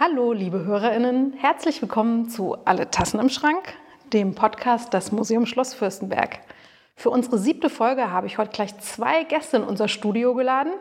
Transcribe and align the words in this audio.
Hallo, 0.00 0.32
liebe 0.32 0.64
HörerInnen, 0.64 1.32
herzlich 1.32 1.82
willkommen 1.82 2.28
zu 2.28 2.56
Alle 2.64 2.88
Tassen 2.88 3.18
im 3.18 3.28
Schrank, 3.28 3.74
dem 4.12 4.36
Podcast 4.36 4.94
Das 4.94 5.10
Museum 5.10 5.44
Schloss 5.44 5.74
Fürstenberg. 5.74 6.38
Für 6.94 7.10
unsere 7.10 7.36
siebte 7.36 7.68
Folge 7.68 8.08
habe 8.12 8.28
ich 8.28 8.38
heute 8.38 8.52
gleich 8.52 8.78
zwei 8.78 9.24
Gäste 9.24 9.56
in 9.56 9.64
unser 9.64 9.88
Studio 9.88 10.34
geladen. 10.34 10.72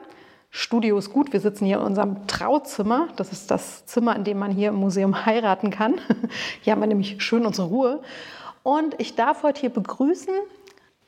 Studio 0.52 1.00
ist 1.00 1.12
gut, 1.12 1.34
wir 1.34 1.40
sitzen 1.40 1.66
hier 1.66 1.78
in 1.78 1.84
unserem 1.84 2.28
Trauzimmer. 2.28 3.08
Das 3.16 3.32
ist 3.32 3.50
das 3.50 3.88
Zimmer, 3.88 4.16
in 4.16 4.24
dem 4.24 4.38
man 4.38 4.52
hier 4.52 4.70
im 4.70 4.76
Museum 4.76 5.26
heiraten 5.26 5.72
kann. 5.72 5.96
Hier 6.62 6.74
haben 6.74 6.82
wir 6.82 6.88
nämlich 6.88 7.20
schön 7.24 7.48
unsere 7.48 7.70
Ruhe. 7.70 8.04
Und 8.62 8.94
ich 9.00 9.16
darf 9.16 9.42
heute 9.42 9.62
hier 9.62 9.72
begrüßen 9.72 10.36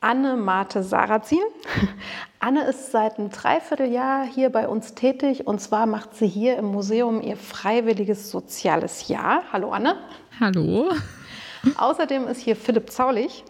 Anne 0.00 0.36
Marte 0.36 0.82
Sarrazin. 0.82 1.42
Anne 2.38 2.64
ist 2.64 2.90
seit 2.90 3.18
einem 3.18 3.28
Dreivierteljahr 3.28 4.24
hier 4.24 4.48
bei 4.48 4.66
uns 4.66 4.94
tätig 4.94 5.46
und 5.46 5.60
zwar 5.60 5.84
macht 5.84 6.16
sie 6.16 6.26
hier 6.26 6.56
im 6.56 6.64
Museum 6.66 7.20
ihr 7.20 7.36
freiwilliges 7.36 8.30
soziales 8.30 9.08
Jahr. 9.08 9.42
Hallo 9.52 9.72
Anne. 9.72 9.96
Hallo. 10.40 10.90
Außerdem 11.76 12.26
ist 12.28 12.40
hier 12.40 12.56
Philipp 12.56 12.90
Zaulich. 12.90 13.44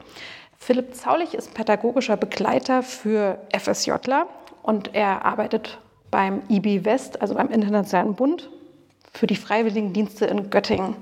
Philipp 0.58 0.96
Zaulich 0.96 1.34
ist 1.34 1.54
pädagogischer 1.54 2.16
Begleiter 2.16 2.82
für 2.82 3.38
FSJler 3.56 4.26
und 4.64 4.92
er 4.92 5.24
arbeitet 5.24 5.78
beim 6.10 6.42
IB 6.48 6.84
West, 6.84 7.22
also 7.22 7.34
beim 7.34 7.50
Internationalen 7.50 8.16
Bund 8.16 8.50
für 9.12 9.28
die 9.28 9.36
Freiwilligendienste 9.36 10.26
in 10.26 10.50
Göttingen. 10.50 10.96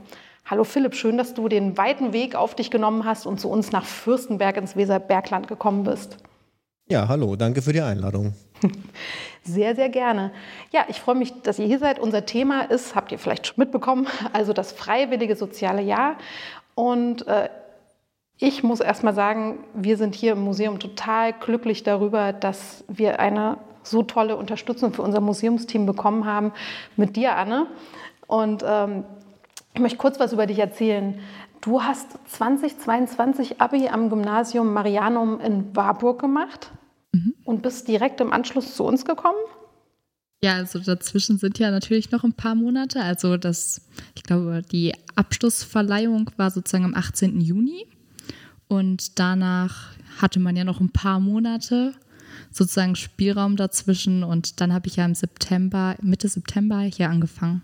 Hallo 0.50 0.64
Philipp, 0.64 0.94
schön, 0.94 1.18
dass 1.18 1.34
du 1.34 1.46
den 1.46 1.76
weiten 1.76 2.14
Weg 2.14 2.34
auf 2.34 2.54
dich 2.54 2.70
genommen 2.70 3.04
hast 3.04 3.26
und 3.26 3.38
zu 3.38 3.50
uns 3.50 3.70
nach 3.70 3.84
Fürstenberg 3.84 4.56
ins 4.56 4.76
Weserbergland 4.76 5.46
gekommen 5.46 5.84
bist. 5.84 6.16
Ja, 6.88 7.06
hallo, 7.06 7.36
danke 7.36 7.60
für 7.60 7.74
die 7.74 7.82
Einladung. 7.82 8.32
Sehr, 9.44 9.74
sehr 9.74 9.88
gerne. 9.88 10.32
Ja, 10.72 10.84
ich 10.88 11.00
freue 11.00 11.14
mich, 11.14 11.32
dass 11.42 11.58
ihr 11.58 11.66
hier 11.66 11.78
seid. 11.78 11.98
Unser 11.98 12.26
Thema 12.26 12.62
ist, 12.62 12.94
habt 12.94 13.12
ihr 13.12 13.18
vielleicht 13.18 13.46
schon 13.46 13.54
mitbekommen, 13.58 14.06
also 14.34 14.52
das 14.52 14.72
freiwillige 14.72 15.36
soziale 15.36 15.80
Jahr. 15.80 16.16
Und 16.74 17.26
äh, 17.26 17.48
ich 18.38 18.62
muss 18.62 18.80
erst 18.80 19.04
mal 19.04 19.14
sagen, 19.14 19.64
wir 19.74 19.96
sind 19.96 20.14
hier 20.14 20.32
im 20.32 20.40
Museum 20.40 20.78
total 20.78 21.32
glücklich 21.34 21.82
darüber, 21.82 22.32
dass 22.32 22.84
wir 22.88 23.20
eine 23.20 23.58
so 23.82 24.02
tolle 24.02 24.36
Unterstützung 24.36 24.92
für 24.92 25.02
unser 25.02 25.20
Museumsteam 25.20 25.86
bekommen 25.86 26.26
haben 26.26 26.52
mit 26.96 27.16
dir, 27.16 27.36
Anne. 27.36 27.68
Und 28.26 28.62
ähm, 28.66 29.04
ich 29.78 29.82
möchte 29.82 29.98
kurz 29.98 30.18
was 30.18 30.32
über 30.32 30.46
dich 30.46 30.58
erzählen. 30.58 31.20
Du 31.60 31.80
hast 31.80 32.18
2022 32.26 33.60
Abi 33.60 33.86
am 33.86 34.10
Gymnasium 34.10 34.72
Marianum 34.72 35.38
in 35.38 35.76
Warburg 35.76 36.20
gemacht 36.20 36.72
mhm. 37.12 37.34
und 37.44 37.62
bist 37.62 37.86
direkt 37.86 38.20
im 38.20 38.32
Anschluss 38.32 38.74
zu 38.74 38.82
uns 38.82 39.04
gekommen? 39.04 39.38
Ja, 40.42 40.54
also 40.54 40.80
dazwischen 40.80 41.38
sind 41.38 41.60
ja 41.60 41.70
natürlich 41.70 42.10
noch 42.10 42.24
ein 42.24 42.32
paar 42.32 42.56
Monate. 42.56 43.00
Also 43.00 43.36
das, 43.36 43.82
ich 44.16 44.24
glaube, 44.24 44.62
die 44.62 44.94
Abschlussverleihung 45.14 46.28
war 46.36 46.50
sozusagen 46.50 46.84
am 46.84 46.94
18. 46.94 47.40
Juni 47.40 47.86
und 48.66 49.20
danach 49.20 49.92
hatte 50.20 50.40
man 50.40 50.56
ja 50.56 50.64
noch 50.64 50.80
ein 50.80 50.90
paar 50.90 51.20
Monate 51.20 51.94
sozusagen 52.50 52.96
Spielraum 52.96 53.54
dazwischen 53.54 54.24
und 54.24 54.60
dann 54.60 54.72
habe 54.72 54.88
ich 54.88 54.96
ja 54.96 55.04
im 55.04 55.14
September, 55.14 55.94
Mitte 56.02 56.28
September 56.28 56.80
hier 56.80 57.10
angefangen. 57.10 57.62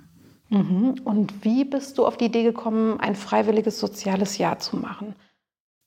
Mhm. 0.49 0.97
Und 1.05 1.45
wie 1.45 1.65
bist 1.65 1.99
du 1.99 2.07
auf 2.07 2.17
die 2.17 2.27
Idee 2.27 2.43
gekommen, 2.43 3.01
ein 3.01 3.15
freiwilliges 3.15 3.81
soziales 3.81 4.39
Jahr 4.39 4.59
zu 4.59 4.77
machen? 4.77 5.15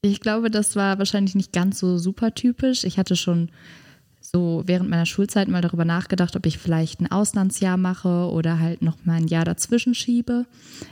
Ich 0.01 0.21
glaube, 0.21 0.49
das 0.51 0.75
war 0.75 0.99
wahrscheinlich 0.99 1.35
nicht 1.35 1.53
ganz 1.53 1.79
so 1.79 1.97
super 1.97 2.33
typisch. 2.33 2.83
Ich 2.83 2.97
hatte 2.97 3.15
schon 3.15 3.49
so 4.29 4.61
während 4.65 4.89
meiner 4.89 5.05
Schulzeit 5.05 5.47
mal 5.47 5.61
darüber 5.61 5.85
nachgedacht, 5.85 6.35
ob 6.35 6.45
ich 6.45 6.57
vielleicht 6.57 6.99
ein 6.99 7.09
Auslandsjahr 7.09 7.77
mache 7.77 8.29
oder 8.29 8.59
halt 8.59 8.81
noch 8.81 8.97
mal 9.05 9.13
ein 9.13 9.27
Jahr 9.27 9.45
dazwischen 9.45 9.95
schiebe. 9.95 10.45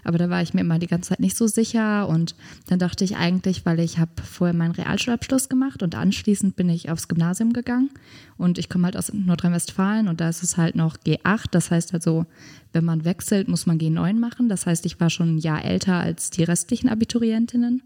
Aber 0.06 0.18
da 0.18 0.30
war 0.30 0.42
ich 0.42 0.54
mir 0.54 0.62
immer 0.62 0.80
die 0.80 0.88
ganze 0.88 1.10
Zeit 1.10 1.20
nicht 1.20 1.36
so 1.36 1.46
sicher. 1.46 2.08
Und 2.08 2.34
dann 2.68 2.80
dachte 2.80 3.04
ich 3.04 3.18
eigentlich, 3.18 3.66
weil 3.66 3.82
ich 3.82 3.98
habe 3.98 4.12
vorher 4.24 4.56
meinen 4.56 4.72
Realschulabschluss 4.72 5.50
gemacht 5.50 5.84
und 5.84 5.96
anschließend 5.96 6.56
bin 6.56 6.70
ich 6.70 6.90
aufs 6.90 7.10
Gymnasium 7.10 7.52
gegangen. 7.52 7.90
Und 8.38 8.58
ich 8.58 8.70
komme 8.70 8.86
halt 8.86 8.96
aus 8.96 9.12
Nordrhein-Westfalen 9.12 10.08
und 10.08 10.22
da 10.22 10.30
ist 10.30 10.42
es 10.42 10.56
halt 10.56 10.76
noch 10.76 10.96
G8. 10.96 11.48
Das 11.52 11.72
heißt 11.72 11.94
also, 11.94 12.26
wenn 12.72 12.86
man 12.86 13.04
wechselt, 13.04 13.50
muss 13.50 13.66
man 13.66 13.78
G9 13.78 14.14
machen. 14.14 14.48
Das 14.48 14.66
heißt, 14.66 14.86
ich 14.86 15.02
war 15.02 15.10
schon 15.10 15.36
ein 15.36 15.40
Jahr 15.40 15.66
älter 15.66 15.96
als 15.96 16.30
die 16.30 16.44
restlichen 16.46 16.88
Abiturientinnen. 16.88 17.84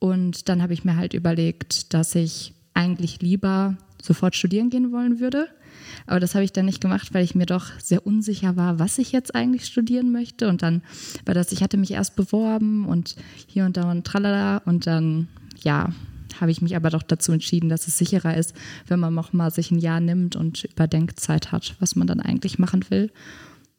Und 0.00 0.48
dann 0.48 0.62
habe 0.62 0.72
ich 0.72 0.82
mir 0.82 0.96
halt 0.96 1.14
überlegt, 1.14 1.94
dass 1.94 2.16
ich 2.16 2.54
eigentlich 2.74 3.22
lieber 3.22 3.76
sofort 4.02 4.36
studieren 4.36 4.68
gehen 4.68 4.92
wollen 4.92 5.20
würde. 5.20 5.48
Aber 6.06 6.20
das 6.20 6.34
habe 6.34 6.44
ich 6.44 6.52
dann 6.52 6.66
nicht 6.66 6.80
gemacht, 6.80 7.14
weil 7.14 7.24
ich 7.24 7.34
mir 7.34 7.46
doch 7.46 7.66
sehr 7.80 8.06
unsicher 8.06 8.56
war, 8.56 8.78
was 8.78 8.98
ich 8.98 9.12
jetzt 9.12 9.34
eigentlich 9.34 9.64
studieren 9.66 10.12
möchte. 10.12 10.48
Und 10.48 10.62
dann 10.62 10.82
war 11.24 11.34
das, 11.34 11.52
ich 11.52 11.62
hatte 11.62 11.76
mich 11.76 11.92
erst 11.92 12.16
beworben 12.16 12.86
und 12.86 13.16
hier 13.46 13.64
und 13.64 13.76
da 13.76 13.90
und 13.90 14.04
tralala. 14.04 14.58
Und 14.64 14.86
dann, 14.86 15.28
ja, 15.62 15.90
habe 16.40 16.50
ich 16.50 16.60
mich 16.60 16.76
aber 16.76 16.90
doch 16.90 17.02
dazu 17.02 17.32
entschieden, 17.32 17.68
dass 17.68 17.86
es 17.86 17.98
sicherer 17.98 18.36
ist, 18.36 18.54
wenn 18.88 19.00
man 19.00 19.14
noch 19.14 19.32
mal 19.32 19.50
sich 19.50 19.70
ein 19.70 19.78
Jahr 19.78 20.00
nimmt 20.00 20.36
und 20.36 20.64
Überdenkzeit 20.64 21.52
hat, 21.52 21.76
was 21.78 21.94
man 21.96 22.06
dann 22.06 22.20
eigentlich 22.20 22.58
machen 22.58 22.84
will. 22.90 23.10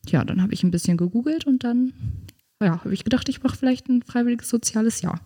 Ja, 0.07 0.23
dann 0.23 0.41
habe 0.41 0.53
ich 0.53 0.63
ein 0.63 0.71
bisschen 0.71 0.97
gegoogelt 0.97 1.45
und 1.45 1.63
dann 1.63 1.93
ja, 2.61 2.79
habe 2.79 2.93
ich 2.93 3.03
gedacht, 3.03 3.27
ich 3.29 3.43
mache 3.43 3.57
vielleicht 3.57 3.89
ein 3.89 4.03
freiwilliges 4.03 4.49
soziales 4.49 5.01
Jahr. 5.01 5.19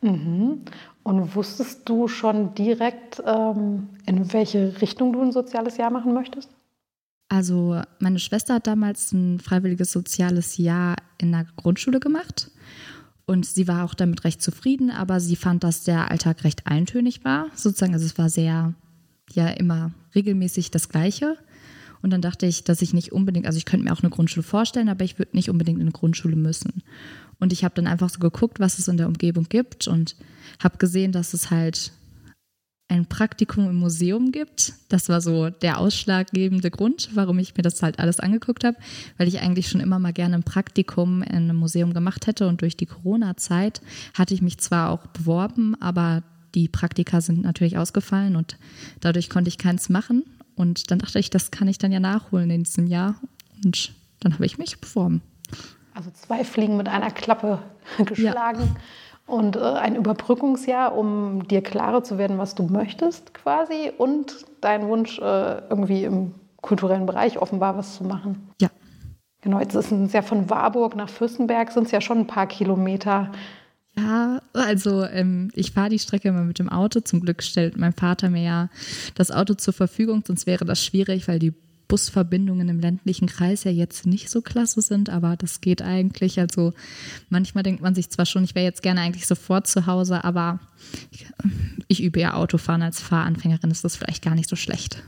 Mhm. 0.00 0.62
Und 1.04 1.34
wusstest 1.34 1.88
du 1.88 2.06
schon 2.06 2.54
direkt, 2.54 3.22
ähm, 3.26 3.88
in 4.06 4.32
welche 4.32 4.80
Richtung 4.80 5.12
du 5.12 5.20
ein 5.20 5.32
soziales 5.32 5.76
Jahr 5.76 5.90
machen 5.90 6.14
möchtest? 6.14 6.48
Also 7.28 7.80
meine 7.98 8.18
Schwester 8.18 8.54
hat 8.54 8.66
damals 8.66 9.10
ein 9.12 9.40
freiwilliges 9.40 9.90
soziales 9.90 10.58
Jahr 10.58 10.96
in 11.18 11.32
der 11.32 11.46
Grundschule 11.56 11.98
gemacht 11.98 12.50
und 13.24 13.46
sie 13.46 13.68
war 13.68 13.84
auch 13.84 13.94
damit 13.94 14.24
recht 14.24 14.42
zufrieden, 14.42 14.90
aber 14.90 15.20
sie 15.20 15.36
fand, 15.36 15.64
dass 15.64 15.84
der 15.84 16.10
Alltag 16.10 16.44
recht 16.44 16.66
eintönig 16.66 17.24
war, 17.24 17.46
sozusagen. 17.54 17.94
Also 17.94 18.04
es 18.04 18.18
war 18.18 18.28
sehr, 18.28 18.74
ja, 19.32 19.48
immer 19.48 19.92
regelmäßig 20.14 20.70
das 20.70 20.88
Gleiche. 20.88 21.38
Und 22.02 22.10
dann 22.10 22.20
dachte 22.20 22.46
ich, 22.46 22.64
dass 22.64 22.82
ich 22.82 22.92
nicht 22.92 23.12
unbedingt, 23.12 23.46
also 23.46 23.56
ich 23.56 23.64
könnte 23.64 23.84
mir 23.84 23.92
auch 23.92 24.02
eine 24.02 24.10
Grundschule 24.10 24.42
vorstellen, 24.42 24.88
aber 24.88 25.04
ich 25.04 25.18
würde 25.18 25.36
nicht 25.36 25.48
unbedingt 25.48 25.78
in 25.78 25.84
eine 25.84 25.92
Grundschule 25.92 26.34
müssen. 26.34 26.82
Und 27.42 27.52
ich 27.52 27.64
habe 27.64 27.74
dann 27.74 27.88
einfach 27.88 28.08
so 28.08 28.20
geguckt, 28.20 28.60
was 28.60 28.78
es 28.78 28.86
in 28.86 28.96
der 28.96 29.08
Umgebung 29.08 29.48
gibt 29.48 29.88
und 29.88 30.14
habe 30.62 30.78
gesehen, 30.78 31.10
dass 31.10 31.34
es 31.34 31.50
halt 31.50 31.90
ein 32.86 33.06
Praktikum 33.06 33.68
im 33.68 33.74
Museum 33.74 34.30
gibt. 34.30 34.74
Das 34.88 35.08
war 35.08 35.20
so 35.20 35.50
der 35.50 35.78
ausschlaggebende 35.78 36.70
Grund, 36.70 37.10
warum 37.14 37.40
ich 37.40 37.56
mir 37.56 37.64
das 37.64 37.82
halt 37.82 37.98
alles 37.98 38.20
angeguckt 38.20 38.62
habe, 38.62 38.76
weil 39.18 39.26
ich 39.26 39.40
eigentlich 39.40 39.68
schon 39.68 39.80
immer 39.80 39.98
mal 39.98 40.12
gerne 40.12 40.36
ein 40.36 40.44
Praktikum 40.44 41.24
in 41.24 41.34
einem 41.34 41.56
Museum 41.56 41.92
gemacht 41.92 42.28
hätte 42.28 42.46
und 42.46 42.62
durch 42.62 42.76
die 42.76 42.86
Corona-Zeit 42.86 43.82
hatte 44.14 44.34
ich 44.34 44.40
mich 44.40 44.58
zwar 44.58 44.90
auch 44.90 45.08
beworben, 45.08 45.74
aber 45.80 46.22
die 46.54 46.68
Praktika 46.68 47.20
sind 47.20 47.42
natürlich 47.42 47.76
ausgefallen 47.76 48.36
und 48.36 48.56
dadurch 49.00 49.30
konnte 49.30 49.48
ich 49.48 49.58
keins 49.58 49.88
machen. 49.88 50.22
Und 50.54 50.92
dann 50.92 51.00
dachte 51.00 51.18
ich, 51.18 51.28
das 51.28 51.50
kann 51.50 51.66
ich 51.66 51.78
dann 51.78 51.90
ja 51.90 51.98
nachholen 51.98 52.50
in 52.50 52.62
diesem 52.62 52.86
Jahr. 52.86 53.16
Und 53.64 53.94
dann 54.20 54.34
habe 54.34 54.46
ich 54.46 54.58
mich 54.58 54.80
beworben. 54.80 55.22
Also 55.94 56.10
zwei 56.10 56.44
Fliegen 56.44 56.76
mit 56.76 56.88
einer 56.88 57.10
Klappe 57.10 57.58
geschlagen. 58.04 58.62
Ja. 58.62 59.34
Und 59.34 59.56
äh, 59.56 59.60
ein 59.60 59.96
Überbrückungsjahr, 59.96 60.96
um 60.96 61.46
dir 61.46 61.62
klarer 61.62 62.02
zu 62.02 62.18
werden, 62.18 62.38
was 62.38 62.54
du 62.54 62.64
möchtest 62.64 63.34
quasi. 63.34 63.92
Und 63.96 64.44
dein 64.60 64.88
Wunsch, 64.88 65.18
äh, 65.18 65.62
irgendwie 65.68 66.04
im 66.04 66.34
kulturellen 66.60 67.06
Bereich 67.06 67.38
offenbar 67.38 67.76
was 67.76 67.96
zu 67.96 68.04
machen. 68.04 68.50
Ja. 68.60 68.68
Genau, 69.42 69.58
jetzt 69.60 69.74
ist 69.74 69.90
es 69.90 70.12
ja 70.12 70.22
von 70.22 70.48
Warburg 70.50 70.94
nach 70.96 71.08
Fürstenberg, 71.08 71.70
sind 71.72 71.86
es 71.86 71.90
ja 71.90 72.00
schon 72.00 72.18
ein 72.18 72.26
paar 72.26 72.46
Kilometer. 72.46 73.32
Ja, 73.96 74.40
also 74.54 75.04
ähm, 75.04 75.50
ich 75.54 75.72
fahre 75.72 75.90
die 75.90 75.98
Strecke 75.98 76.28
immer 76.28 76.44
mit 76.44 76.58
dem 76.58 76.68
Auto. 76.68 77.00
Zum 77.00 77.20
Glück 77.20 77.42
stellt 77.42 77.76
mein 77.76 77.92
Vater 77.92 78.30
mir 78.30 78.42
ja 78.42 78.68
das 79.16 79.30
Auto 79.30 79.54
zur 79.54 79.74
Verfügung, 79.74 80.22
sonst 80.26 80.46
wäre 80.46 80.64
das 80.64 80.82
schwierig, 80.82 81.28
weil 81.28 81.38
die 81.38 81.52
Busverbindungen 81.92 82.70
im 82.70 82.80
ländlichen 82.80 83.26
Kreis 83.26 83.64
ja 83.64 83.70
jetzt 83.70 84.06
nicht 84.06 84.30
so 84.30 84.40
klasse 84.40 84.80
sind, 84.80 85.10
aber 85.10 85.36
das 85.36 85.60
geht 85.60 85.82
eigentlich. 85.82 86.40
Also 86.40 86.72
manchmal 87.28 87.64
denkt 87.64 87.82
man 87.82 87.94
sich 87.94 88.08
zwar 88.08 88.24
schon, 88.24 88.44
ich 88.44 88.54
wäre 88.54 88.64
jetzt 88.64 88.82
gerne 88.82 89.02
eigentlich 89.02 89.26
sofort 89.26 89.66
zu 89.66 89.86
Hause, 89.86 90.24
aber 90.24 90.58
ich, 91.10 91.26
ich 91.88 92.02
übe 92.02 92.18
ja 92.18 92.32
Autofahren 92.32 92.80
als 92.80 93.02
Fahranfängerin, 93.02 93.70
ist 93.70 93.84
das 93.84 93.96
vielleicht 93.96 94.24
gar 94.24 94.34
nicht 94.34 94.48
so 94.48 94.56
schlecht. 94.56 95.02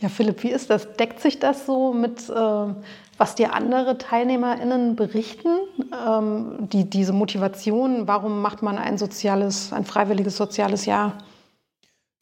Ja, 0.00 0.08
Philipp, 0.08 0.42
wie 0.42 0.50
ist 0.50 0.68
das? 0.68 0.94
Deckt 0.94 1.20
sich 1.20 1.38
das 1.38 1.64
so 1.64 1.92
mit, 1.94 2.28
äh, 2.28 2.74
was 3.16 3.36
dir 3.36 3.54
andere 3.54 3.98
TeilnehmerInnen 3.98 4.96
berichten? 4.96 5.60
Ähm, 6.08 6.68
die, 6.72 6.90
diese 6.90 7.12
Motivation, 7.12 8.08
warum 8.08 8.42
macht 8.42 8.62
man 8.62 8.78
ein 8.78 8.98
soziales, 8.98 9.72
ein 9.72 9.84
freiwilliges 9.84 10.36
soziales 10.36 10.86
Jahr? 10.86 11.18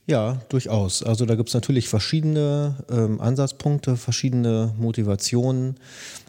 Ja, 0.06 0.40
durchaus. 0.48 1.02
Also 1.02 1.24
da 1.24 1.36
gibt 1.36 1.50
es 1.50 1.54
natürlich 1.54 1.88
verschiedene 1.88 2.76
ähm, 2.90 3.20
Ansatzpunkte, 3.20 3.96
verschiedene 3.96 4.74
Motivationen. 4.78 5.76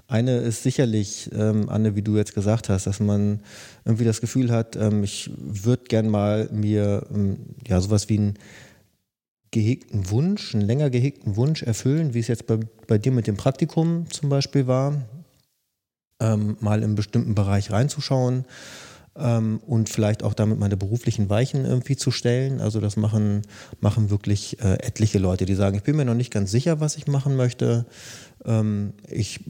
Eine 0.08 0.38
ist 0.40 0.64
sicherlich, 0.64 1.30
ähm, 1.34 1.70
Anne, 1.70 1.96
wie 1.96 2.02
du 2.04 2.18
jetzt 2.18 2.36
gesagt 2.36 2.70
hast, 2.70 2.86
dass 2.86 3.00
man 3.00 3.40
irgendwie 3.86 4.06
das 4.06 4.22
Gefühl 4.22 4.52
hat, 4.52 4.76
ähm, 4.76 5.04
ich 5.04 5.32
würde 5.38 5.86
gern 5.86 6.10
mal 6.10 6.50
mir 6.52 7.08
ähm, 7.14 7.38
ja 7.68 7.82
sowas 7.82 8.10
wie 8.10 8.18
einen 8.20 8.40
gehegten 9.52 10.10
Wunsch, 10.12 10.54
einen 10.54 10.66
länger 10.66 10.90
gehegten 10.90 11.36
Wunsch 11.36 11.64
erfüllen, 11.64 12.14
wie 12.14 12.20
es 12.20 12.28
jetzt 12.28 12.48
bei, 12.48 12.60
bei 12.88 12.98
dir 12.98 13.12
mit 13.12 13.28
dem 13.28 13.38
Praktikum 13.38 14.06
zum 14.12 14.30
Beispiel 14.30 14.68
war. 14.68 14.96
ähm, 16.20 16.58
mal 16.60 16.84
im 16.84 16.96
bestimmten 16.96 17.36
Bereich 17.36 17.72
reinzuschauen 17.72 18.46
ähm, 19.18 19.60
und 19.66 19.90
vielleicht 19.90 20.24
auch 20.24 20.34
damit 20.34 20.60
meine 20.60 20.78
beruflichen 20.78 21.30
Weichen 21.30 21.66
irgendwie 21.66 21.96
zu 21.96 22.12
stellen. 22.12 22.62
Also 22.62 22.80
das 22.80 22.98
machen, 22.98 23.42
machen 23.80 24.10
wirklich 24.10 24.60
äh, 24.62 24.76
etliche 24.76 25.20
Leute, 25.20 25.46
die 25.46 25.56
sagen, 25.56 25.78
ich 25.78 25.84
bin 25.84 25.96
mir 25.96 26.06
noch 26.06 26.16
nicht 26.16 26.32
ganz 26.32 26.52
sicher, 26.52 26.80
was 26.80 26.98
ich 26.98 27.08
machen 27.08 27.36
möchte. 27.36 27.86
Ähm, 28.46 28.94
ich 29.10 29.42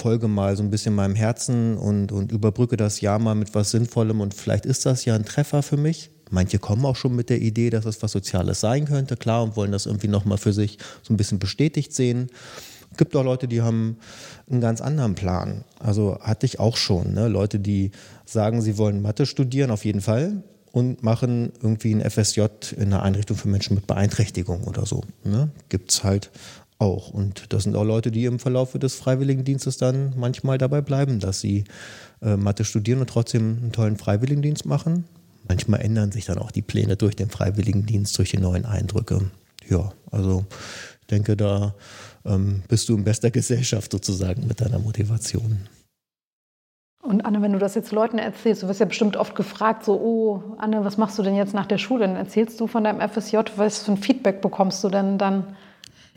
folge 0.00 0.28
mal 0.28 0.56
so 0.56 0.62
ein 0.62 0.70
bisschen 0.70 0.94
meinem 0.94 1.14
Herzen 1.14 1.76
und, 1.76 2.10
und 2.12 2.32
überbrücke 2.32 2.76
das 2.76 3.00
Jahr 3.00 3.18
mal 3.18 3.34
mit 3.34 3.54
was 3.54 3.70
Sinnvollem 3.70 4.20
und 4.20 4.34
vielleicht 4.34 4.64
ist 4.64 4.86
das 4.86 5.04
ja 5.04 5.14
ein 5.14 5.24
Treffer 5.24 5.62
für 5.62 5.76
mich. 5.76 6.10
Manche 6.30 6.58
kommen 6.58 6.86
auch 6.86 6.96
schon 6.96 7.14
mit 7.14 7.28
der 7.28 7.40
Idee, 7.40 7.70
dass 7.70 7.84
es 7.84 8.02
was 8.02 8.12
Soziales 8.12 8.60
sein 8.60 8.86
könnte, 8.86 9.16
klar, 9.16 9.42
und 9.42 9.56
wollen 9.56 9.72
das 9.72 9.86
irgendwie 9.86 10.08
nochmal 10.08 10.38
für 10.38 10.52
sich 10.52 10.78
so 11.02 11.12
ein 11.12 11.16
bisschen 11.16 11.38
bestätigt 11.38 11.92
sehen. 11.92 12.30
Gibt 12.96 13.14
auch 13.14 13.24
Leute, 13.24 13.48
die 13.48 13.62
haben 13.62 13.98
einen 14.50 14.60
ganz 14.60 14.80
anderen 14.80 15.14
Plan. 15.14 15.64
Also 15.78 16.18
hatte 16.20 16.46
ich 16.46 16.58
auch 16.58 16.76
schon. 16.76 17.14
Ne? 17.14 17.28
Leute, 17.28 17.60
die 17.60 17.92
sagen, 18.24 18.62
sie 18.62 18.78
wollen 18.78 19.00
Mathe 19.00 19.26
studieren, 19.26 19.70
auf 19.70 19.84
jeden 19.84 20.00
Fall, 20.00 20.42
und 20.72 21.02
machen 21.02 21.52
irgendwie 21.62 21.94
ein 21.94 22.08
FSJ 22.08 22.42
in 22.76 22.92
einer 22.92 23.02
Einrichtung 23.02 23.36
für 23.36 23.48
Menschen 23.48 23.74
mit 23.74 23.86
Beeinträchtigung 23.86 24.64
oder 24.64 24.86
so. 24.86 25.02
Ne? 25.24 25.50
Gibt 25.68 25.92
es 25.92 26.04
halt 26.04 26.30
auch. 26.80 27.10
Und 27.10 27.52
das 27.52 27.64
sind 27.64 27.76
auch 27.76 27.84
Leute, 27.84 28.10
die 28.10 28.24
im 28.24 28.38
Verlauf 28.38 28.72
des 28.72 28.94
Freiwilligendienstes 28.94 29.76
dann 29.76 30.14
manchmal 30.16 30.58
dabei 30.58 30.80
bleiben, 30.80 31.20
dass 31.20 31.40
sie 31.40 31.64
äh, 32.22 32.36
Mathe 32.36 32.64
studieren 32.64 33.00
und 33.00 33.10
trotzdem 33.10 33.58
einen 33.60 33.72
tollen 33.72 33.96
Freiwilligendienst 33.96 34.66
machen. 34.66 35.04
Manchmal 35.46 35.80
ändern 35.80 36.12
sich 36.12 36.26
dann 36.26 36.38
auch 36.38 36.50
die 36.50 36.62
Pläne 36.62 36.96
durch 36.96 37.16
den 37.16 37.30
Freiwilligendienst, 37.30 38.16
durch 38.18 38.30
die 38.30 38.38
neuen 38.38 38.64
Eindrücke. 38.64 39.30
Ja, 39.68 39.92
also 40.10 40.44
ich 41.02 41.06
denke, 41.08 41.36
da 41.36 41.74
ähm, 42.24 42.62
bist 42.68 42.88
du 42.88 42.96
in 42.96 43.04
bester 43.04 43.30
Gesellschaft 43.30 43.92
sozusagen 43.92 44.46
mit 44.46 44.60
deiner 44.60 44.78
Motivation. 44.78 45.60
Und 47.02 47.22
Anne, 47.22 47.40
wenn 47.40 47.52
du 47.52 47.58
das 47.58 47.74
jetzt 47.74 47.92
Leuten 47.92 48.18
erzählst, 48.18 48.62
du 48.62 48.68
wirst 48.68 48.80
ja 48.80 48.86
bestimmt 48.86 49.16
oft 49.16 49.34
gefragt, 49.34 49.84
so, 49.84 49.94
oh, 49.94 50.54
Anne, 50.58 50.84
was 50.84 50.98
machst 50.98 51.18
du 51.18 51.22
denn 51.22 51.34
jetzt 51.34 51.54
nach 51.54 51.66
der 51.66 51.78
Schule? 51.78 52.06
Dann 52.06 52.16
erzählst 52.16 52.60
du 52.60 52.66
von 52.66 52.84
deinem 52.84 53.00
FSJ, 53.00 53.38
was 53.56 53.82
für 53.82 53.92
ein 53.92 53.96
Feedback 53.96 54.42
bekommst 54.42 54.84
du 54.84 54.90
denn 54.90 55.16
dann? 55.16 55.56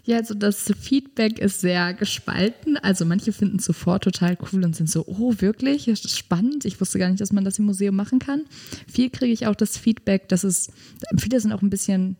Ja, 0.05 0.17
also 0.17 0.33
das 0.33 0.69
Feedback 0.77 1.39
ist 1.39 1.61
sehr 1.61 1.93
gespalten. 1.93 2.75
Also 2.75 3.05
manche 3.05 3.31
finden 3.31 3.59
es 3.59 3.65
sofort 3.65 4.03
total 4.03 4.37
cool 4.51 4.65
und 4.65 4.75
sind 4.75 4.89
so, 4.89 5.05
oh, 5.07 5.35
wirklich? 5.37 5.85
Das 5.85 6.03
ist 6.03 6.17
spannend. 6.17 6.65
Ich 6.65 6.81
wusste 6.81 6.99
gar 6.99 7.07
nicht, 7.07 7.21
dass 7.21 7.31
man 7.31 7.45
das 7.45 7.57
im 7.57 7.65
Museum 7.65 7.95
machen 7.95 8.19
kann. 8.19 8.43
Viel 8.85 9.09
kriege 9.09 9.31
ich 9.31 9.47
auch 9.47 9.55
das 9.55 9.77
Feedback, 9.77 10.27
dass 10.27 10.43
es, 10.43 10.69
viele 11.17 11.39
sind 11.39 11.53
auch 11.53 11.61
ein 11.61 11.69
bisschen, 11.69 12.17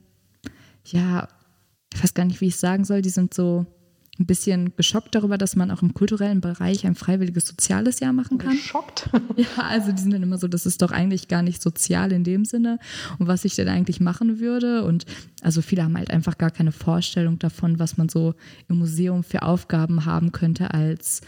ja, 0.85 1.27
ich 1.93 2.01
weiß 2.01 2.13
gar 2.13 2.23
nicht, 2.23 2.39
wie 2.39 2.47
ich 2.47 2.53
es 2.53 2.61
sagen 2.61 2.85
soll, 2.85 3.01
die 3.01 3.09
sind 3.09 3.33
so, 3.33 3.65
ein 4.19 4.27
bisschen 4.27 4.75
geschockt 4.75 5.15
darüber, 5.15 5.39
dass 5.39 5.55
man 5.55 5.71
auch 5.71 5.81
im 5.81 5.95
kulturellen 5.95 6.39
Bereich 6.39 6.85
ein 6.85 6.93
freiwilliges 6.93 7.47
soziales 7.47 7.99
Jahr 7.99 8.13
machen 8.13 8.37
kann. 8.37 8.51
Geschockt? 8.51 9.09
Ja, 9.35 9.63
also 9.63 9.91
die 9.91 10.01
sind 10.01 10.13
dann 10.13 10.21
immer 10.21 10.37
so, 10.37 10.47
das 10.47 10.67
ist 10.67 10.81
doch 10.81 10.91
eigentlich 10.91 11.27
gar 11.27 11.41
nicht 11.41 11.61
sozial 11.61 12.11
in 12.11 12.23
dem 12.23 12.45
Sinne 12.45 12.77
und 13.17 13.27
was 13.27 13.45
ich 13.45 13.55
denn 13.55 13.67
eigentlich 13.67 13.99
machen 13.99 14.39
würde. 14.39 14.83
Und 14.83 15.05
also 15.41 15.61
viele 15.61 15.83
haben 15.83 15.97
halt 15.97 16.11
einfach 16.11 16.37
gar 16.37 16.51
keine 16.51 16.71
Vorstellung 16.71 17.39
davon, 17.39 17.79
was 17.79 17.97
man 17.97 18.09
so 18.09 18.35
im 18.69 18.77
Museum 18.77 19.23
für 19.23 19.41
Aufgaben 19.41 20.05
haben 20.05 20.31
könnte 20.31 20.73
als 20.73 21.21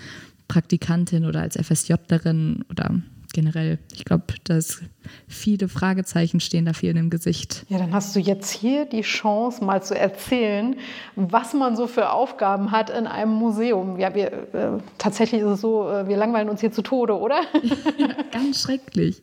Praktikantin 0.48 1.26
oder 1.26 1.42
als 1.42 1.58
FSJlerin 1.58 2.64
oder 2.70 3.02
generell. 3.36 3.78
Ich 3.94 4.06
glaube, 4.06 4.24
dass 4.46 4.82
viele 5.28 5.68
Fragezeichen 5.68 6.40
stehen 6.40 6.66
da 6.66 6.74
viel 6.74 6.96
im 6.96 7.10
Gesicht. 7.12 7.66
Ja, 7.70 7.78
dann 7.78 7.94
hast 7.94 8.16
du 8.16 8.20
jetzt 8.20 8.50
hier 8.50 8.86
die 8.86 9.02
Chance, 9.02 9.64
mal 9.64 9.84
zu 9.84 9.94
erzählen, 9.96 10.78
was 11.16 11.54
man 11.54 11.76
so 11.76 11.86
für 11.86 12.12
Aufgaben 12.12 12.72
hat 12.72 12.90
in 12.90 13.06
einem 13.06 13.34
Museum. 13.34 14.00
Ja, 14.00 14.16
wir, 14.16 14.32
äh, 14.32 14.82
tatsächlich 14.98 15.42
ist 15.42 15.48
es 15.48 15.62
so, 15.62 15.88
äh, 15.88 16.08
wir 16.08 16.18
langweilen 16.18 16.50
uns 16.50 16.62
hier 16.62 16.72
zu 16.72 16.82
Tode, 16.82 17.20
oder? 17.20 17.42
ja, 17.98 18.16
ganz 18.32 18.62
schrecklich. 18.62 19.22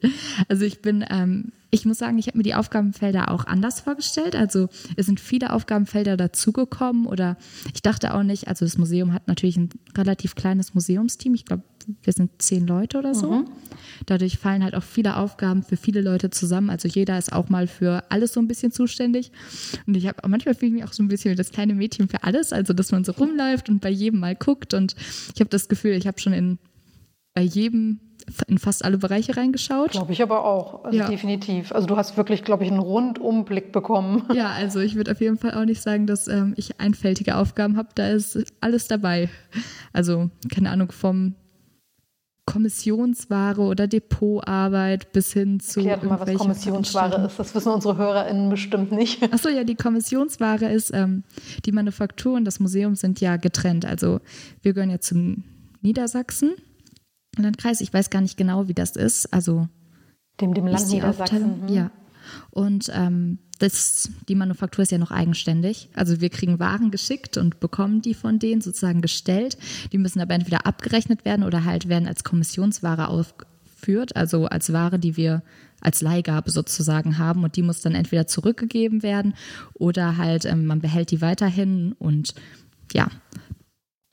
Also 0.49 0.65
ich 0.65 0.83
bin 0.83 1.05
ähm, 1.11 1.53
ich 1.75 1.87
muss 1.87 1.97
sagen, 1.97 2.19
ich 2.19 2.27
habe 2.27 2.37
mir 2.37 2.45
die 2.45 2.55
Aufgabenfelder 2.55 3.31
auch 3.31 3.47
anders 3.47 3.81
vorgestellt. 3.81 4.37
Also 4.37 4.69
es 4.97 5.07
sind 5.07 5.21
viele 5.21 5.55
Aufgabenfelder 5.55 6.19
dazugekommen 6.19 7.07
oder 7.07 7.39
ich 7.73 7.81
dachte 7.81 8.13
auch 8.13 8.23
nicht, 8.23 8.47
also 8.47 8.67
das 8.67 8.77
Museum 8.77 9.15
hat 9.15 9.27
natürlich 9.27 9.57
ein 9.57 9.71
relativ 9.97 10.35
kleines 10.35 10.75
Museumsteam. 10.75 11.33
Ich 11.33 11.47
glaube, 11.47 11.63
wir 12.03 12.13
sind 12.13 12.31
zehn 12.41 12.67
Leute 12.67 12.99
oder 12.99 13.15
so. 13.15 13.31
Mhm. 13.31 13.49
Dadurch 14.07 14.39
fallen 14.39 14.65
halt 14.65 14.75
auch 14.75 14.83
viele 14.83 15.17
Aufgaben 15.17 15.63
für 15.63 15.77
viele 15.77 16.01
Leute 16.01 16.31
zusammen. 16.31 16.71
Also 16.71 16.89
jeder 16.89 17.19
ist 17.19 17.33
auch 17.33 17.49
mal 17.49 17.67
für 17.67 18.05
alles 18.11 18.33
so 18.33 18.41
ein 18.41 18.49
bisschen 18.49 18.73
zuständig. 18.73 19.33
Und 19.87 19.97
ich 19.97 20.07
habe 20.07 20.27
manchmal 20.29 20.55
fühle 20.55 20.69
ich 20.69 20.75
mich 20.75 20.85
auch 20.85 20.93
so 20.93 21.03
ein 21.03 21.09
bisschen 21.09 21.33
wie 21.33 21.37
das 21.37 21.51
kleine 21.51 21.75
Mädchen 21.75 22.09
für 22.09 22.25
alles. 22.25 22.53
Also 22.53 22.73
dass 22.73 22.93
man 22.93 23.05
so 23.05 23.13
rumläuft 23.13 23.69
und 23.69 23.81
bei 23.81 23.91
jedem 23.91 24.21
mal 24.21 24.35
guckt. 24.35 24.75
Und 24.75 24.95
ich 25.35 25.41
habe 25.41 25.51
das 25.51 25.69
Gefühl, 25.69 25.93
ich 25.93 26.07
habe 26.07 26.21
schon 26.21 26.33
in 26.33 26.59
bei 27.35 27.43
jedem 27.43 28.01
in 28.47 28.59
fast 28.59 28.85
alle 28.85 28.99
Bereiche 28.99 29.37
reingeschaut. 29.37 29.93
Glaube 29.93 30.13
ich 30.13 30.23
aber 30.23 30.45
auch, 30.45 30.85
also 30.85 30.99
ja. 30.99 31.09
definitiv. 31.09 31.73
Also 31.73 31.87
du 31.87 31.97
hast 31.97 32.17
wirklich, 32.17 32.45
glaube 32.45 32.65
ich, 32.65 32.71
einen 32.71 32.81
Rundumblick 32.81 33.73
bekommen. 33.73 34.25
Ja, 34.33 34.51
also 34.51 34.81
ich 34.81 34.95
würde 34.95 35.13
auf 35.13 35.21
jeden 35.21 35.37
Fall 35.37 35.55
auch 35.55 35.65
nicht 35.65 35.83
sagen, 35.83 36.07
dass 36.07 36.27
ähm, 36.27 36.55
ich 36.57 36.81
einfältige 36.81 37.37
Aufgaben 37.37 37.77
habe. 37.77 37.89
Da 37.95 38.09
ist 38.09 38.39
alles 38.61 38.89
dabei. 38.89 39.29
Also 39.93 40.31
keine 40.53 40.71
Ahnung 40.71 40.91
vom 40.91 41.35
Kommissionsware 42.45 43.61
oder 43.61 43.87
Depotarbeit 43.87 45.13
bis 45.13 45.33
hin 45.33 45.61
zu. 45.61 45.81
Erklär 45.81 45.97
doch 45.99 46.19
mal, 46.19 46.21
was 46.21 46.39
Kommissionsware 46.39 47.27
ist. 47.27 47.39
Das 47.39 47.55
wissen 47.55 47.73
unsere 47.73 47.97
HörerInnen 47.97 48.51
bestimmt 48.51 48.91
nicht. 48.91 49.23
Achso, 49.33 49.49
ja, 49.49 49.65
die 49.65 49.77
Kommissionsware 49.77 50.71
ist, 50.73 50.91
ähm, 50.93 51.23
die 51.65 51.73
Manufaktur 51.73 52.35
und 52.35 52.45
das 52.45 52.59
Museum 52.59 52.97
sind 52.97 53.21
ja 53.21 53.37
getrennt. 53.37 53.85
Also 53.85 54.21
wir 54.61 54.73
gehören 54.73 54.91
ja 54.91 55.01
zum 55.01 55.45
Niedersachsen 55.83 56.55
Landkreis. 57.39 57.81
Ich 57.81 57.93
weiß 57.93 58.11
gar 58.11 58.21
nicht 58.21 58.37
genau, 58.37 58.69
wie 58.69 58.75
das 58.75 58.97
ist. 58.97 59.33
Also 59.33 59.69
dem, 60.41 60.55
dem 60.55 60.67
Land 60.67 60.89
Niedersachsen. 60.89 61.63
Mhm. 61.63 61.69
Ja. 61.69 61.91
Und 62.51 62.91
ähm, 62.95 63.39
das, 63.63 64.11
die 64.29 64.35
Manufaktur 64.35 64.83
ist 64.83 64.91
ja 64.91 64.99
noch 64.99 65.13
eigenständig. 65.13 65.89
Also 65.95 66.21
wir 66.21 66.31
kriegen 66.31 66.59
Waren 66.59 66.91
geschickt 66.91 67.37
und 67.37 67.61
bekommen 67.61 68.03
die 68.03 68.15
von 68.15 68.39
denen 68.39 68.61
sozusagen 68.61 69.01
gestellt. 69.01 69.57
Die 69.93 69.99
müssen 69.99 70.21
aber 70.21 70.35
entweder 70.35 70.67
abgerechnet 70.67 71.25
werden 71.25 71.45
oder 71.45 71.65
halt 71.65 71.89
werden 71.89 72.09
als 72.09 72.25
Kommissionsware 72.25 73.09
aufgeführt, 73.09 74.17
also 74.17 74.47
als 74.47 74.73
Ware, 74.73 74.99
die 74.99 75.17
wir 75.17 75.43
als 75.81 76.01
Leihgabe 76.01 76.51
sozusagen 76.51 77.19
haben 77.19 77.45
und 77.45 77.57
die 77.57 77.63
muss 77.63 77.81
dann 77.81 77.95
entweder 77.95 78.27
zurückgegeben 78.27 79.03
werden 79.03 79.35
oder 79.75 80.17
halt 80.17 80.45
ähm, 80.45 80.67
man 80.67 80.81
behält 80.81 81.11
die 81.11 81.21
weiterhin 81.21 81.93
und 81.99 82.35
ja, 82.93 83.09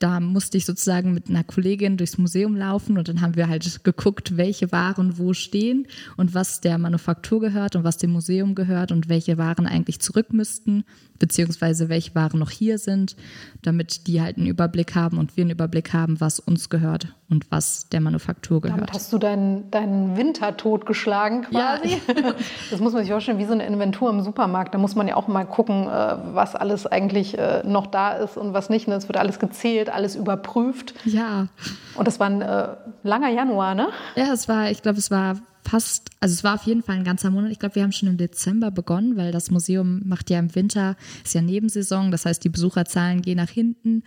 da 0.00 0.18
musste 0.18 0.56
ich 0.56 0.64
sozusagen 0.64 1.12
mit 1.12 1.28
einer 1.28 1.44
Kollegin 1.44 1.98
durchs 1.98 2.18
Museum 2.18 2.56
laufen 2.56 2.96
und 2.96 3.08
dann 3.08 3.20
haben 3.20 3.36
wir 3.36 3.48
halt 3.48 3.84
geguckt, 3.84 4.36
welche 4.36 4.72
Waren 4.72 5.18
wo 5.18 5.34
stehen 5.34 5.86
und 6.16 6.34
was 6.34 6.60
der 6.62 6.78
Manufaktur 6.78 7.38
gehört 7.38 7.76
und 7.76 7.84
was 7.84 7.98
dem 7.98 8.10
Museum 8.10 8.54
gehört 8.54 8.92
und 8.92 9.10
welche 9.10 9.36
Waren 9.36 9.66
eigentlich 9.66 10.00
zurück 10.00 10.32
müssten, 10.32 10.84
beziehungsweise 11.20 11.88
welche 11.88 12.14
Waren 12.16 12.40
noch 12.40 12.50
hier 12.50 12.78
sind, 12.78 13.14
damit 13.62 14.08
die 14.08 14.20
halt 14.20 14.38
einen 14.38 14.46
Überblick 14.46 14.96
haben 14.96 15.18
und 15.18 15.36
wir 15.36 15.42
einen 15.42 15.52
Überblick 15.52 15.92
haben, 15.92 16.20
was 16.20 16.40
uns 16.40 16.68
gehört 16.68 17.14
und 17.28 17.48
was 17.50 17.88
der 17.90 18.00
Manufaktur 18.00 18.60
gehört. 18.60 18.80
Damit 18.80 18.92
hast 18.92 19.12
du 19.12 19.18
deinen, 19.18 19.70
deinen 19.70 20.16
Winter 20.16 20.56
totgeschlagen 20.56 21.42
quasi. 21.42 22.00
Ja. 22.08 22.32
das 22.70 22.80
muss 22.80 22.92
man 22.92 23.02
sich 23.02 23.12
vorstellen 23.12 23.38
wie 23.38 23.44
so 23.44 23.52
eine 23.52 23.66
Inventur 23.66 24.10
im 24.10 24.22
Supermarkt. 24.22 24.74
Da 24.74 24.78
muss 24.78 24.96
man 24.96 25.06
ja 25.06 25.14
auch 25.14 25.28
mal 25.28 25.44
gucken, 25.44 25.86
äh, 25.86 26.16
was 26.32 26.56
alles 26.56 26.86
eigentlich 26.86 27.38
äh, 27.38 27.62
noch 27.64 27.86
da 27.86 28.14
ist 28.14 28.36
und 28.36 28.52
was 28.52 28.70
nicht. 28.70 28.88
Es 28.88 29.06
wird 29.06 29.18
alles 29.18 29.38
gezählt 29.38 29.90
alles 29.90 30.16
überprüft. 30.16 30.94
Ja. 31.04 31.48
Und 31.94 32.08
das 32.08 32.18
war 32.18 32.28
ein 32.28 32.42
äh, 32.42 32.68
langer 33.02 33.28
Januar, 33.28 33.74
ne? 33.74 33.88
Ja, 34.16 34.32
es 34.32 34.48
war, 34.48 34.70
ich 34.70 34.82
glaube, 34.82 34.98
es 34.98 35.10
war 35.10 35.36
fast, 35.64 36.10
also 36.20 36.32
es 36.32 36.44
war 36.44 36.54
auf 36.54 36.64
jeden 36.64 36.82
Fall 36.82 36.96
ein 36.96 37.04
ganzer 37.04 37.30
Monat. 37.30 37.52
Ich 37.52 37.58
glaube, 37.58 37.74
wir 37.74 37.82
haben 37.82 37.92
schon 37.92 38.08
im 38.08 38.16
Dezember 38.16 38.70
begonnen, 38.70 39.16
weil 39.16 39.32
das 39.32 39.50
Museum 39.50 40.02
macht 40.04 40.30
ja 40.30 40.38
im 40.38 40.54
Winter, 40.54 40.96
ist 41.24 41.34
ja 41.34 41.42
Nebensaison, 41.42 42.10
das 42.10 42.26
heißt, 42.26 42.42
die 42.44 42.48
Besucherzahlen 42.48 43.22
gehen 43.22 43.36
nach 43.36 43.50
hinten 43.50 44.02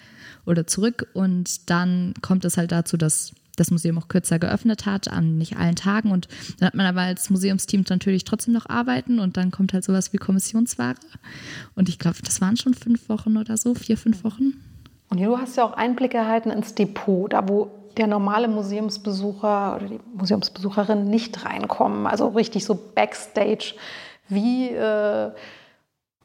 oder 0.46 0.68
zurück 0.68 1.08
und 1.14 1.70
dann 1.70 2.14
kommt 2.22 2.46
es 2.46 2.58
halt 2.58 2.72
dazu, 2.72 2.98
dass 2.98 3.34
das 3.56 3.72
Museum 3.72 3.98
auch 3.98 4.08
kürzer 4.08 4.40
geöffnet 4.40 4.86
hat, 4.86 5.08
an 5.08 5.38
nicht 5.38 5.58
allen 5.58 5.76
Tagen. 5.76 6.12
Und 6.12 6.28
dann 6.58 6.68
hat 6.68 6.74
man 6.74 6.86
aber 6.86 7.02
als 7.02 7.30
Museumsteam 7.30 7.84
natürlich 7.88 8.24
trotzdem 8.24 8.54
noch 8.54 8.68
arbeiten 8.68 9.20
und 9.20 9.38
dann 9.38 9.52
kommt 9.52 9.74
halt 9.74 9.84
sowas 9.84 10.14
wie 10.14 10.18
Kommissionsware. 10.18 10.96
Und 11.76 11.90
ich 11.90 12.00
glaube, 12.00 12.18
das 12.24 12.42
waren 12.42 12.58
schon 12.58 12.74
fünf 12.74 13.10
Wochen 13.10 13.38
oder 13.38 13.58
so, 13.58 13.76
vier, 13.76 13.98
fünf 13.98 14.24
Wochen. 14.24 14.54
Und 15.10 15.20
du 15.22 15.38
hast 15.38 15.58
ja 15.58 15.64
auch 15.64 15.74
Einblicke 15.74 16.18
erhalten 16.18 16.50
ins 16.50 16.74
Depot, 16.74 17.32
da 17.32 17.48
wo 17.48 17.70
der 17.98 18.08
normale 18.08 18.48
Museumsbesucher 18.48 19.76
oder 19.76 19.88
die 19.88 20.00
Museumsbesucherin 20.14 21.10
nicht 21.10 21.46
reinkommen. 21.46 22.08
Also 22.08 22.30
richtig 22.30 22.66
so 22.66 22.76
Backstage. 22.96 23.76
Wie, 24.30 24.70
äh, 24.70 25.32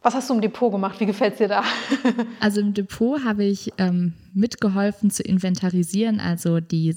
was 0.03 0.15
hast 0.15 0.31
du 0.31 0.35
im 0.35 0.41
Depot 0.41 0.71
gemacht? 0.71 1.01
Wie 1.01 1.07
gefällt 1.07 1.33
es 1.33 1.39
dir 1.39 1.49
da? 1.49 1.65
also 2.41 2.61
im 2.61 2.75
Depot 2.75 3.25
habe 3.25 3.45
ich 3.45 3.73
ähm, 3.79 4.15
mitgeholfen 4.33 5.11
zu 5.11 5.23
inventarisieren, 5.23 6.21
also 6.21 6.61
die 6.61 6.97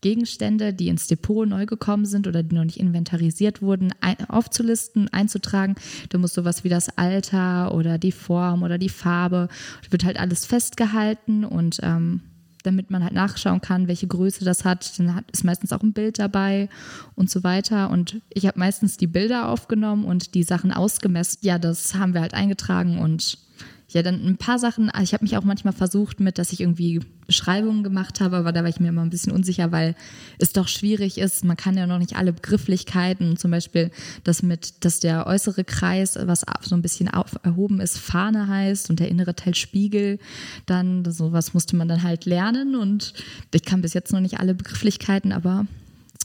Gegenstände, 0.00 0.72
die 0.72 0.88
ins 0.88 1.06
Depot 1.06 1.48
neu 1.48 1.66
gekommen 1.66 2.06
sind 2.06 2.26
oder 2.26 2.42
die 2.42 2.54
noch 2.54 2.64
nicht 2.64 2.78
inventarisiert 2.78 3.62
wurden, 3.62 3.92
ein, 4.00 4.16
aufzulisten, 4.28 5.08
einzutragen. 5.12 5.74
Da 6.10 6.18
muss 6.18 6.34
sowas 6.34 6.64
wie 6.64 6.68
das 6.68 6.96
Alter 6.96 7.74
oder 7.74 7.98
die 7.98 8.12
Form 8.12 8.62
oder 8.62 8.78
die 8.78 8.88
Farbe, 8.88 9.48
da 9.84 9.92
wird 9.92 10.04
halt 10.04 10.18
alles 10.18 10.46
festgehalten 10.46 11.44
und 11.44 11.80
ähm, 11.82 12.20
damit 12.66 12.90
man 12.90 13.02
halt 13.02 13.14
nachschauen 13.14 13.60
kann, 13.60 13.88
welche 13.88 14.06
Größe 14.06 14.44
das 14.44 14.64
hat. 14.64 14.98
Dann 14.98 15.24
ist 15.32 15.44
meistens 15.44 15.72
auch 15.72 15.82
ein 15.82 15.92
Bild 15.92 16.18
dabei 16.18 16.68
und 17.14 17.30
so 17.30 17.44
weiter. 17.44 17.90
Und 17.90 18.20
ich 18.28 18.46
habe 18.46 18.58
meistens 18.58 18.96
die 18.96 19.06
Bilder 19.06 19.48
aufgenommen 19.48 20.04
und 20.04 20.34
die 20.34 20.42
Sachen 20.42 20.72
ausgemessen. 20.72 21.38
Ja, 21.42 21.58
das 21.58 21.94
haben 21.94 22.14
wir 22.14 22.20
halt 22.20 22.34
eingetragen 22.34 22.98
und 22.98 23.38
ja, 23.88 24.02
dann 24.02 24.26
ein 24.26 24.36
paar 24.36 24.58
Sachen, 24.58 24.90
also 24.90 25.04
ich 25.04 25.14
habe 25.14 25.24
mich 25.24 25.36
auch 25.36 25.44
manchmal 25.44 25.72
versucht 25.72 26.18
mit, 26.18 26.38
dass 26.38 26.52
ich 26.52 26.60
irgendwie 26.60 27.00
Beschreibungen 27.26 27.84
gemacht 27.84 28.20
habe, 28.20 28.36
aber 28.36 28.52
da 28.52 28.62
war 28.62 28.68
ich 28.68 28.80
mir 28.80 28.88
immer 28.88 29.02
ein 29.02 29.10
bisschen 29.10 29.32
unsicher, 29.32 29.70
weil 29.70 29.94
es 30.38 30.52
doch 30.52 30.66
schwierig 30.66 31.18
ist. 31.18 31.44
Man 31.44 31.56
kann 31.56 31.76
ja 31.76 31.86
noch 31.86 31.98
nicht 31.98 32.16
alle 32.16 32.32
Begrifflichkeiten, 32.32 33.36
zum 33.36 33.52
Beispiel 33.52 33.90
das 34.24 34.42
mit, 34.42 34.84
dass 34.84 34.98
der 34.98 35.26
äußere 35.26 35.64
Kreis, 35.64 36.18
was 36.20 36.44
so 36.62 36.74
ein 36.74 36.82
bisschen 36.82 37.08
auf, 37.08 37.38
erhoben 37.44 37.80
ist, 37.80 37.98
Fahne 37.98 38.48
heißt 38.48 38.90
und 38.90 38.98
der 38.98 39.08
innere 39.08 39.36
Teil 39.36 39.54
Spiegel, 39.54 40.18
dann 40.66 41.04
sowas 41.10 41.54
musste 41.54 41.76
man 41.76 41.88
dann 41.88 42.02
halt 42.02 42.24
lernen 42.24 42.74
und 42.74 43.14
ich 43.54 43.64
kann 43.64 43.82
bis 43.82 43.94
jetzt 43.94 44.12
noch 44.12 44.20
nicht 44.20 44.40
alle 44.40 44.54
Begrifflichkeiten, 44.54 45.32
aber 45.32 45.66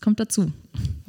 es 0.02 0.04
kommt 0.04 0.20
dazu. 0.20 0.48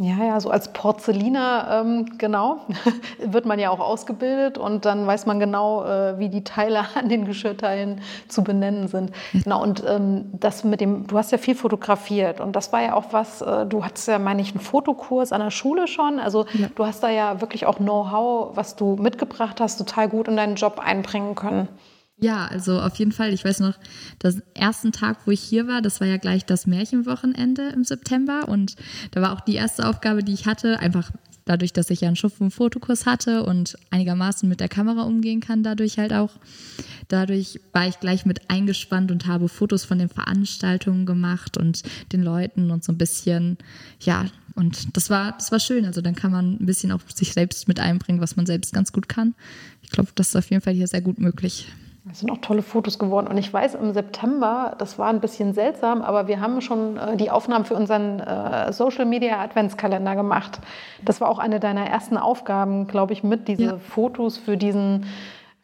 Ja, 0.02 0.22
ja, 0.22 0.38
so 0.38 0.50
als 0.50 0.70
Porzelliner, 0.74 1.82
ähm, 1.82 2.18
genau, 2.18 2.58
wird 3.24 3.46
man 3.46 3.58
ja 3.58 3.70
auch 3.70 3.80
ausgebildet 3.80 4.58
und 4.58 4.84
dann 4.84 5.06
weiß 5.06 5.24
man 5.24 5.40
genau, 5.40 5.82
äh, 5.84 6.18
wie 6.18 6.28
die 6.28 6.44
Teile 6.44 6.84
an 6.94 7.08
den 7.08 7.24
Geschirrteilen 7.24 8.02
zu 8.28 8.44
benennen 8.44 8.88
sind. 8.88 9.12
Genau, 9.32 9.62
und 9.62 9.82
ähm, 9.88 10.26
das 10.34 10.64
mit 10.64 10.82
dem, 10.82 11.06
du 11.06 11.16
hast 11.16 11.32
ja 11.32 11.38
viel 11.38 11.54
fotografiert 11.54 12.38
und 12.40 12.54
das 12.54 12.70
war 12.74 12.82
ja 12.82 12.94
auch 12.94 13.14
was, 13.14 13.40
äh, 13.40 13.64
du 13.64 13.82
hattest 13.82 14.08
ja, 14.08 14.18
meine 14.18 14.42
ich, 14.42 14.50
einen 14.50 14.60
Fotokurs 14.60 15.32
an 15.32 15.40
der 15.40 15.50
Schule 15.50 15.86
schon. 15.86 16.18
Also 16.18 16.44
ja. 16.52 16.68
du 16.74 16.84
hast 16.84 17.02
da 17.02 17.08
ja 17.08 17.40
wirklich 17.40 17.64
auch 17.64 17.78
Know-how, 17.78 18.54
was 18.56 18.76
du 18.76 18.96
mitgebracht 18.96 19.58
hast, 19.58 19.78
total 19.78 20.10
gut 20.10 20.28
in 20.28 20.36
deinen 20.36 20.56
Job 20.56 20.78
einbringen 20.84 21.34
können. 21.34 21.68
Ja, 22.18 22.46
also 22.46 22.80
auf 22.80 22.96
jeden 22.96 23.12
Fall. 23.12 23.32
Ich 23.32 23.44
weiß 23.44 23.60
noch, 23.60 23.76
den 24.22 24.42
ersten 24.54 24.92
Tag, 24.92 25.26
wo 25.26 25.32
ich 25.32 25.40
hier 25.40 25.66
war, 25.66 25.82
das 25.82 26.00
war 26.00 26.06
ja 26.06 26.18
gleich 26.18 26.44
das 26.44 26.66
Märchenwochenende 26.66 27.70
im 27.70 27.84
September. 27.84 28.48
Und 28.48 28.76
da 29.10 29.22
war 29.22 29.32
auch 29.32 29.40
die 29.40 29.54
erste 29.54 29.88
Aufgabe, 29.88 30.22
die 30.22 30.32
ich 30.32 30.46
hatte, 30.46 30.78
einfach 30.78 31.10
dadurch, 31.44 31.72
dass 31.72 31.90
ich 31.90 32.02
ja 32.02 32.08
einen 32.08 32.16
Schuff- 32.16 32.40
und 32.40 32.52
Fotokurs 32.52 33.06
hatte 33.06 33.42
und 33.42 33.76
einigermaßen 33.90 34.48
mit 34.48 34.60
der 34.60 34.68
Kamera 34.68 35.02
umgehen 35.02 35.40
kann, 35.40 35.64
dadurch 35.64 35.98
halt 35.98 36.12
auch. 36.12 36.30
Dadurch 37.08 37.60
war 37.72 37.88
ich 37.88 37.98
gleich 37.98 38.24
mit 38.24 38.48
eingespannt 38.48 39.10
und 39.10 39.26
habe 39.26 39.48
Fotos 39.48 39.84
von 39.84 39.98
den 39.98 40.08
Veranstaltungen 40.08 41.04
gemacht 41.04 41.56
und 41.56 41.82
den 42.12 42.22
Leuten 42.22 42.70
und 42.70 42.84
so 42.84 42.92
ein 42.92 42.98
bisschen, 42.98 43.58
ja, 44.00 44.26
und 44.54 44.96
das 44.96 45.10
war, 45.10 45.32
das 45.32 45.50
war 45.50 45.58
schön. 45.58 45.84
Also 45.86 46.00
dann 46.00 46.14
kann 46.14 46.30
man 46.30 46.58
ein 46.60 46.66
bisschen 46.66 46.92
auch 46.92 47.00
sich 47.12 47.32
selbst 47.32 47.66
mit 47.66 47.80
einbringen, 47.80 48.20
was 48.20 48.36
man 48.36 48.46
selbst 48.46 48.72
ganz 48.72 48.92
gut 48.92 49.08
kann. 49.08 49.34
Ich 49.82 49.90
glaube, 49.90 50.10
das 50.14 50.28
ist 50.28 50.36
auf 50.36 50.50
jeden 50.50 50.62
Fall 50.62 50.74
hier 50.74 50.86
sehr 50.86 51.00
gut 51.00 51.18
möglich. 51.18 51.66
Es 52.10 52.18
sind 52.18 52.32
auch 52.32 52.38
tolle 52.38 52.62
Fotos 52.62 52.98
geworden. 52.98 53.28
Und 53.28 53.38
ich 53.38 53.52
weiß, 53.52 53.76
im 53.76 53.92
September, 53.92 54.74
das 54.78 54.98
war 54.98 55.08
ein 55.08 55.20
bisschen 55.20 55.54
seltsam, 55.54 56.02
aber 56.02 56.26
wir 56.26 56.40
haben 56.40 56.60
schon 56.60 56.96
äh, 56.96 57.16
die 57.16 57.30
Aufnahmen 57.30 57.64
für 57.64 57.74
unseren 57.74 58.18
äh, 58.18 58.72
Social 58.72 59.04
Media 59.04 59.40
Adventskalender 59.40 60.16
gemacht. 60.16 60.58
Das 61.04 61.20
war 61.20 61.28
auch 61.28 61.38
eine 61.38 61.60
deiner 61.60 61.86
ersten 61.86 62.16
Aufgaben, 62.16 62.88
glaube 62.88 63.12
ich, 63.12 63.22
mit 63.22 63.46
diese 63.46 63.64
ja. 63.64 63.78
Fotos 63.78 64.36
für 64.36 64.56
diesen 64.56 65.06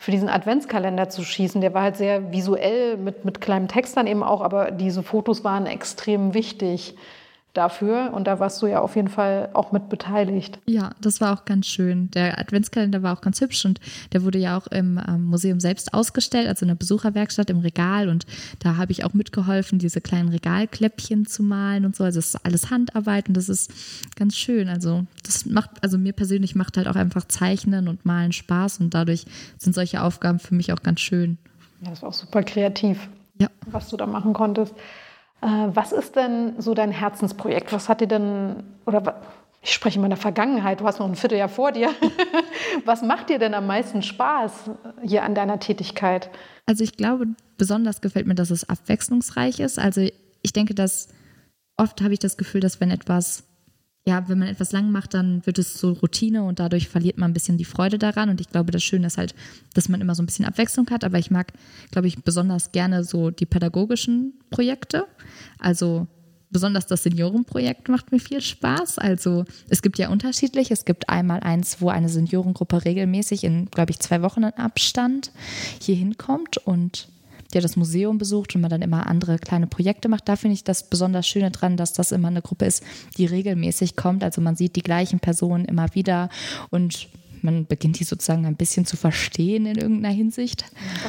für 0.01 0.13
diesen 0.13 0.29
Adventskalender 0.29 1.09
zu 1.09 1.25
schießen. 1.25 1.61
Der 1.61 1.75
war 1.75 1.83
halt 1.83 1.97
sehr 1.97 2.31
visuell 2.31 2.97
mit, 2.97 3.25
mit 3.25 3.41
kleinem 3.41 3.67
Text 3.67 3.97
dann 3.97 4.07
eben 4.07 4.23
auch, 4.23 4.43
aber 4.43 4.71
diese 4.71 5.03
Fotos 5.03 5.43
waren 5.43 5.67
extrem 5.67 6.35
wichtig 6.35 6.95
dafür 7.55 8.13
und 8.13 8.27
da 8.27 8.39
warst 8.39 8.61
du 8.63 8.67
ja 8.67 8.81
auf 8.81 8.95
jeden 8.95 9.09
Fall 9.09 9.49
auch 9.53 9.73
mit 9.73 9.89
beteiligt. 9.89 10.61
Ja, 10.67 10.91
das 11.01 11.21
war 11.21 11.33
auch 11.33 11.45
ganz 11.45 11.67
schön. 11.67 12.11
Der 12.13 12.39
Adventskalender 12.39 13.03
war 13.03 13.17
auch 13.17 13.21
ganz 13.21 13.41
hübsch 13.41 13.65
und 13.65 13.81
der 14.13 14.23
wurde 14.23 14.39
ja 14.39 14.57
auch 14.57 14.67
im 14.69 15.01
ähm, 15.09 15.25
Museum 15.25 15.59
selbst 15.59 15.95
ausgestellt, 15.95 16.47
also 16.47 16.65
in 16.65 16.69
der 16.69 16.75
Besucherwerkstatt 16.77 17.51
im 17.51 17.59
Regal 17.59 18.09
und 18.09 18.27
da 18.61 18.77
habe 18.77 18.93
ich 18.93 19.05
auch 19.05 19.15
mitgeholfen, 19.15 19.79
diese 19.79 20.01
kleinen 20.01 20.29
Regalkläppchen 20.29 21.27
zu 21.27 21.43
malen 21.43 21.85
und 21.85 21.97
so. 21.97 22.05
Also 22.05 22.19
es 22.19 22.35
ist 22.35 22.47
alles 22.47 22.71
Handarbeit 22.71 23.29
und 23.29 23.37
das 23.37 23.49
ist 23.49 23.73
ganz 24.15 24.37
schön. 24.37 24.69
Also 24.69 25.05
das 25.25 25.47
macht, 25.47 25.71
also 25.83 25.99
mir 25.99 26.13
persönlich 26.13 26.55
macht 26.55 26.77
halt 26.77 26.87
auch 26.87 26.97
einfach 26.97 27.27
Zeichnen 27.27 27.89
und 27.89 28.05
Malen 28.05 28.33
Spaß 28.33 28.81
und 28.81 28.95
dadurch 28.95 29.25
sind 29.57 29.75
solche 29.75 30.03
Aufgaben 30.03 30.39
für 30.39 30.55
mich 30.55 30.73
auch 30.73 30.83
ganz 30.83 31.01
schön. 31.01 31.39
Ja, 31.81 31.91
das 31.91 32.03
war 32.03 32.11
auch 32.11 32.15
super 32.15 32.43
kreativ, 32.43 33.09
ja. 33.39 33.49
was 33.67 33.89
du 33.89 33.97
da 33.97 34.07
machen 34.07 34.33
konntest. 34.33 34.75
Äh, 35.41 35.47
was 35.47 35.93
ist 35.93 36.17
denn 36.17 36.61
so 36.61 36.75
dein 36.75 36.91
Herzensprojekt? 36.91 37.73
Was 37.73 37.89
hat 37.89 38.01
dir 38.01 38.09
denn, 38.09 38.65
oder 38.87 39.21
ich 39.63 39.73
spreche 39.73 39.99
mal 39.99 40.07
in 40.07 40.11
der 40.11 40.19
Vergangenheit, 40.19 40.81
du 40.81 40.85
hast 40.85 40.99
noch 40.99 41.07
ein 41.07 41.17
Vierteljahr 41.17 41.49
vor 41.49 41.73
dir. 41.73 41.91
Was 42.85 43.03
macht 43.03 43.29
dir 43.29 43.39
denn 43.39 43.55
am 43.55 43.67
meisten 43.67 44.03
Spaß 44.03 44.71
hier 45.03 45.25
an 45.25 45.35
deiner 45.35 45.59
Tätigkeit? 45.59 46.31
Also 46.67 46.85
ich 46.85 46.97
glaube, 46.97 47.27
besonders 47.57 48.01
gefällt 48.01 48.27
mir, 48.27 48.37
dass 48.37 48.51
es 48.51 48.69
abwechslungsreich 48.69 49.59
ist. 49.61 49.79
Also 49.79 50.09
ich 50.43 50.53
denke, 50.53 50.75
dass 50.75 51.09
oft 51.77 52.01
habe 52.03 52.13
ich 52.13 52.21
das 52.21 52.37
Gefühl, 52.37 52.61
dass 52.61 52.81
wenn 52.81 52.91
etwas 52.91 53.48
ja, 54.09 54.27
wenn 54.27 54.39
man 54.39 54.49
etwas 54.49 54.73
lang 54.73 54.91
macht, 54.91 55.13
dann 55.13 55.45
wird 55.45 55.59
es 55.59 55.79
so 55.79 55.93
Routine 55.93 56.43
und 56.43 56.61
dadurch 56.61 56.89
verliert 56.89 57.19
man 57.19 57.31
ein 57.31 57.35
bisschen 57.35 57.59
die 57.59 57.67
Freude 57.67 57.99
daran. 57.99 58.31
Und 58.31 58.41
ich 58.41 58.49
glaube, 58.49 58.73
das 58.73 58.83
Schöne 58.83 59.07
ist 59.07 59.19
halt, 59.19 59.35
dass 59.75 59.91
man 59.91 60.01
immer 60.01 60.15
so 60.15 60.23
ein 60.23 60.27
bisschen 60.27 60.47
Abwechslung 60.47 60.89
hat. 60.89 61.05
Aber 61.05 61.19
ich 61.19 61.31
mag, 61.31 61.53
glaube 61.91 62.09
ich, 62.09 62.25
besonders 62.25 62.73
gerne 62.73 63.05
so 63.05 63.31
die 63.31 63.45
pädagogischen 63.45 64.33
Projekte. 64.49 65.05
Also 65.59 66.07
besonders 66.49 66.87
das 66.87 67.03
Seniorenprojekt 67.03 67.91
macht 67.91 68.11
mir 68.11 68.19
viel 68.19 68.41
Spaß. 68.41 68.97
Also 68.97 69.45
es 69.69 69.83
gibt 69.83 69.99
ja 69.99 70.09
unterschiedlich. 70.09 70.71
Es 70.71 70.87
gibt 70.87 71.11
einmal 71.11 71.41
eins, 71.41 71.83
wo 71.83 71.91
eine 71.91 72.09
Seniorengruppe 72.09 72.87
regelmäßig 72.87 73.45
in, 73.45 73.67
glaube 73.67 73.91
ich, 73.91 73.99
zwei 74.01 74.23
Wochen 74.23 74.43
in 74.43 74.55
Abstand 74.55 75.33
hier 75.83 75.97
hinkommt 75.97 76.57
und 76.57 77.09
der 77.55 77.63
das 77.63 77.77
Museum 77.77 78.19
besucht 78.19 78.55
und 78.55 78.61
man 78.61 78.71
dann 78.71 78.83
immer 78.83 79.07
andere 79.07 79.39
kleine 79.39 79.67
Projekte 79.67 80.09
macht. 80.09 80.29
Da 80.29 80.37
finde 80.37 80.55
ich 80.55 80.65
das 80.65 80.89
besonders 80.89 81.27
Schöne 81.27 81.51
dran, 81.51 81.77
dass 81.77 81.93
das 81.93 82.13
immer 82.13 82.29
eine 82.29 82.43
Gruppe 82.43 82.67
ist, 82.67 82.83
die 83.17 83.27
regelmäßig 83.27 83.97
kommt. 83.97 84.23
Also 84.23 84.41
man 84.41 84.57
sieht 84.57 84.77
die 84.77 84.83
gleichen 84.83 85.21
Personen 85.21 85.65
immer 85.65 85.95
wieder 85.95 86.29
und 86.71 87.09
man 87.43 87.67
beginnt 87.67 87.99
die 87.99 88.05
sozusagen 88.05 88.47
ein 88.47 88.57
bisschen 88.57 88.87
zu 88.87 88.97
verstehen 88.97 89.67
in 89.67 89.77
irgendeiner 89.77 90.15
Hinsicht. 90.15 90.65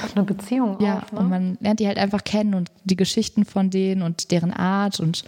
Auch 0.05 0.15
eine 0.15 0.25
Beziehung. 0.25 0.77
Ja, 0.79 0.99
auf, 0.99 1.11
ne? 1.11 1.19
und 1.19 1.29
man 1.29 1.57
lernt 1.59 1.79
die 1.79 1.87
halt 1.87 1.97
einfach 1.97 2.23
kennen 2.23 2.53
und 2.53 2.71
die 2.83 2.95
Geschichten 2.95 3.45
von 3.45 3.69
denen 3.69 4.01
und 4.01 4.31
deren 4.31 4.53
Art. 4.53 4.99
Und 4.99 5.23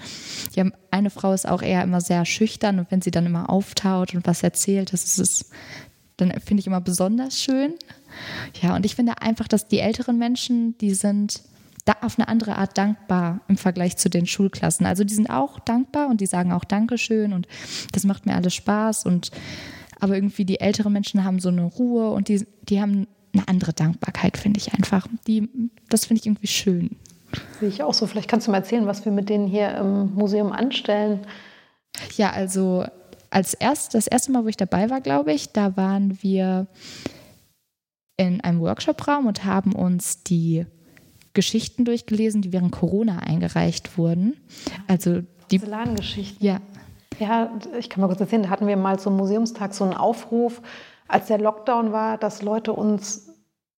ja, 0.53 0.65
eine 0.91 1.10
Frau 1.10 1.34
ist 1.34 1.48
auch 1.48 1.62
eher 1.62 1.84
immer 1.84 2.01
sehr 2.01 2.25
schüchtern 2.25 2.80
und 2.80 2.91
wenn 2.91 3.01
sie 3.01 3.12
dann 3.12 3.25
immer 3.25 3.50
auftaut 3.50 4.13
und 4.13 4.25
was 4.25 4.44
erzählt, 4.44 4.94
das 4.94 5.18
ist, 5.18 5.51
dann 6.18 6.32
finde 6.39 6.62
ich 6.62 6.68
immer 6.68 6.82
besonders 6.82 7.41
schön. 7.41 7.74
Ja, 8.62 8.75
und 8.75 8.86
ich 8.86 8.96
finde 8.96 9.22
einfach, 9.22 9.48
dass 9.48 9.68
die 9.68 9.80
älteren 9.80 10.18
Menschen, 10.18 10.77
die 10.80 10.94
sind 10.94 11.41
da 11.86 11.94
auf 12.01 12.20
eine 12.20 12.27
andere 12.27 12.58
Art 12.58 12.77
dankbar 12.77 13.41
im 13.48 13.58
Vergleich 13.58 13.98
zu 13.98 14.10
den 14.10 14.27
Schulklassen. 14.27 14.86
Also 14.86 15.03
die 15.03 15.13
sind 15.13 15.30
auch 15.30 15.60
dankbar 15.60 16.10
und 16.10 16.22
die 16.22 16.25
sagen 16.25 16.51
auch 16.51 16.63
Dankeschön 16.63 17.34
und 17.34 17.48
das 17.91 18.03
macht 18.03 18.25
mir 18.25 18.36
alles 18.36 18.53
Spaß. 18.53 19.06
Und 19.06 19.32
aber 20.00 20.15
irgendwie 20.15 20.46
die 20.46 20.60
älteren 20.60 20.94
Menschen 20.94 21.24
haben 21.24 21.39
so 21.39 21.50
eine 21.50 21.63
Ruhe 21.63 22.12
und 22.12 22.27
die, 22.27 22.46
die 22.63 22.82
haben 22.82 23.08
eine 23.34 23.48
andere 23.48 23.74
Dankbarkeit, 23.74 24.38
finde 24.38 24.60
ich 24.60 24.74
einfach. 24.74 25.08
Die, 25.27 25.50
das 25.89 26.06
finde 26.06 26.20
ich 26.20 26.25
irgendwie 26.25 26.48
schön. 26.48 26.98
Sehe 27.60 27.70
ich 27.70 27.84
auch 27.84 27.94
so. 27.94 28.08
Vielleicht 28.08 28.27
kannst 28.27 28.48
du 28.48 28.51
mal 28.51 28.58
erzählen, 28.58 28.86
was 28.88 29.06
wir 29.06 29.12
mit 29.12 29.30
denen 29.30 29.48
hier 29.48 29.75
im 29.77 30.13
Museum 30.13 30.51
anstellen. 30.51 31.22
Ja, 32.18 32.32
also 32.32 32.86
als 33.30 33.53
erst, 33.53 33.94
das 33.94 34.08
erste 34.08 34.32
Mal, 34.32 34.44
wo 34.44 34.50
ich 34.50 34.58
dabei 34.58 34.89
war, 34.89 35.01
glaube 35.01 35.32
ich, 35.34 35.51
da 35.51 35.77
waren 35.77 36.22
wir 36.22 36.68
in 38.28 38.42
einem 38.42 38.60
Workshopraum 38.60 39.25
und 39.25 39.46
haben 39.46 39.74
uns 39.74 40.24
die 40.24 40.66
Geschichten 41.34 41.86
durchgelesen, 41.86 42.42
die 42.42 42.54
während 42.54 42.72
Corona 42.72 43.20
eingereicht 43.20 43.98
wurden. 43.98 44.38
Also 44.88 45.22
die 45.50 45.60
Porzellangeschichten. 45.60 46.46
Ja. 46.46 46.60
Ja, 47.20 47.51
ich 47.78 47.90
kann 47.90 48.01
mal 48.01 48.08
kurz 48.08 48.20
erzählen, 48.20 48.44
da 48.44 48.50
hatten 48.50 48.68
wir 48.68 48.78
mal 48.78 48.98
zum 48.98 49.16
Museumstag 49.16 49.74
so 49.74 49.84
einen 49.84 49.94
Aufruf, 49.94 50.62
als 51.08 51.28
der 51.28 51.38
Lockdown 51.40 51.92
war, 51.92 52.18
dass 52.18 52.42
Leute 52.42 52.74
uns 52.74 53.30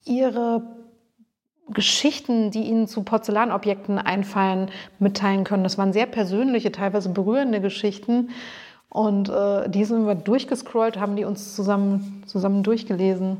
ihre 0.05 0.63
Geschichten, 1.69 2.51
die 2.51 2.63
ihnen 2.63 2.87
zu 2.87 3.03
Porzellanobjekten 3.03 3.97
einfallen, 3.97 4.69
mitteilen 4.99 5.43
können. 5.43 5.63
Das 5.63 5.77
waren 5.77 5.93
sehr 5.93 6.05
persönliche, 6.05 6.71
teilweise 6.71 7.09
berührende 7.09 7.59
Geschichten. 7.59 8.29
Und 8.89 9.29
äh, 9.29 9.69
die 9.69 9.83
sind 9.83 10.05
wir 10.05 10.15
durchgescrollt, 10.15 10.99
haben 10.99 11.15
die 11.15 11.25
uns 11.25 11.55
zusammen, 11.55 12.23
zusammen 12.27 12.63
durchgelesen 12.63 13.37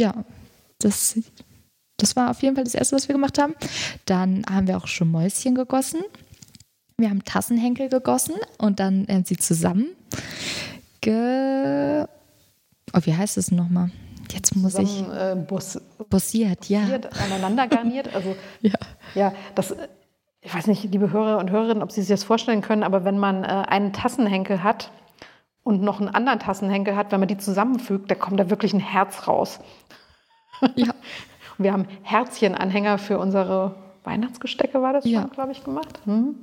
ja, 0.00 0.24
das, 0.78 1.18
das 1.96 2.16
war 2.16 2.30
auf 2.30 2.42
jeden 2.42 2.54
Fall 2.54 2.64
das 2.64 2.74
Erste, 2.74 2.96
was 2.96 3.08
wir 3.08 3.14
gemacht 3.14 3.38
haben. 3.38 3.54
Dann 4.04 4.44
haben 4.48 4.66
wir 4.66 4.76
auch 4.76 4.86
schon 4.86 5.10
Mäuschen 5.10 5.54
gegossen. 5.54 6.00
Wir 6.98 7.10
haben 7.10 7.24
Tassenhenkel 7.24 7.88
gegossen 7.88 8.34
und 8.58 8.80
dann 8.80 9.06
haben 9.08 9.24
sie 9.24 9.36
zusammen 9.36 9.88
ge... 11.00 12.06
Oh, 12.92 13.00
wie 13.02 13.14
heißt 13.14 13.36
es 13.36 13.50
nochmal? 13.52 13.90
Jetzt 14.32 14.56
muss 14.56 14.74
zusammen, 14.74 15.12
ich... 15.12 15.18
Äh, 15.18 15.34
boss, 15.36 15.80
bossiert, 16.08 16.68
ja. 16.68 16.80
Aneinander 17.24 17.68
garniert. 17.68 18.14
Also, 18.14 18.36
ja. 18.62 18.74
ja, 19.14 19.32
das... 19.54 19.74
Ich 20.40 20.54
weiß 20.54 20.68
nicht, 20.68 20.84
liebe 20.84 21.10
Hörer 21.10 21.38
und 21.38 21.50
Hörerinnen, 21.50 21.82
ob 21.82 21.90
Sie 21.90 22.00
sich 22.02 22.08
das 22.08 22.22
vorstellen 22.22 22.60
können, 22.60 22.84
aber 22.84 23.04
wenn 23.04 23.18
man 23.18 23.42
äh, 23.42 23.46
einen 23.46 23.92
Tassenhenkel 23.92 24.62
hat 24.62 24.92
und 25.66 25.82
noch 25.82 25.98
einen 25.98 26.08
anderen 26.08 26.38
Tassenhenkel 26.38 26.94
hat, 26.94 27.10
wenn 27.10 27.18
man 27.18 27.28
die 27.28 27.38
zusammenfügt, 27.38 28.08
da 28.08 28.14
kommt 28.14 28.38
da 28.38 28.48
wirklich 28.50 28.72
ein 28.72 28.78
Herz 28.78 29.26
raus. 29.26 29.58
Ja. 30.76 30.94
wir 31.58 31.72
haben 31.72 31.86
Herzchenanhänger 32.02 32.98
für 32.98 33.18
unsere 33.18 33.74
Weihnachtsgestecke 34.04 34.80
war 34.80 34.92
das 34.92 35.04
Ja. 35.04 35.22
schon, 35.22 35.30
glaube 35.32 35.50
ich, 35.50 35.64
gemacht. 35.64 35.98
Hm? 36.04 36.36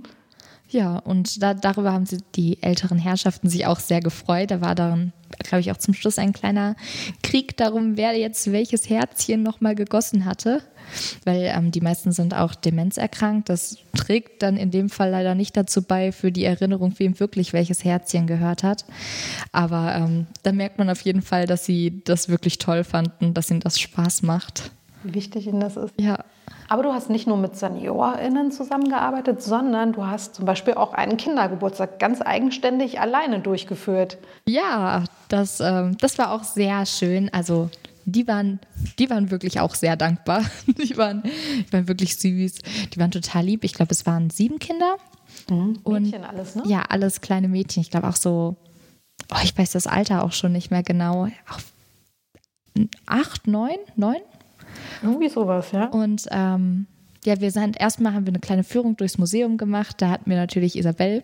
Ja, 0.67 0.97
und 0.97 1.41
da, 1.41 1.53
darüber 1.53 1.93
haben 1.93 2.05
sie 2.05 2.17
die 2.35 2.61
älteren 2.61 2.97
Herrschaften 2.97 3.47
sich 3.47 3.65
auch 3.65 3.79
sehr 3.79 4.01
gefreut. 4.01 4.51
Da 4.51 4.59
war 4.59 4.75
dann, 4.75 5.13
glaube 5.39 5.61
ich, 5.61 5.71
auch 5.71 5.77
zum 5.77 5.93
Schluss 5.93 6.17
ein 6.19 6.33
kleiner 6.33 6.75
Krieg 7.21 7.55
darum, 7.55 7.95
wer 7.95 8.17
jetzt 8.17 8.51
welches 8.51 8.89
Herzchen 8.89 9.41
nochmal 9.41 9.75
gegossen 9.75 10.25
hatte. 10.25 10.61
Weil 11.25 11.51
ähm, 11.55 11.71
die 11.71 11.81
meisten 11.81 12.11
sind 12.11 12.33
auch 12.33 12.55
demenzerkrankt. 12.55 13.49
Das 13.49 13.77
trägt 13.95 14.43
dann 14.43 14.57
in 14.57 14.71
dem 14.71 14.89
Fall 14.89 15.11
leider 15.11 15.35
nicht 15.35 15.55
dazu 15.57 15.81
bei, 15.81 16.11
für 16.11 16.31
die 16.31 16.45
Erinnerung, 16.45 16.93
wem 16.97 17.19
wirklich 17.19 17.53
welches 17.53 17.83
Herzchen 17.83 18.27
gehört 18.27 18.63
hat. 18.63 18.85
Aber 19.51 19.95
ähm, 19.95 20.27
da 20.43 20.51
merkt 20.51 20.77
man 20.77 20.89
auf 20.89 21.01
jeden 21.01 21.21
Fall, 21.21 21.45
dass 21.45 21.65
sie 21.65 22.01
das 22.03 22.29
wirklich 22.29 22.57
toll 22.57 22.83
fanden, 22.83 23.33
dass 23.33 23.51
ihnen 23.51 23.59
das 23.59 23.79
Spaß 23.79 24.23
macht. 24.23 24.71
Wie 25.03 25.13
wichtig 25.13 25.47
Ihnen 25.47 25.59
das 25.59 25.75
ist. 25.75 25.93
Ja, 25.99 26.19
Aber 26.69 26.83
du 26.83 26.93
hast 26.93 27.09
nicht 27.09 27.27
nur 27.27 27.37
mit 27.37 27.57
SeniorInnen 27.57 28.51
zusammengearbeitet, 28.51 29.43
sondern 29.43 29.91
du 29.91 30.07
hast 30.07 30.35
zum 30.35 30.45
Beispiel 30.45 30.75
auch 30.75 30.93
einen 30.93 31.17
Kindergeburtstag 31.17 31.99
ganz 31.99 32.21
eigenständig 32.21 33.01
alleine 33.01 33.39
durchgeführt. 33.39 34.17
Ja, 34.47 35.03
das, 35.27 35.59
ähm, 35.59 35.97
das 35.99 36.17
war 36.17 36.31
auch 36.31 36.43
sehr 36.43 36.85
schön. 36.85 37.29
Also 37.33 37.69
die 38.05 38.27
waren, 38.27 38.59
die 38.99 39.09
waren 39.09 39.31
wirklich 39.31 39.59
auch 39.59 39.75
sehr 39.75 39.95
dankbar. 39.95 40.43
Die 40.67 40.97
waren, 40.97 41.23
die 41.23 41.71
waren 41.73 41.87
wirklich 41.87 42.17
süß. 42.17 42.55
Die 42.93 42.99
waren 42.99 43.11
total 43.11 43.45
lieb. 43.45 43.63
Ich 43.63 43.73
glaube, 43.73 43.91
es 43.91 44.05
waren 44.05 44.29
sieben 44.29 44.59
Kinder. 44.59 44.97
Und 45.49 46.03
Mädchen 46.03 46.23
alles, 46.23 46.55
ne? 46.55 46.63
ja, 46.65 46.83
alles 46.89 47.21
kleine 47.21 47.47
Mädchen. 47.47 47.81
Ich 47.81 47.89
glaube 47.89 48.07
auch 48.07 48.15
so, 48.15 48.55
oh, 49.31 49.37
ich 49.43 49.57
weiß 49.57 49.71
das 49.71 49.87
Alter 49.87 50.23
auch 50.23 50.31
schon 50.31 50.51
nicht 50.51 50.71
mehr 50.71 50.83
genau. 50.83 51.27
Auch 51.49 51.59
acht, 53.05 53.47
neun, 53.47 53.77
neun. 53.95 54.21
Irgendwie 55.01 55.29
sowas, 55.29 55.71
ja. 55.71 55.85
Und 55.87 56.27
ähm, 56.31 56.87
ja, 57.25 57.39
wir 57.39 57.51
sind 57.51 57.79
erstmal 57.79 58.13
haben 58.13 58.25
wir 58.25 58.31
eine 58.31 58.39
kleine 58.39 58.63
Führung 58.63 58.97
durchs 58.97 59.17
Museum 59.17 59.57
gemacht. 59.57 59.97
Da 59.99 60.09
hat 60.09 60.27
mir 60.27 60.35
natürlich 60.35 60.77
Isabel, 60.77 61.23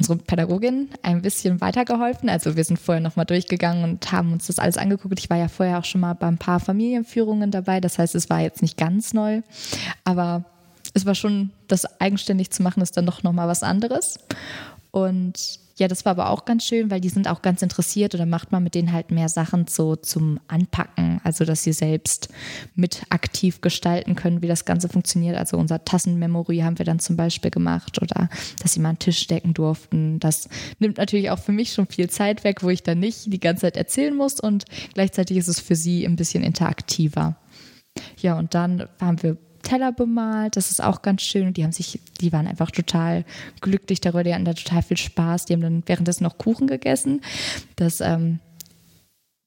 unsere 0.00 0.16
Pädagogin, 0.16 0.88
ein 1.02 1.20
bisschen 1.20 1.60
weitergeholfen. 1.60 2.30
Also 2.30 2.56
wir 2.56 2.64
sind 2.64 2.78
vorher 2.78 3.02
nochmal 3.02 3.26
durchgegangen 3.26 3.84
und 3.84 4.10
haben 4.10 4.32
uns 4.32 4.46
das 4.46 4.58
alles 4.58 4.78
angeguckt. 4.78 5.18
Ich 5.18 5.28
war 5.28 5.36
ja 5.36 5.48
vorher 5.48 5.78
auch 5.78 5.84
schon 5.84 6.00
mal 6.00 6.14
bei 6.14 6.26
ein 6.26 6.38
paar 6.38 6.58
Familienführungen 6.58 7.50
dabei. 7.50 7.80
Das 7.80 7.98
heißt, 7.98 8.14
es 8.14 8.30
war 8.30 8.40
jetzt 8.40 8.62
nicht 8.62 8.78
ganz 8.78 9.12
neu, 9.12 9.42
aber 10.04 10.44
es 10.94 11.04
war 11.04 11.14
schon, 11.14 11.50
das 11.68 12.00
eigenständig 12.00 12.50
zu 12.50 12.62
machen, 12.62 12.82
ist 12.82 12.96
dann 12.96 13.06
doch 13.06 13.22
nochmal 13.22 13.46
was 13.46 13.62
anderes. 13.62 14.18
Und 14.90 15.60
ja, 15.80 15.88
das 15.88 16.04
war 16.04 16.10
aber 16.10 16.28
auch 16.28 16.44
ganz 16.44 16.66
schön, 16.66 16.90
weil 16.90 17.00
die 17.00 17.08
sind 17.08 17.26
auch 17.26 17.40
ganz 17.40 17.62
interessiert 17.62 18.14
oder 18.14 18.26
macht 18.26 18.52
man 18.52 18.62
mit 18.62 18.74
denen 18.74 18.92
halt 18.92 19.10
mehr 19.10 19.30
Sachen 19.30 19.66
so 19.66 19.96
zum 19.96 20.38
Anpacken, 20.46 21.22
also 21.24 21.46
dass 21.46 21.64
sie 21.64 21.72
selbst 21.72 22.28
mit 22.74 23.04
aktiv 23.08 23.62
gestalten 23.62 24.14
können, 24.14 24.42
wie 24.42 24.46
das 24.46 24.66
Ganze 24.66 24.90
funktioniert. 24.90 25.38
Also 25.38 25.56
unser 25.56 25.82
Tassenmemory 25.82 26.58
haben 26.58 26.78
wir 26.78 26.84
dann 26.84 26.98
zum 26.98 27.16
Beispiel 27.16 27.50
gemacht 27.50 28.00
oder 28.02 28.28
dass 28.62 28.74
sie 28.74 28.80
mal 28.80 28.90
einen 28.90 28.98
Tisch 28.98 29.26
decken 29.26 29.54
durften. 29.54 30.20
Das 30.20 30.50
nimmt 30.80 30.98
natürlich 30.98 31.30
auch 31.30 31.38
für 31.38 31.52
mich 31.52 31.72
schon 31.72 31.86
viel 31.86 32.10
Zeit 32.10 32.44
weg, 32.44 32.62
wo 32.62 32.68
ich 32.68 32.82
dann 32.82 32.98
nicht 32.98 33.32
die 33.32 33.40
ganze 33.40 33.62
Zeit 33.62 33.78
erzählen 33.78 34.14
muss 34.14 34.38
und 34.38 34.66
gleichzeitig 34.92 35.38
ist 35.38 35.48
es 35.48 35.60
für 35.60 35.76
sie 35.76 36.04
ein 36.04 36.16
bisschen 36.16 36.42
interaktiver. 36.42 37.36
Ja, 38.18 38.38
und 38.38 38.54
dann 38.54 38.86
haben 39.00 39.22
wir 39.22 39.38
Teller 39.62 39.92
bemalt, 39.92 40.56
das 40.56 40.70
ist 40.70 40.82
auch 40.82 41.02
ganz 41.02 41.22
schön. 41.22 41.46
Und 41.46 41.56
die 41.56 41.64
haben 41.64 41.72
sich, 41.72 42.00
die 42.20 42.32
waren 42.32 42.46
einfach 42.46 42.70
total 42.70 43.24
glücklich 43.60 44.00
darüber, 44.00 44.24
die 44.24 44.34
hatten 44.34 44.44
da 44.44 44.54
total 44.54 44.82
viel 44.82 44.96
Spaß. 44.96 45.46
Die 45.46 45.52
haben 45.54 45.60
dann 45.60 45.82
währenddessen 45.86 46.24
noch 46.24 46.38
Kuchen 46.38 46.66
gegessen. 46.66 47.20
Das 47.76 48.00
ähm, 48.00 48.40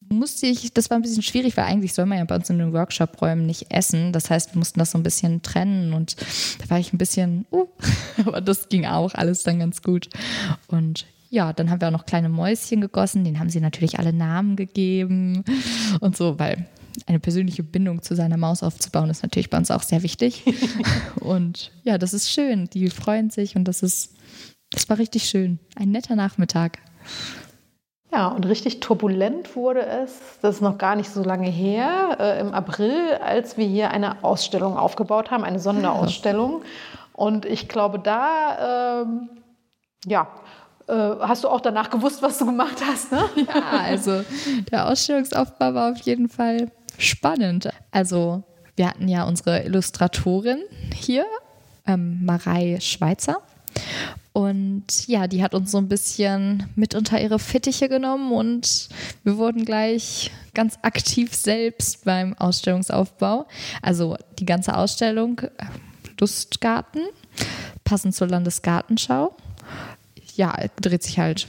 musste 0.09 0.47
ich, 0.47 0.73
das 0.73 0.89
war 0.89 0.97
ein 0.97 1.01
bisschen 1.01 1.23
schwierig, 1.23 1.57
weil 1.57 1.65
eigentlich 1.65 1.93
soll 1.93 2.05
man 2.05 2.17
ja 2.17 2.25
bei 2.25 2.35
uns 2.35 2.49
in 2.49 2.59
den 2.59 2.73
Workshop-Räumen 2.73 3.45
nicht 3.45 3.71
essen. 3.71 4.11
Das 4.11 4.29
heißt, 4.29 4.53
wir 4.53 4.59
mussten 4.59 4.79
das 4.79 4.91
so 4.91 4.97
ein 4.97 5.03
bisschen 5.03 5.41
trennen 5.41 5.93
und 5.93 6.15
da 6.61 6.69
war 6.69 6.79
ich 6.79 6.93
ein 6.93 6.97
bisschen, 6.97 7.45
uh, 7.51 7.67
aber 8.25 8.41
das 8.41 8.69
ging 8.69 8.85
auch 8.85 9.13
alles 9.15 9.43
dann 9.43 9.59
ganz 9.59 9.81
gut. 9.81 10.09
Und 10.67 11.05
ja, 11.29 11.51
dann 11.51 11.69
haben 11.69 11.81
wir 11.81 11.87
auch 11.87 11.93
noch 11.93 12.05
kleine 12.05 12.29
Mäuschen 12.29 12.79
gegossen, 12.81 13.23
denen 13.23 13.39
haben 13.39 13.49
sie 13.49 13.59
natürlich 13.59 13.97
alle 13.97 14.13
Namen 14.13 14.55
gegeben 14.55 15.43
und 15.99 16.15
so, 16.15 16.37
weil 16.37 16.67
eine 17.05 17.19
persönliche 17.19 17.63
Bindung 17.63 18.01
zu 18.01 18.15
seiner 18.15 18.37
Maus 18.37 18.63
aufzubauen, 18.63 19.09
ist 19.09 19.23
natürlich 19.23 19.49
bei 19.49 19.57
uns 19.57 19.71
auch 19.71 19.83
sehr 19.83 20.03
wichtig. 20.03 20.43
und 21.19 21.71
ja, 21.83 21.97
das 21.97 22.13
ist 22.13 22.29
schön. 22.29 22.69
Die 22.73 22.89
freuen 22.89 23.29
sich 23.29 23.55
und 23.55 23.65
das 23.65 23.83
ist, 23.83 24.15
das 24.71 24.89
war 24.89 24.97
richtig 24.97 25.25
schön. 25.25 25.59
Ein 25.75 25.91
netter 25.91 26.15
Nachmittag. 26.15 26.79
Ja, 28.11 28.27
und 28.27 28.45
richtig 28.45 28.79
turbulent 28.79 29.55
wurde 29.55 29.83
es, 29.83 30.19
das 30.41 30.55
ist 30.55 30.61
noch 30.61 30.77
gar 30.77 30.95
nicht 30.95 31.09
so 31.09 31.23
lange 31.23 31.49
her, 31.49 32.17
äh, 32.19 32.39
im 32.39 32.53
April, 32.53 33.15
als 33.25 33.57
wir 33.57 33.65
hier 33.65 33.89
eine 33.89 34.23
Ausstellung 34.23 34.77
aufgebaut 34.77 35.31
haben, 35.31 35.43
eine 35.43 35.57
Sonderausstellung. 35.57 36.61
Und 37.13 37.45
ich 37.45 37.67
glaube, 37.67 37.97
da, 37.97 39.01
ähm, 39.01 39.29
ja, 40.05 40.27
äh, 40.87 40.93
hast 40.93 41.43
du 41.43 41.47
auch 41.47 41.61
danach 41.61 41.89
gewusst, 41.89 42.21
was 42.21 42.37
du 42.37 42.45
gemacht 42.45 42.83
hast, 42.85 43.11
ne? 43.11 43.23
Ja, 43.35 43.61
also 43.83 44.23
der 44.71 44.89
Ausstellungsaufbau 44.89 45.73
war 45.73 45.91
auf 45.93 45.99
jeden 46.01 46.29
Fall 46.29 46.71
spannend. 47.03 47.69
Also 47.91 48.43
wir 48.75 48.87
hatten 48.87 49.07
ja 49.07 49.25
unsere 49.25 49.63
Illustratorin 49.63 50.63
hier, 50.93 51.25
ähm, 51.85 52.23
Marei 52.25 52.79
Schweizer. 52.79 53.37
Und 54.33 55.07
ja, 55.07 55.27
die 55.27 55.43
hat 55.43 55.53
uns 55.53 55.71
so 55.71 55.77
ein 55.77 55.87
bisschen 55.87 56.67
mit 56.75 56.95
unter 56.95 57.21
ihre 57.21 57.37
Fittiche 57.37 57.87
genommen 57.87 58.31
und 58.31 58.89
wir 59.23 59.37
wurden 59.37 59.63
gleich 59.63 60.31
ganz 60.55 60.79
aktiv 60.81 61.35
selbst 61.35 62.03
beim 62.03 62.35
Ausstellungsaufbau. 62.35 63.47
Also 63.83 64.17
die 64.39 64.45
ganze 64.45 64.75
Ausstellung 64.75 65.39
äh, 65.39 65.65
Lustgarten, 66.19 67.01
passend 67.83 68.15
zur 68.15 68.27
Landesgartenschau. 68.27 69.35
Ja, 70.35 70.55
dreht 70.81 71.03
sich 71.03 71.19
halt 71.19 71.47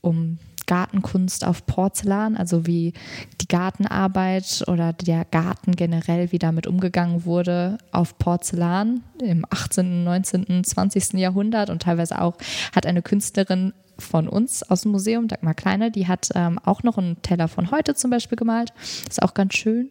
um 0.00 0.38
Gartenkunst 0.66 1.46
auf 1.46 1.66
Porzellan, 1.66 2.36
also 2.36 2.66
wie 2.66 2.92
die 3.40 3.48
Gartenarbeit 3.48 4.64
oder 4.66 4.92
der 4.92 5.24
Garten 5.24 5.72
generell, 5.76 6.32
wie 6.32 6.38
damit 6.38 6.66
umgegangen 6.66 7.24
wurde 7.24 7.78
auf 7.90 8.18
Porzellan 8.18 9.02
im 9.20 9.44
18., 9.48 10.04
19., 10.04 10.64
20. 10.64 11.14
Jahrhundert 11.14 11.70
und 11.70 11.82
teilweise 11.82 12.20
auch 12.20 12.36
hat 12.74 12.86
eine 12.86 13.02
Künstlerin 13.02 13.72
von 13.98 14.28
uns 14.28 14.62
aus 14.62 14.82
dem 14.82 14.92
Museum, 14.92 15.28
Dagmar 15.28 15.54
Kleine, 15.54 15.90
die 15.90 16.08
hat 16.08 16.30
ähm, 16.34 16.58
auch 16.58 16.82
noch 16.82 16.98
einen 16.98 17.20
Teller 17.22 17.48
von 17.48 17.70
heute 17.70 17.94
zum 17.94 18.10
Beispiel 18.10 18.36
gemalt. 18.36 18.72
Ist 19.08 19.22
auch 19.22 19.34
ganz 19.34 19.54
schön. 19.54 19.90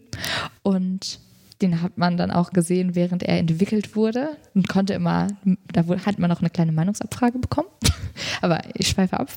Und 0.64 1.20
den 1.62 1.82
hat 1.82 1.98
man 1.98 2.18
dann 2.18 2.32
auch 2.32 2.52
gesehen, 2.52 2.96
während 2.96 3.24
er 3.24 3.38
entwickelt 3.38 3.96
wurde 3.96 4.38
und 4.56 4.68
konnte 4.68 4.94
immer, 4.94 5.28
da 5.72 5.86
hat 6.06 6.20
man 6.20 6.30
noch 6.30 6.40
eine 6.40 6.50
kleine 6.50 6.72
Meinungsabfrage 6.72 7.40
bekommen. 7.40 7.70
Aber 8.42 8.62
ich 8.74 8.90
schweife 8.90 9.20
ab. 9.20 9.30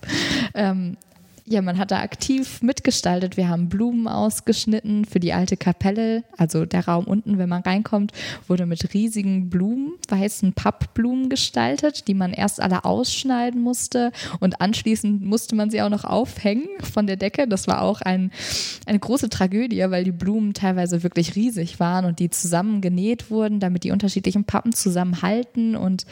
Ähm, 0.54 0.96
ja, 1.46 1.60
man 1.60 1.76
hat 1.76 1.90
da 1.90 2.00
aktiv 2.00 2.62
mitgestaltet. 2.62 3.36
Wir 3.36 3.50
haben 3.50 3.68
Blumen 3.68 4.08
ausgeschnitten 4.08 5.04
für 5.04 5.20
die 5.20 5.34
alte 5.34 5.58
Kapelle. 5.58 6.24
Also 6.38 6.64
der 6.64 6.86
Raum 6.86 7.04
unten, 7.04 7.36
wenn 7.36 7.50
man 7.50 7.62
reinkommt, 7.62 8.12
wurde 8.48 8.64
mit 8.64 8.94
riesigen 8.94 9.50
Blumen, 9.50 9.92
weißen 10.08 10.54
Pappblumen 10.54 11.28
gestaltet, 11.28 12.08
die 12.08 12.14
man 12.14 12.32
erst 12.32 12.62
alle 12.62 12.86
ausschneiden 12.86 13.60
musste 13.60 14.10
und 14.40 14.62
anschließend 14.62 15.22
musste 15.22 15.54
man 15.54 15.68
sie 15.68 15.82
auch 15.82 15.90
noch 15.90 16.04
aufhängen 16.04 16.66
von 16.82 17.06
der 17.06 17.16
Decke. 17.16 17.46
Das 17.46 17.66
war 17.66 17.82
auch 17.82 18.00
ein, 18.00 18.30
eine 18.86 18.98
große 18.98 19.28
Tragödie, 19.28 19.84
weil 19.88 20.04
die 20.04 20.12
Blumen 20.12 20.54
teilweise 20.54 21.02
wirklich 21.02 21.36
riesig 21.36 21.78
waren 21.78 22.06
und 22.06 22.20
die 22.20 22.30
zusammen 22.30 22.80
genäht 22.80 23.30
wurden, 23.30 23.60
damit 23.60 23.84
die 23.84 23.90
unterschiedlichen 23.90 24.44
Pappen 24.44 24.72
zusammenhalten. 24.72 25.76
Und 25.76 26.06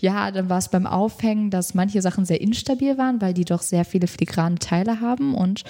ja, 0.00 0.30
dann 0.30 0.48
war 0.48 0.58
es 0.58 0.70
beim 0.70 0.86
Aufhängen, 0.86 1.50
dass 1.50 1.74
manche 1.74 2.00
Sachen 2.00 2.24
sehr 2.24 2.40
instabil 2.40 2.96
waren, 2.96 3.20
weil 3.20 3.34
die 3.34 3.44
doch 3.44 3.60
sehr 3.60 3.84
viele 3.84 4.06
filigrane 4.06 4.58
Teile 4.58 4.77
haben. 5.00 5.34
Und 5.34 5.64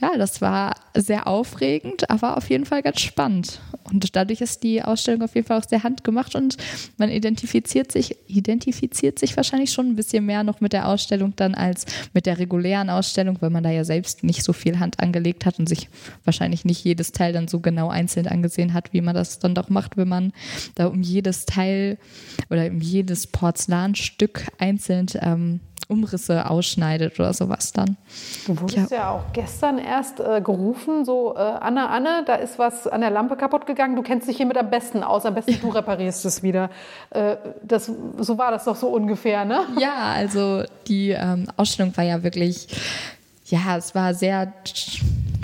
ja, 0.00 0.16
das 0.16 0.40
war 0.40 0.74
sehr 0.94 1.26
aufregend, 1.26 2.10
aber 2.10 2.36
auf 2.36 2.50
jeden 2.50 2.64
Fall 2.64 2.82
ganz 2.82 3.00
spannend. 3.00 3.60
Und 3.84 4.16
dadurch 4.16 4.40
ist 4.40 4.62
die 4.62 4.82
Ausstellung 4.82 5.22
auf 5.22 5.34
jeden 5.34 5.46
Fall 5.46 5.58
auch 5.58 5.68
sehr 5.68 5.82
handgemacht 5.82 6.34
und 6.34 6.56
man 6.96 7.10
identifiziert 7.10 7.92
sich, 7.92 8.16
identifiziert 8.28 9.18
sich 9.18 9.36
wahrscheinlich 9.36 9.72
schon 9.72 9.88
ein 9.88 9.96
bisschen 9.96 10.24
mehr 10.24 10.42
noch 10.42 10.60
mit 10.60 10.72
der 10.72 10.88
Ausstellung 10.88 11.34
dann 11.36 11.54
als 11.54 11.84
mit 12.12 12.26
der 12.26 12.38
regulären 12.38 12.90
Ausstellung, 12.90 13.36
weil 13.40 13.50
man 13.50 13.62
da 13.62 13.70
ja 13.70 13.84
selbst 13.84 14.24
nicht 14.24 14.42
so 14.42 14.52
viel 14.52 14.78
Hand 14.78 15.00
angelegt 15.00 15.44
hat 15.46 15.58
und 15.58 15.68
sich 15.68 15.88
wahrscheinlich 16.24 16.64
nicht 16.64 16.82
jedes 16.84 17.12
Teil 17.12 17.32
dann 17.32 17.48
so 17.48 17.60
genau 17.60 17.88
einzeln 17.88 18.26
angesehen 18.26 18.72
hat, 18.72 18.92
wie 18.92 19.00
man 19.00 19.14
das 19.14 19.38
dann 19.38 19.54
doch 19.54 19.68
macht, 19.68 19.96
wenn 19.96 20.08
man 20.08 20.32
da 20.74 20.86
um 20.86 21.02
jedes 21.02 21.44
Teil 21.44 21.98
oder 22.50 22.66
um 22.66 22.80
jedes 22.80 23.26
Porzellanstück 23.26 24.46
einzeln 24.58 25.06
ähm, 25.20 25.60
Umrisse 25.88 26.48
ausschneidet 26.48 27.18
oder 27.18 27.32
sowas 27.32 27.72
dann. 27.72 27.96
Du 28.46 28.60
wurdest 28.60 28.90
ja, 28.90 28.96
ja 28.96 29.10
auch 29.10 29.32
gestern 29.32 29.78
erst 29.78 30.20
äh, 30.20 30.40
gerufen, 30.40 31.04
so 31.04 31.34
äh, 31.36 31.38
Anne, 31.38 31.88
Anne, 31.88 32.22
da 32.26 32.34
ist 32.34 32.58
was 32.58 32.86
an 32.86 33.00
der 33.00 33.10
Lampe 33.10 33.36
kaputt 33.36 33.66
gegangen, 33.66 33.96
du 33.96 34.02
kennst 34.02 34.28
dich 34.28 34.36
hiermit 34.36 34.56
am 34.56 34.70
besten 34.70 35.02
aus, 35.02 35.26
am 35.26 35.34
besten 35.34 35.58
du 35.60 35.68
reparierst 35.74 36.24
es 36.24 36.42
wieder. 36.42 36.70
Äh, 37.10 37.36
das, 37.62 37.90
so 38.18 38.38
war 38.38 38.50
das 38.50 38.64
doch 38.64 38.76
so 38.76 38.88
ungefähr, 38.88 39.44
ne? 39.44 39.60
Ja, 39.78 40.12
also 40.14 40.64
die 40.86 41.10
ähm, 41.10 41.46
Ausstellung 41.56 41.96
war 41.96 42.04
ja 42.04 42.22
wirklich, 42.22 42.68
ja, 43.46 43.76
es 43.76 43.94
war 43.94 44.14
sehr 44.14 44.52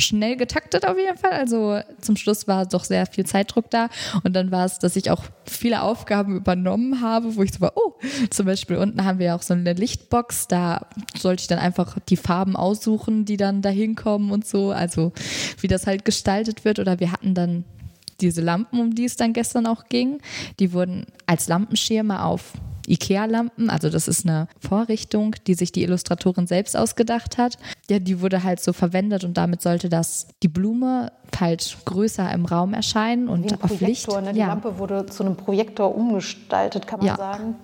schnell 0.00 0.36
getaktet 0.36 0.86
auf 0.86 0.96
jeden 0.96 1.16
Fall. 1.16 1.32
Also 1.32 1.80
zum 2.00 2.16
Schluss 2.16 2.48
war 2.48 2.66
doch 2.66 2.84
sehr 2.84 3.06
viel 3.06 3.26
Zeitdruck 3.26 3.70
da. 3.70 3.88
Und 4.24 4.34
dann 4.34 4.50
war 4.50 4.64
es, 4.64 4.78
dass 4.78 4.96
ich 4.96 5.10
auch 5.10 5.24
viele 5.44 5.82
Aufgaben 5.82 6.36
übernommen 6.36 7.00
habe, 7.00 7.36
wo 7.36 7.42
ich 7.42 7.52
so 7.52 7.60
war, 7.60 7.72
oh, 7.76 7.94
zum 8.30 8.46
Beispiel 8.46 8.76
unten 8.76 9.04
haben 9.04 9.18
wir 9.18 9.34
auch 9.34 9.42
so 9.42 9.54
eine 9.54 9.72
Lichtbox, 9.72 10.48
da 10.48 10.86
sollte 11.16 11.42
ich 11.42 11.48
dann 11.48 11.58
einfach 11.58 11.98
die 12.08 12.16
Farben 12.16 12.56
aussuchen, 12.56 13.24
die 13.24 13.36
dann 13.36 13.62
da 13.62 13.68
hinkommen 13.68 14.30
und 14.30 14.46
so. 14.46 14.70
Also 14.70 15.12
wie 15.60 15.68
das 15.68 15.86
halt 15.86 16.04
gestaltet 16.04 16.64
wird. 16.64 16.78
Oder 16.78 17.00
wir 17.00 17.12
hatten 17.12 17.34
dann 17.34 17.64
diese 18.20 18.42
Lampen, 18.42 18.80
um 18.80 18.94
die 18.94 19.04
es 19.04 19.16
dann 19.16 19.32
gestern 19.32 19.66
auch 19.66 19.86
ging, 19.88 20.20
die 20.58 20.72
wurden 20.72 21.06
als 21.26 21.48
Lampenschirme 21.48 22.24
auf 22.24 22.52
IKEA-Lampen, 22.90 23.70
also 23.70 23.88
das 23.90 24.09
ist 24.09 24.26
eine 24.26 24.48
Vorrichtung, 24.59 25.37
die 25.46 25.55
sich 25.55 25.72
die 25.72 25.83
Illustratorin 25.83 26.46
selbst 26.46 26.76
ausgedacht 26.76 27.38
hat. 27.38 27.57
Ja, 27.88 27.98
die 27.98 28.20
wurde 28.20 28.42
halt 28.42 28.61
so 28.61 28.72
verwendet 28.72 29.24
und 29.24 29.37
damit 29.37 29.62
sollte 29.62 29.88
das 29.88 30.29
die 30.42 30.48
Blume 30.48 31.12
halt 31.38 31.76
größer 31.85 32.31
im 32.33 32.44
Raum 32.44 32.74
erscheinen 32.74 33.29
und 33.29 33.44
Wie 33.44 33.53
ein 33.53 33.62
auf 33.62 33.81
Licht. 33.81 34.09
Ne? 34.09 34.33
Die 34.33 34.40
ja. 34.40 34.48
Lampe 34.48 34.79
wurde 34.79 35.07
zu 35.07 35.24
einem 35.24 35.37
Projektor 35.37 35.94
umgestaltet, 35.94 36.87
kann 36.87 36.98
man 36.98 37.09
Ja. 37.09 37.16
sagen. 37.16 37.57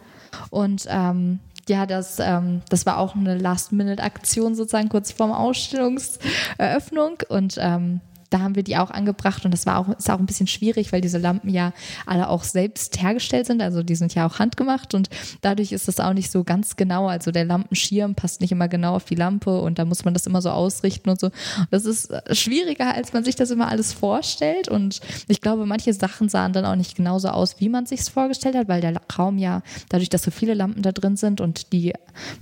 Und 0.50 0.86
ähm, 0.88 1.40
ja, 1.68 1.86
das, 1.86 2.18
ähm, 2.20 2.62
das 2.68 2.86
war 2.86 2.98
auch 2.98 3.14
eine 3.16 3.36
Last-Minute-Aktion 3.36 4.54
sozusagen 4.54 4.88
kurz 4.88 5.10
vorm 5.12 5.32
Ausstellungseröffnung 5.32 7.18
und 7.28 7.56
ähm, 7.60 8.00
da 8.30 8.40
haben 8.40 8.56
wir 8.56 8.62
die 8.62 8.76
auch 8.76 8.90
angebracht 8.90 9.44
und 9.44 9.52
das 9.52 9.66
war 9.66 9.78
auch, 9.78 9.88
ist 9.96 10.10
auch 10.10 10.18
ein 10.18 10.26
bisschen 10.26 10.46
schwierig, 10.46 10.92
weil 10.92 11.00
diese 11.00 11.18
Lampen 11.18 11.50
ja 11.50 11.72
alle 12.06 12.28
auch 12.28 12.44
selbst 12.44 13.00
hergestellt 13.00 13.46
sind. 13.46 13.62
Also 13.62 13.82
die 13.82 13.94
sind 13.94 14.14
ja 14.14 14.26
auch 14.26 14.38
handgemacht 14.38 14.94
und 14.94 15.08
dadurch 15.40 15.72
ist 15.72 15.88
das 15.88 16.00
auch 16.00 16.12
nicht 16.12 16.30
so 16.30 16.44
ganz 16.44 16.76
genau. 16.76 17.08
Also 17.08 17.30
der 17.30 17.44
Lampenschirm 17.44 18.14
passt 18.14 18.40
nicht 18.40 18.52
immer 18.52 18.68
genau 18.68 18.96
auf 18.96 19.04
die 19.04 19.14
Lampe 19.14 19.60
und 19.60 19.78
da 19.78 19.84
muss 19.84 20.04
man 20.04 20.14
das 20.14 20.26
immer 20.26 20.42
so 20.42 20.50
ausrichten 20.50 21.10
und 21.10 21.20
so. 21.20 21.30
Das 21.70 21.84
ist 21.84 22.10
äh, 22.10 22.34
schwieriger, 22.34 22.94
als 22.94 23.12
man 23.12 23.24
sich 23.24 23.36
das 23.36 23.50
immer 23.50 23.68
alles 23.68 23.92
vorstellt. 23.92 24.68
Und 24.68 25.00
ich 25.28 25.40
glaube, 25.40 25.66
manche 25.66 25.92
Sachen 25.92 26.28
sahen 26.28 26.52
dann 26.52 26.64
auch 26.64 26.76
nicht 26.76 26.96
genauso 26.96 27.28
aus, 27.28 27.60
wie 27.60 27.68
man 27.68 27.86
sich 27.86 28.00
es 28.00 28.08
vorgestellt 28.08 28.56
hat, 28.56 28.68
weil 28.68 28.80
der 28.80 29.00
Raum 29.18 29.38
ja, 29.38 29.62
dadurch, 29.88 30.08
dass 30.08 30.22
so 30.22 30.30
viele 30.30 30.54
Lampen 30.54 30.82
da 30.82 30.92
drin 30.92 31.16
sind 31.16 31.40
und 31.40 31.72
die 31.72 31.92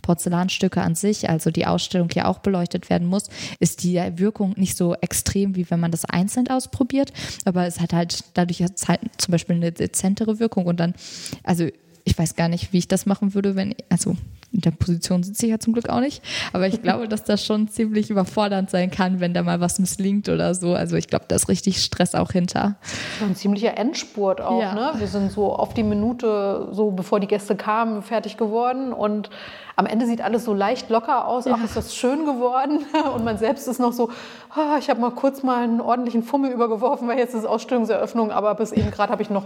Porzellanstücke 0.03 0.81
an 0.81 0.95
sich, 0.95 1.29
also 1.29 1.51
die 1.51 1.67
Ausstellung 1.67 2.09
ja 2.15 2.27
auch 2.27 2.39
beleuchtet 2.39 2.91
werden 2.91 3.09
muss, 3.09 3.29
ist 3.59 3.83
die 3.83 4.01
Wirkung 4.17 4.55
nicht 4.57 4.77
so 4.77 4.95
extrem, 4.95 5.57
wie 5.57 5.69
wenn 5.71 5.74
man 5.81 5.91
das 5.91 6.05
einzeln 6.05 6.49
ausprobiert. 6.49 7.13
Aber 7.45 7.67
es 7.67 7.81
hat 7.81 7.93
halt 7.93 8.25
dadurch 8.35 8.61
halt 8.63 8.79
zum 8.79 9.33
Beispiel 9.33 9.57
eine 9.57 9.73
dezentere 9.73 10.39
Wirkung 10.39 10.67
und 10.67 10.81
dann, 10.81 10.95
also 11.43 11.69
ich 12.05 12.19
weiß 12.19 12.37
gar 12.37 12.49
nicht, 12.49 12.73
wie 12.73 12.79
ich 12.79 12.89
das 12.89 13.07
machen 13.07 13.35
würde, 13.35 13.57
wenn, 13.57 13.75
also 13.89 14.17
in 14.53 14.61
der 14.61 14.71
Position 14.71 15.23
sitze 15.23 15.47
ich 15.47 15.51
ja 15.51 15.59
zum 15.59 15.73
Glück 15.73 15.89
auch 15.89 16.01
nicht, 16.01 16.23
aber 16.53 16.69
ich 16.69 16.81
glaube, 16.81 17.09
dass 17.09 17.25
das 17.25 17.45
schon 17.45 17.69
ziemlich 17.69 18.11
überfordernd 18.11 18.71
sein 18.71 18.91
kann, 18.91 19.19
wenn 19.19 19.35
da 19.35 19.43
mal 19.43 19.61
was 19.61 19.79
misslingt 19.79 20.29
oder 20.29 20.55
so. 20.55 20.75
Also 20.75 20.97
ich 20.97 21.09
glaube, 21.09 21.25
da 21.27 21.35
ist 21.35 21.49
richtig 21.49 21.83
Stress 21.83 22.15
auch 22.15 22.31
hinter. 22.31 22.77
So 23.19 23.25
ein 23.25 23.35
ziemlicher 23.35 23.77
Endspurt 23.77 24.41
auch. 24.41 24.61
Ja. 24.61 24.75
Ne? 24.75 25.01
Wir 25.01 25.09
sind 25.09 25.33
so 25.33 25.53
auf 25.53 25.75
die 25.75 25.83
Minute, 25.83 26.69
so 26.71 26.93
bevor 26.93 27.19
die 27.21 27.27
Gäste 27.27 27.57
kamen, 27.57 28.03
fertig 28.03 28.37
geworden. 28.37 28.93
Und 28.93 29.31
am 29.77 29.87
Ende 29.87 30.07
sieht 30.07 30.21
alles 30.21 30.45
so 30.45 30.55
leicht 30.55 30.89
locker 30.89 31.27
aus. 31.27 31.47
Ach, 31.47 31.63
ist 31.65 31.77
das 31.77 31.95
schön 31.97 32.25
geworden. 32.25 32.81
Und 33.15 33.25
man 33.25 33.39
selbst 33.39 33.67
ist 33.67 33.81
noch 33.81 33.93
so, 33.93 34.11
ah, 34.51 34.77
ich 34.79 34.89
habe 34.89 35.01
mal 35.01 35.11
kurz 35.11 35.43
mal 35.43 35.65
einen 35.65 35.81
ordentlichen 35.81 36.23
Fummel 36.23 36.53
übergeworfen, 36.53 37.09
weil 37.09 37.19
jetzt 37.19 37.35
ist 37.35 37.45
Ausstellungseröffnung. 37.45 38.31
Aber 38.31 38.55
bis 38.55 38.73
eben 38.73 38.91
gerade 38.91 39.13
habe 39.13 39.23
ich 39.23 39.31
noch, 39.31 39.45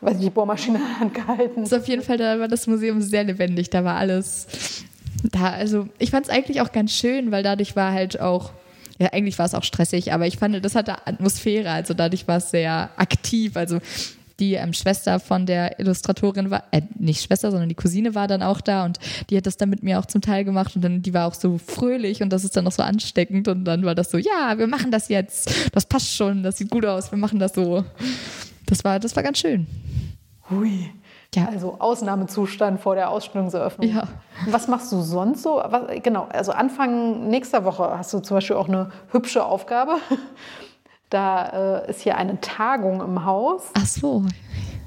weiß 0.00 0.16
ich, 0.16 0.24
die 0.24 0.30
Bohrmaschine 0.30 0.78
in 0.78 0.84
der 0.84 1.00
Hand 1.00 1.14
gehalten. 1.14 1.60
Also 1.60 1.76
auf 1.76 1.88
jeden 1.88 2.02
Fall, 2.02 2.18
da 2.18 2.38
war 2.38 2.48
das 2.48 2.66
Museum 2.66 3.00
sehr 3.00 3.24
lebendig. 3.24 3.70
Da 3.70 3.84
war 3.84 3.96
alles 3.96 4.84
da. 5.32 5.50
Also 5.50 5.88
ich 5.98 6.10
fand 6.10 6.26
es 6.26 6.32
eigentlich 6.32 6.60
auch 6.60 6.72
ganz 6.72 6.92
schön, 6.92 7.30
weil 7.30 7.42
dadurch 7.42 7.74
war 7.74 7.92
halt 7.92 8.20
auch 8.20 8.50
ja, 9.00 9.14
eigentlich 9.14 9.38
war 9.38 9.46
es 9.46 9.54
auch 9.54 9.64
stressig, 9.64 10.12
aber 10.12 10.26
ich 10.26 10.36
fand, 10.36 10.62
das 10.62 10.74
hatte 10.74 11.06
Atmosphäre, 11.06 11.70
also 11.70 11.94
dadurch 11.94 12.28
war 12.28 12.36
es 12.36 12.50
sehr 12.50 12.90
aktiv. 12.96 13.56
Also 13.56 13.78
die 14.40 14.54
ähm, 14.54 14.72
Schwester 14.72 15.20
von 15.20 15.46
der 15.46 15.78
Illustratorin 15.78 16.50
war, 16.50 16.64
äh, 16.72 16.82
nicht 16.98 17.22
Schwester, 17.22 17.50
sondern 17.50 17.68
die 17.68 17.74
Cousine 17.74 18.14
war 18.14 18.26
dann 18.26 18.42
auch 18.42 18.60
da 18.60 18.84
und 18.84 18.98
die 19.28 19.36
hat 19.36 19.46
das 19.46 19.56
dann 19.56 19.70
mit 19.70 19.82
mir 19.82 19.98
auch 20.00 20.06
zum 20.06 20.22
Teil 20.22 20.44
gemacht 20.44 20.74
und 20.74 20.82
dann, 20.82 21.02
die 21.02 21.14
war 21.14 21.26
auch 21.26 21.34
so 21.34 21.58
fröhlich 21.58 22.22
und 22.22 22.30
das 22.30 22.44
ist 22.44 22.56
dann 22.56 22.66
auch 22.66 22.72
so 22.72 22.82
ansteckend 22.82 23.46
und 23.48 23.64
dann 23.64 23.84
war 23.84 23.94
das 23.94 24.10
so, 24.10 24.18
ja, 24.18 24.56
wir 24.56 24.66
machen 24.66 24.90
das 24.90 25.08
jetzt, 25.08 25.74
das 25.74 25.86
passt 25.86 26.16
schon, 26.16 26.42
das 26.42 26.56
sieht 26.56 26.70
gut 26.70 26.86
aus, 26.86 27.12
wir 27.12 27.18
machen 27.18 27.38
das 27.38 27.54
so. 27.54 27.84
Das 28.66 28.84
war, 28.84 28.98
das 28.98 29.14
war 29.16 29.22
ganz 29.22 29.38
schön. 29.38 29.66
Hui. 30.48 30.90
Ja. 31.34 31.48
Also 31.48 31.76
Ausnahmezustand 31.78 32.80
vor 32.80 32.96
der 32.96 33.10
Ausstellungseröffnung. 33.10 33.88
Ja. 33.88 34.08
Was 34.48 34.66
machst 34.66 34.90
du 34.90 35.00
sonst 35.00 35.42
so? 35.42 35.62
Was, 35.64 36.02
genau, 36.02 36.26
also 36.32 36.50
Anfang 36.50 37.28
nächster 37.28 37.64
Woche 37.64 37.84
hast 37.96 38.12
du 38.12 38.18
zum 38.18 38.36
Beispiel 38.36 38.56
auch 38.56 38.68
eine 38.68 38.90
hübsche 39.12 39.44
Aufgabe. 39.44 39.98
Da 41.10 41.82
äh, 41.84 41.90
ist 41.90 42.00
hier 42.00 42.16
eine 42.16 42.40
Tagung 42.40 43.00
im 43.00 43.24
Haus 43.24 43.70
Ach 43.74 43.86
so, 43.86 44.24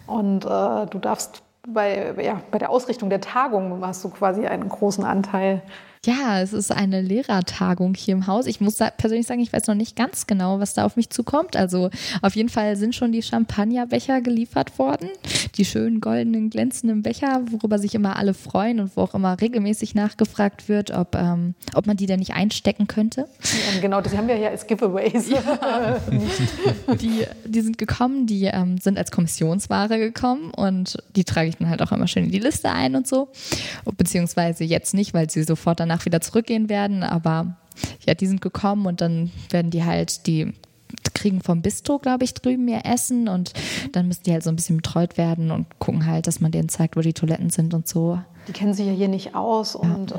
und 0.07 0.45
äh, 0.45 0.85
du 0.87 0.99
darfst 0.99 1.43
bei, 1.67 2.13
ja, 2.21 2.41
bei 2.51 2.57
der 2.57 2.69
Ausrichtung 2.69 3.09
der 3.09 3.21
Tagung 3.21 3.85
hast 3.85 4.03
du 4.03 4.09
quasi 4.09 4.45
einen 4.45 4.67
großen 4.67 5.03
Anteil. 5.03 5.61
Ja, 6.05 6.41
es 6.41 6.51
ist 6.51 6.69
eine 6.69 7.01
Lehrertagung 7.01 7.93
hier 7.95 8.13
im 8.13 8.27
Haus. 8.27 8.45
Ich 8.45 8.59
muss 8.59 8.77
persönlich 8.97 9.25
sagen, 9.25 9.39
ich 9.39 9.53
weiß 9.53 9.67
noch 9.67 9.75
nicht 9.75 9.95
ganz 9.95 10.27
genau, 10.27 10.59
was 10.59 10.73
da 10.73 10.83
auf 10.83 10.97
mich 10.97 11.09
zukommt. 11.09 11.55
Also 11.55 11.89
auf 12.21 12.35
jeden 12.35 12.49
Fall 12.49 12.75
sind 12.75 12.93
schon 12.93 13.13
die 13.13 13.21
Champagnerbecher 13.21 14.19
geliefert 14.19 14.77
worden. 14.77 15.07
Die 15.55 15.63
schönen 15.63 16.01
goldenen, 16.01 16.49
glänzenden 16.49 17.03
Becher, 17.03 17.43
worüber 17.51 17.79
sich 17.79 17.95
immer 17.95 18.17
alle 18.17 18.33
freuen 18.33 18.81
und 18.81 18.97
wo 18.97 19.01
auch 19.01 19.13
immer 19.13 19.39
regelmäßig 19.39 19.95
nachgefragt 19.95 20.67
wird, 20.67 20.91
ob, 20.91 21.15
ähm, 21.15 21.55
ob 21.73 21.87
man 21.87 21.95
die 21.95 22.05
denn 22.05 22.19
nicht 22.19 22.33
einstecken 22.33 22.87
könnte. 22.87 23.25
Ja, 23.73 23.79
genau, 23.79 24.01
das 24.01 24.17
haben 24.17 24.27
wir 24.27 24.35
ja 24.35 24.49
als 24.49 24.67
Giveaways. 24.67 25.29
Die, 27.01 27.25
die 27.45 27.61
sind 27.61 27.77
gekommen, 27.77 28.27
die 28.27 28.45
ähm, 28.45 28.77
sind 28.77 28.97
als 28.97 29.09
Kommissionsware 29.11 29.99
gekommen 29.99 30.51
und 30.51 30.97
die 31.15 31.23
trage 31.23 31.47
ich 31.47 31.57
dann 31.57 31.69
halt 31.69 31.81
auch 31.81 31.91
immer 31.93 32.07
schön 32.07 32.25
in 32.25 32.31
die 32.31 32.39
Liste 32.39 32.69
ein 32.71 32.95
und 32.95 33.07
so. 33.07 33.29
Beziehungsweise 33.97 34.65
jetzt 34.65 34.93
nicht, 34.93 35.13
weil 35.13 35.29
sie 35.29 35.43
sofort 35.43 35.79
danach 35.79 35.92
wieder 36.05 36.21
zurückgehen 36.21 36.69
werden, 36.69 37.03
aber 37.03 37.57
ja, 38.05 38.13
die 38.13 38.27
sind 38.27 38.41
gekommen 38.41 38.85
und 38.85 39.01
dann 39.01 39.31
werden 39.49 39.71
die 39.71 39.83
halt, 39.83 40.27
die 40.27 40.53
kriegen 41.13 41.41
vom 41.41 41.61
Bistro, 41.61 41.99
glaube 41.99 42.23
ich, 42.23 42.33
drüben 42.33 42.67
ihr 42.67 42.85
Essen 42.85 43.27
und 43.27 43.53
dann 43.91 44.07
müssen 44.07 44.23
die 44.23 44.31
halt 44.31 44.43
so 44.43 44.49
ein 44.49 44.55
bisschen 44.55 44.77
betreut 44.77 45.17
werden 45.17 45.51
und 45.51 45.79
gucken 45.79 46.05
halt, 46.05 46.27
dass 46.27 46.39
man 46.39 46.51
denen 46.51 46.69
zeigt, 46.69 46.95
wo 46.95 47.01
die 47.01 47.13
Toiletten 47.13 47.49
sind 47.49 47.73
und 47.73 47.87
so. 47.87 48.19
Die 48.47 48.51
kennen 48.51 48.73
sich 48.73 48.85
ja 48.85 48.91
hier 48.91 49.07
nicht 49.07 49.35
aus 49.35 49.75
und 49.75 50.11
äh, 50.11 50.15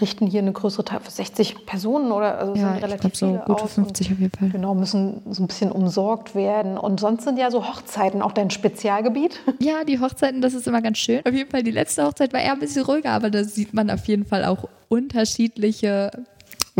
richten 0.00 0.26
hier 0.26 0.40
eine 0.40 0.52
größere 0.52 0.84
Teil 0.84 1.00
für 1.00 1.10
60 1.10 1.66
Personen 1.66 2.10
oder 2.10 2.38
also 2.38 2.54
Ja, 2.54 2.68
sind 2.68 2.76
ich 2.78 2.82
relativ 2.84 3.00
glaube 3.00 3.16
so 3.16 3.26
viele 3.26 3.38
gute 3.46 3.62
aus 3.64 3.72
50 3.74 4.12
auf 4.12 4.18
jeden 4.18 4.38
Fall. 4.38 4.48
Genau, 4.50 4.74
müssen 4.74 5.22
so 5.30 5.42
ein 5.42 5.46
bisschen 5.46 5.70
umsorgt 5.70 6.34
werden. 6.34 6.76
Und 6.76 6.98
sonst 7.00 7.24
sind 7.24 7.38
ja 7.38 7.50
so 7.50 7.68
Hochzeiten 7.68 8.22
auch 8.22 8.32
dein 8.32 8.50
Spezialgebiet. 8.50 9.38
Ja, 9.60 9.84
die 9.84 9.98
Hochzeiten, 9.98 10.42
das 10.42 10.52
ist 10.52 10.66
immer 10.66 10.82
ganz 10.82 10.98
schön. 10.98 11.20
Auf 11.24 11.32
jeden 11.32 11.48
Fall, 11.50 11.62
die 11.62 11.70
letzte 11.70 12.04
Hochzeit 12.04 12.32
war 12.32 12.40
eher 12.40 12.52
ein 12.52 12.58
bisschen 12.58 12.84
ruhiger, 12.84 13.12
aber 13.12 13.30
da 13.30 13.44
sieht 13.44 13.72
man 13.72 13.88
auf 13.88 14.04
jeden 14.06 14.26
Fall 14.26 14.44
auch 14.44 14.68
unterschiedliche 14.88 16.10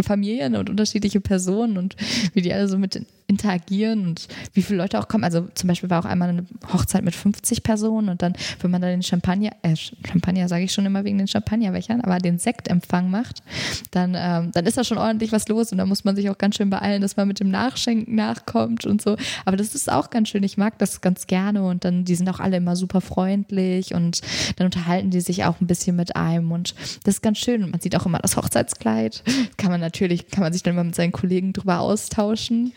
Familien 0.02 0.56
und 0.56 0.68
unterschiedliche 0.68 1.20
Personen 1.20 1.78
und 1.78 1.96
wie 2.34 2.42
die 2.42 2.52
alle 2.52 2.68
so 2.68 2.78
mit 2.78 3.06
interagieren 3.26 4.06
und 4.06 4.28
wie 4.52 4.62
viele 4.62 4.78
Leute 4.78 4.98
auch 4.98 5.08
kommen. 5.08 5.24
Also 5.24 5.48
zum 5.54 5.68
Beispiel 5.68 5.88
war 5.88 6.00
auch 6.00 6.08
einmal 6.08 6.28
eine 6.28 6.44
Hochzeit 6.72 7.04
mit 7.04 7.14
50 7.14 7.62
Personen 7.62 8.10
und 8.10 8.22
dann, 8.22 8.34
wenn 8.60 8.70
man 8.70 8.82
dann 8.82 8.90
den 8.90 9.02
Champagner, 9.02 9.50
äh, 9.62 9.74
Champagner 9.76 10.48
sage 10.48 10.64
ich 10.64 10.72
schon 10.72 10.84
immer 10.84 11.04
wegen 11.04 11.18
den 11.18 11.26
Champagnerbechern, 11.26 12.02
aber 12.02 12.18
den 12.18 12.38
Sektempfang 12.38 13.10
macht, 13.10 13.42
dann, 13.92 14.14
ähm, 14.16 14.50
dann 14.52 14.66
ist 14.66 14.76
da 14.76 14.84
schon 14.84 14.98
ordentlich 14.98 15.32
was 15.32 15.48
los 15.48 15.72
und 15.72 15.78
da 15.78 15.86
muss 15.86 16.04
man 16.04 16.16
sich 16.16 16.28
auch 16.28 16.36
ganz 16.36 16.56
schön 16.56 16.68
beeilen, 16.68 17.00
dass 17.00 17.16
man 17.16 17.26
mit 17.26 17.40
dem 17.40 17.50
Nachschenken 17.50 18.14
nachkommt 18.14 18.84
und 18.84 19.00
so. 19.00 19.16
Aber 19.44 19.56
das 19.56 19.74
ist 19.74 19.90
auch 19.90 20.10
ganz 20.10 20.28
schön. 20.28 20.42
Ich 20.42 20.58
mag 20.58 20.78
das 20.78 21.00
ganz 21.00 21.26
gerne 21.26 21.64
und 21.64 21.84
dann, 21.84 22.04
die 22.04 22.14
sind 22.14 22.28
auch 22.28 22.40
alle 22.40 22.58
immer 22.58 22.76
super 22.76 23.00
freundlich 23.00 23.94
und 23.94 24.20
dann 24.56 24.66
unterhalten 24.66 25.10
die 25.10 25.20
sich 25.20 25.44
auch 25.44 25.60
ein 25.60 25.66
bisschen 25.66 25.96
mit 25.96 26.14
einem 26.14 26.52
und 26.52 26.74
das 27.04 27.16
ist 27.16 27.22
ganz 27.22 27.38
schön. 27.38 27.64
Und 27.64 27.70
man 27.70 27.80
sieht 27.80 27.96
auch 27.96 28.04
immer 28.04 28.18
das 28.18 28.36
Hochzeitskleid. 28.36 29.22
Kann 29.56 29.70
man 29.70 29.80
natürlich, 29.80 30.28
kann 30.28 30.42
man 30.42 30.52
sich 30.52 30.62
dann 30.62 30.74
mal 30.74 30.84
mit 30.84 30.94
seinen 30.94 31.12
Kollegen 31.12 31.52
drüber 31.52 31.80
austauschen 31.80 32.72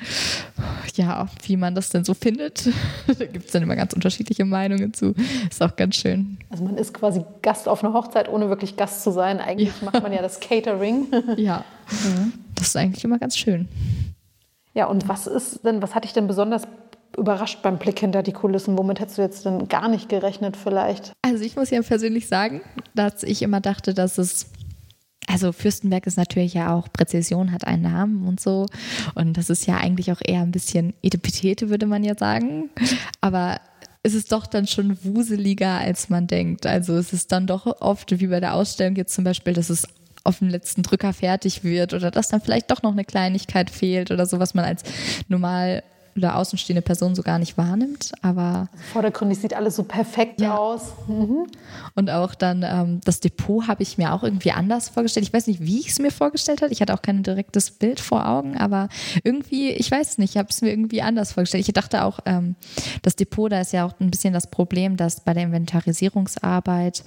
ja, 0.96 1.28
wie 1.44 1.58
man 1.58 1.76
das 1.76 1.90
denn 1.90 2.04
so 2.04 2.14
findet. 2.14 2.68
da 3.08 3.26
gibt 3.26 3.46
es 3.46 3.52
dann 3.52 3.64
immer 3.64 3.76
ganz 3.76 3.94
unterschiedliche 3.94 4.46
Meinungen 4.46 4.94
zu. 4.94 5.14
Ist 5.50 5.62
auch 5.62 5.76
ganz 5.76 5.96
schön. 5.96 6.38
Also 6.50 6.64
man 6.64 6.78
ist 6.78 6.94
quasi 6.94 7.24
Gast 7.42 7.68
auf 7.68 7.84
einer 7.84 7.94
Hochzeit, 7.94 8.30
ohne 8.30 8.50
wirklich 8.50 8.76
Gast 8.78 9.04
zu 9.04 9.12
sein. 9.12 9.40
Eigentlich 9.40 9.70
Ja. 9.82 9.86
macht 9.92 10.02
man 10.04 10.14
ja 10.14 10.22
das 10.22 10.40
Catering. 10.40 11.08
Ja, 11.38 11.64
das 12.56 12.68
ist 12.70 12.78
eigentlich 12.78 13.04
immer 13.04 13.20
ganz 13.20 13.38
schön. 13.38 13.68
Ja, 14.74 14.86
und 14.88 15.08
was 15.08 15.28
ist 15.28 15.64
denn, 15.66 15.82
was 15.82 15.96
hat 15.96 16.04
dich 16.04 16.14
denn 16.14 16.28
besonders 16.28 16.64
überrascht 17.18 17.62
beim 17.64 17.78
Blick 17.78 18.00
hinter 18.00 18.24
die 18.24 18.32
Kulissen? 18.34 18.78
Womit 18.78 19.00
hättest 19.00 19.18
du 19.18 19.22
jetzt 19.22 19.46
denn 19.46 19.68
gar 19.68 19.88
nicht 19.90 20.10
gerechnet 20.10 20.56
vielleicht? 20.58 21.14
Also 21.22 21.44
ich 21.44 21.56
muss 21.56 21.70
ja 21.70 21.82
persönlich 21.82 22.28
sagen, 22.28 22.62
dass 22.96 23.24
ich 23.24 23.42
immer 23.42 23.60
dachte, 23.62 23.94
dass 23.94 24.18
es 24.18 24.48
also 25.26 25.52
Fürstenberg 25.52 26.08
ist 26.08 26.18
natürlich 26.18 26.54
ja 26.54 26.74
auch, 26.74 26.92
Präzision 26.92 27.52
hat 27.52 27.66
einen 27.68 27.84
Namen 27.84 28.28
und 28.28 28.40
so. 28.40 28.66
Und 29.16 29.38
das 29.38 29.50
ist 29.50 29.66
ja 29.68 29.78
eigentlich 29.78 30.12
auch 30.12 30.22
eher 30.24 30.42
ein 30.42 30.52
bisschen 30.52 30.94
Etepetete, 31.02 31.70
würde 31.70 31.86
man 31.86 32.04
ja 32.04 32.16
sagen. 32.16 32.70
Aber 33.20 33.60
es 34.04 34.14
ist 34.14 34.32
doch 34.32 34.48
dann 34.48 34.68
schon 34.68 34.98
wuseliger, 35.04 35.80
als 35.80 36.10
man 36.10 36.28
denkt. 36.28 36.66
Also 36.66 36.96
es 36.96 37.12
ist 37.12 37.32
dann 37.32 37.46
doch 37.46 37.66
oft, 37.82 38.20
wie 38.20 38.28
bei 38.28 38.40
der 38.40 38.54
Ausstellung 38.54 38.96
jetzt 38.96 39.14
zum 39.14 39.26
Beispiel, 39.26 39.54
dass 39.54 39.70
es 39.70 39.88
auf 40.24 40.40
den 40.40 40.50
letzten 40.50 40.84
Drücker 40.84 41.14
fertig 41.14 41.64
wird 41.64 41.94
oder 41.94 42.12
dass 42.12 42.30
dann 42.30 42.42
vielleicht 42.42 42.72
doch 42.72 42.82
noch 42.84 42.92
eine 42.92 43.06
Kleinigkeit 43.06 43.70
fehlt 43.70 44.12
oder 44.12 44.26
so, 44.26 44.40
was 44.40 44.54
man 44.54 44.66
als 44.66 44.84
normal 45.28 45.84
oder 46.18 46.36
außenstehende 46.36 46.82
Person 46.82 47.16
so 47.16 47.22
gar 47.22 47.40
nicht 47.40 47.58
wahrnimmt. 47.58 48.12
Aber 48.22 48.70
vordergründig 48.92 49.40
sieht 49.40 49.54
alles 49.54 49.76
so 49.76 49.84
perfekt 49.84 50.42
ja. 50.42 50.58
aus. 50.58 50.94
Mhm. 51.08 51.48
Und 51.96 52.10
auch 52.10 52.36
dann 52.36 52.64
ähm, 52.64 53.02
das 53.06 53.20
Depot 53.20 53.68
habe 53.68 53.84
ich 53.84 53.98
mir 53.98 54.14
auch 54.14 54.24
irgendwie 54.24 54.52
anders 54.52 54.90
vorgestellt. 54.90 55.26
Ich 55.26 55.34
weiß 55.34 55.48
nicht, 55.48 55.62
wie 55.62 55.80
ich 55.80 55.90
es 55.90 56.00
mir 56.00 56.12
vorgestellt 56.12 56.62
habe. 56.62 56.74
Ich 56.74 56.82
hatte 56.82 56.94
auch 56.94 57.02
kein 57.02 57.24
direktes 57.24 57.72
Bild 57.72 58.00
vor 58.00 58.28
Augen, 58.28 58.58
aber 58.58 58.90
irgendwie, 59.24 59.72
ich 59.72 59.90
weiß 59.90 60.18
nicht, 60.18 60.32
ich 60.32 60.38
habe 60.38 60.50
es 60.50 60.62
mir 60.62 60.70
irgendwie 60.70 61.02
anders 61.02 61.34
vorgestellt. 61.34 61.68
Ich 61.68 61.74
dachte 61.74 62.04
auch, 62.04 62.20
ähm, 62.26 62.56
das 63.02 63.16
Depot, 63.16 63.52
da 63.52 63.62
ist 63.62 63.74
ja 63.74 63.86
auch 63.86 63.94
ein 64.00 64.12
bisschen 64.12 64.34
das 64.34 64.48
Problem, 64.48 64.98
dass 64.98 65.22
bei 65.22 65.34
der 65.34 65.44
Inventarisierungsarbeit, 65.44 67.04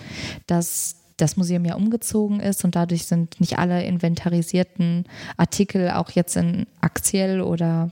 dass 0.47 0.97
das 1.21 1.37
Museum 1.37 1.65
ja 1.65 1.75
umgezogen 1.75 2.41
ist 2.41 2.65
und 2.65 2.75
dadurch 2.77 3.07
sind 3.07 3.41
nicht 3.41 3.59
alle 3.59 3.85
inventarisierten 3.85 5.05
Artikel 5.37 5.91
auch 5.91 6.11
jetzt 6.11 6.37
in 6.37 6.67
Axiell 6.81 7.41
oder 7.43 7.91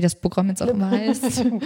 wie 0.00 0.02
das 0.02 0.14
Programm 0.14 0.48
jetzt 0.48 0.62
auch 0.62 0.68
immer 0.68 0.90
heißt, 0.90 1.42
genau. 1.42 1.60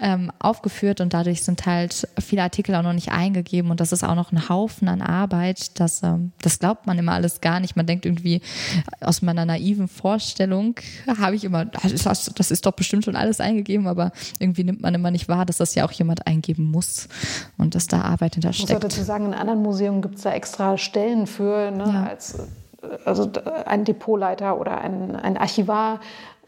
ähm, 0.00 0.30
aufgeführt 0.38 1.00
und 1.00 1.14
dadurch 1.14 1.42
sind 1.42 1.64
halt 1.64 2.06
viele 2.18 2.42
Artikel 2.42 2.74
auch 2.74 2.82
noch 2.82 2.92
nicht 2.92 3.10
eingegeben 3.10 3.70
und 3.70 3.80
das 3.80 3.92
ist 3.92 4.04
auch 4.04 4.14
noch 4.14 4.32
ein 4.32 4.50
Haufen 4.50 4.86
an 4.88 5.00
Arbeit. 5.00 5.80
Das, 5.80 6.02
ähm, 6.02 6.32
das 6.42 6.58
glaubt 6.58 6.86
man 6.86 6.98
immer 6.98 7.12
alles 7.12 7.40
gar 7.40 7.58
nicht. 7.58 7.74
Man 7.74 7.86
denkt 7.86 8.04
irgendwie 8.04 8.42
aus 9.00 9.22
meiner 9.22 9.46
naiven 9.46 9.88
Vorstellung 9.88 10.74
habe 11.18 11.36
ich 11.36 11.44
immer, 11.44 11.64
das 11.64 11.90
ist, 11.90 12.38
das 12.38 12.50
ist 12.50 12.66
doch 12.66 12.72
bestimmt 12.72 13.06
schon 13.06 13.16
alles 13.16 13.40
eingegeben, 13.40 13.86
aber 13.86 14.12
irgendwie 14.38 14.64
nimmt 14.64 14.82
man 14.82 14.94
immer 14.94 15.10
nicht 15.10 15.28
wahr, 15.28 15.46
dass 15.46 15.56
das 15.56 15.74
ja 15.74 15.86
auch 15.86 15.92
jemand 15.92 16.26
eingeben 16.26 16.64
muss 16.64 17.08
und 17.56 17.74
dass 17.74 17.86
da 17.86 18.02
Arbeit 18.02 18.34
hintersteckt. 18.34 18.68
Ich 18.68 18.74
muss 18.74 18.82
dazu 18.82 19.02
sagen, 19.02 19.26
in 19.26 19.34
anderen 19.34 19.62
Museen 19.62 20.02
gibt 20.02 20.16
es 20.16 20.22
da 20.22 20.32
extra 20.32 20.76
Stellen 20.76 21.26
für, 21.26 21.70
ne, 21.70 21.84
ja. 21.84 22.04
als 22.04 22.38
also 23.04 23.30
ein 23.66 23.84
Depotleiter 23.84 24.58
oder 24.58 24.80
ein, 24.80 25.16
ein 25.16 25.36
Archivar, 25.36 26.00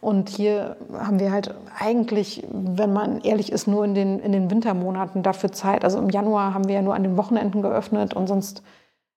und 0.03 0.31
hier 0.31 0.75
haben 0.93 1.21
wir 1.21 1.31
halt 1.31 1.55
eigentlich, 1.79 2.43
wenn 2.51 2.93
man 2.93 3.21
ehrlich 3.21 3.53
ist, 3.53 3.69
nur 3.69 3.85
in 3.85 3.95
den, 3.95 4.19
in 4.19 4.33
den 4.33 4.51
Wintermonaten 4.51 5.23
dafür 5.23 5.53
Zeit. 5.53 5.85
Also 5.85 6.01
im 6.01 6.11
Januar 6.11 6.55
haben 6.55 6.67
wir 6.67 6.75
ja 6.75 6.83
nur 6.83 6.97
an 6.97 7.05
den 7.05 7.17
Wochenenden 7.17 7.63
geöffnet 7.63 8.13
und 8.13 8.27
sonst 8.27 8.65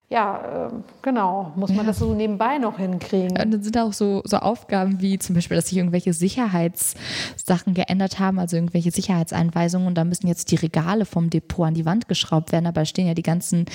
ja, 0.07 0.67
äh, 0.67 0.69
genau, 1.01 1.51
muss 1.55 1.69
man 1.69 1.79
ja. 1.79 1.83
das 1.85 1.97
so 1.97 2.13
nebenbei 2.13 2.59
noch 2.59 2.77
hinkriegen. 2.77 3.41
Und 3.41 3.51
dann 3.51 3.63
sind 3.63 3.75
auch 3.75 3.91
so, 3.91 4.21
so 4.23 4.37
Aufgaben 4.37 5.01
wie 5.01 5.17
zum 5.17 5.33
Beispiel, 5.33 5.57
dass 5.57 5.69
sich 5.69 5.79
irgendwelche 5.79 6.13
Sicherheitssachen 6.13 7.73
geändert 7.73 8.19
haben, 8.19 8.37
also 8.37 8.55
irgendwelche 8.55 8.91
Sicherheitseinweisungen 8.91 9.87
und 9.87 9.95
da 9.95 10.03
müssen 10.03 10.27
jetzt 10.27 10.51
die 10.51 10.57
Regale 10.57 11.05
vom 11.05 11.31
Depot 11.31 11.65
an 11.65 11.73
die 11.73 11.85
Wand 11.85 12.07
geschraubt 12.07 12.51
werden, 12.51 12.67
aber 12.67 12.81
da 12.81 12.85
stehen 12.85 13.07
ja 13.07 13.15
die 13.15 13.23
ganzen 13.23 13.65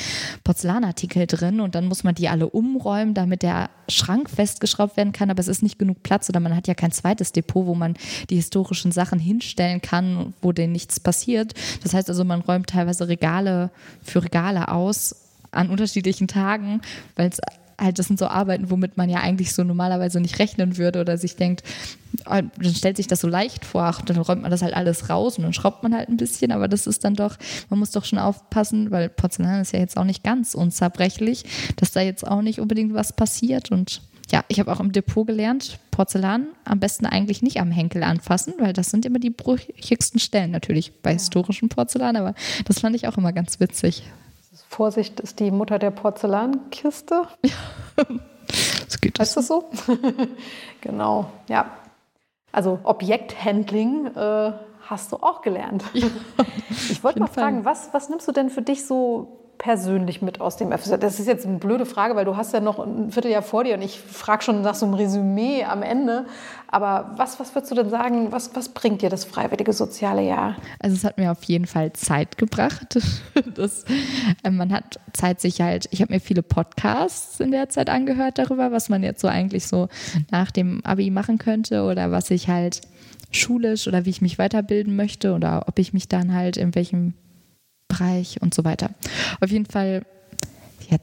Porzellanartikel 0.45 1.27
drin 1.27 1.61
und 1.61 1.75
dann 1.75 1.87
muss 1.87 2.05
man 2.05 2.15
die 2.15 2.29
alle 2.29 2.49
umräumen, 2.49 3.13
damit 3.13 3.43
der 3.43 3.69
Schrank 3.89 4.31
festgeschraubt 4.31 4.97
werden 4.97 5.13
kann, 5.13 5.31
aber 5.31 5.41
es 5.41 5.49
ist 5.49 5.65
nicht 5.65 5.81
genug 5.81 6.05
Platz 6.05 6.29
oder 6.29 6.39
man 6.39 6.55
hat 6.55 6.69
ja 6.69 6.75
kein 6.75 6.93
zweites 6.93 7.33
Depot, 7.33 7.67
wo 7.67 7.75
man 7.75 7.95
die 8.31 8.37
historischen 8.37 8.93
Sachen 8.93 9.19
hinstellen 9.19 9.83
kann, 9.83 10.33
wo 10.43 10.53
denen 10.53 10.73
nichts 10.73 11.01
passiert. 11.01 11.55
Das 11.83 11.93
heißt 11.93 12.09
also, 12.09 12.25
man 12.25 12.41
räumt 12.41 12.69
teilweise 12.69 13.09
Regale 13.09 13.71
für 14.01 14.23
Regale 14.23 14.69
aus 14.69 15.30
an 15.53 15.71
unterschiedlichen 15.71 16.29
Tagen, 16.29 16.81
weil 17.17 17.29
es 17.29 17.41
halt, 17.81 17.99
das 17.99 18.07
sind 18.07 18.19
so 18.19 18.27
Arbeiten, 18.27 18.71
womit 18.71 18.97
man 18.97 19.09
ja 19.09 19.21
eigentlich 19.21 19.55
so 19.55 19.65
normalerweise 19.65 20.21
nicht 20.21 20.39
rechnen 20.39 20.77
würde 20.77 21.01
oder 21.01 21.17
sich 21.19 21.37
denkt, 21.37 21.63
ah, 22.25 22.43
dann 22.43 22.75
stellt 22.75 22.97
sich 22.97 23.07
das 23.07 23.21
so 23.21 23.29
leicht 23.29 23.65
vor, 23.65 23.83
ach, 23.83 24.03
dann 24.03 24.19
räumt 24.19 24.43
man 24.43 24.51
das 24.51 24.63
halt 24.63 24.75
alles 24.75 25.09
raus 25.09 25.39
und 25.39 25.45
dann 25.45 25.53
schraubt 25.53 25.83
man 25.83 25.95
halt 25.95 26.09
ein 26.09 26.17
bisschen, 26.17 26.53
aber 26.53 26.69
das 26.69 26.87
ist 26.87 27.05
dann 27.05 27.15
doch, 27.15 27.37
man 27.71 27.79
muss 27.79 27.91
doch 27.91 28.05
schon 28.05 28.19
aufpassen, 28.19 28.91
weil 28.91 29.09
Porzellan 29.09 29.63
ist 29.63 29.73
ja 29.73 29.79
jetzt 29.79 29.97
auch 29.97 30.05
nicht 30.05 30.23
ganz 30.23 30.55
unzerbrechlich, 30.55 31.45
dass 31.77 31.93
da 31.93 32.01
jetzt 32.01 32.27
auch 32.27 32.43
nicht 32.43 32.61
unbedingt 32.61 32.95
was 32.95 33.13
passiert 33.13 33.71
und 33.71 34.03
ja, 34.31 34.45
ich 34.47 34.61
habe 34.61 34.71
auch 34.71 34.79
im 34.79 34.93
Depot 34.93 35.27
gelernt, 35.27 35.81
Porzellan 35.91 36.47
am 36.65 36.79
besten 36.79 37.05
eigentlich 37.05 37.43
nicht 37.43 37.59
am 37.61 37.73
Henkel 37.73 38.05
anfassen, 38.05 38.55
weil 38.61 38.73
das 38.73 38.91
sind 38.91 39.05
immer 39.05 39.19
die 39.19 39.31
brüchigsten 39.31 40.21
Stellen 40.21 40.53
natürlich 40.53 40.93
bei 41.03 41.13
historischem 41.13 41.69
Porzellan, 41.69 42.15
aber 42.15 42.35
das 42.65 42.79
fand 42.79 42.95
ich 42.95 43.09
auch 43.09 43.19
immer 43.19 43.33
ganz 43.33 43.59
witzig. 43.59 44.05
Vorsicht 44.71 45.19
ist 45.19 45.41
die 45.41 45.51
Mutter 45.51 45.79
der 45.79 45.91
Porzellankiste. 45.91 47.23
Ja. 47.99 48.05
das 48.85 49.01
geht 49.01 49.19
das. 49.19 49.29
Heißt 49.29 49.37
das 49.37 49.47
so? 49.49 49.69
genau, 50.81 51.31
ja. 51.49 51.71
Also 52.53 52.79
Objekthandling 52.85 54.07
äh, 54.17 54.53
hast 54.87 55.13
du 55.13 55.17
auch 55.17 55.43
gelernt. 55.43 55.85
Ja, 55.93 56.07
ich 56.69 57.05
wollte 57.05 57.21
mal 57.21 57.27
fragen, 57.27 57.65
was, 57.65 57.93
was 57.93 58.09
nimmst 58.09 58.27
du 58.27 58.33
denn 58.33 58.49
für 58.49 58.63
dich 58.63 58.87
so 58.87 59.40
persönlich 59.61 60.23
mit 60.23 60.41
aus 60.41 60.57
dem 60.57 60.73
FSJ? 60.73 60.97
Das 60.97 61.21
ist 61.21 61.27
jetzt 61.27 61.47
eine 61.47 61.59
blöde 61.59 61.85
Frage, 61.85 62.17
weil 62.17 62.25
du 62.25 62.37
hast 62.37 62.53
ja 62.53 62.61
noch 62.61 62.79
ein 62.79 63.13
Vierteljahr 63.13 63.43
vor 63.43 63.63
dir 63.63 63.75
und 63.75 63.83
ich 63.83 64.01
frage 64.01 64.43
schon 64.43 64.63
nach 64.63 64.75
so 64.75 64.87
einem 64.87 64.95
Resümee 64.95 65.65
am 65.65 65.83
Ende. 65.83 66.25
Aber 66.69 67.13
was, 67.17 67.39
was 67.39 67.55
würdest 67.55 67.71
du 67.71 67.77
denn 67.77 67.91
sagen, 67.91 68.33
was, 68.33 68.55
was 68.57 68.71
bringt 68.71 69.03
dir 69.03 69.11
das 69.11 69.25
freiwillige 69.25 69.73
soziale 69.73 70.23
Jahr? 70.23 70.57
Also 70.79 70.97
es 70.97 71.05
hat 71.05 71.19
mir 71.19 71.31
auf 71.31 71.45
jeden 71.45 71.67
Fall 71.67 71.93
Zeit 71.93 72.39
gebracht. 72.39 72.99
Das, 73.55 73.85
äh, 74.45 74.51
man 74.51 74.73
hat 74.73 75.01
Zeit 75.13 75.41
sich 75.41 75.61
halt, 75.61 75.89
ich 75.91 76.01
habe 76.03 76.13
mir 76.13 76.21
viele 76.21 76.43
Podcasts 76.43 77.41
in 77.41 77.51
der 77.51 77.69
Zeit 77.69 77.91
angehört 77.91 78.39
darüber, 78.39 78.71
was 78.71 78.89
man 78.89 79.03
jetzt 79.03 79.21
so 79.21 79.29
eigentlich 79.29 79.67
so 79.67 79.89
nach 80.31 80.51
dem 80.51 80.85
Abi 80.85 81.11
machen 81.11 81.39
könnte 81.39 81.83
oder 81.85 82.11
was 82.11 82.31
ich 82.31 82.49
halt 82.49 82.83
schulisch 83.31 83.89
oder 83.89 84.05
wie 84.05 84.11
ich 84.11 84.21
mich 84.21 84.39
weiterbilden 84.39 84.95
möchte 84.95 85.35
oder 85.35 85.65
ob 85.67 85.79
ich 85.79 85.93
mich 85.93 86.09
dann 86.09 86.35
halt 86.35 86.57
in 86.57 86.75
welchem 86.75 87.15
Bereich 87.91 88.41
und 88.41 88.55
so 88.55 88.65
weiter. 88.65 88.91
Auf 89.41 89.51
jeden 89.51 89.67
Fall, 89.67 90.03
ja, 90.89 90.97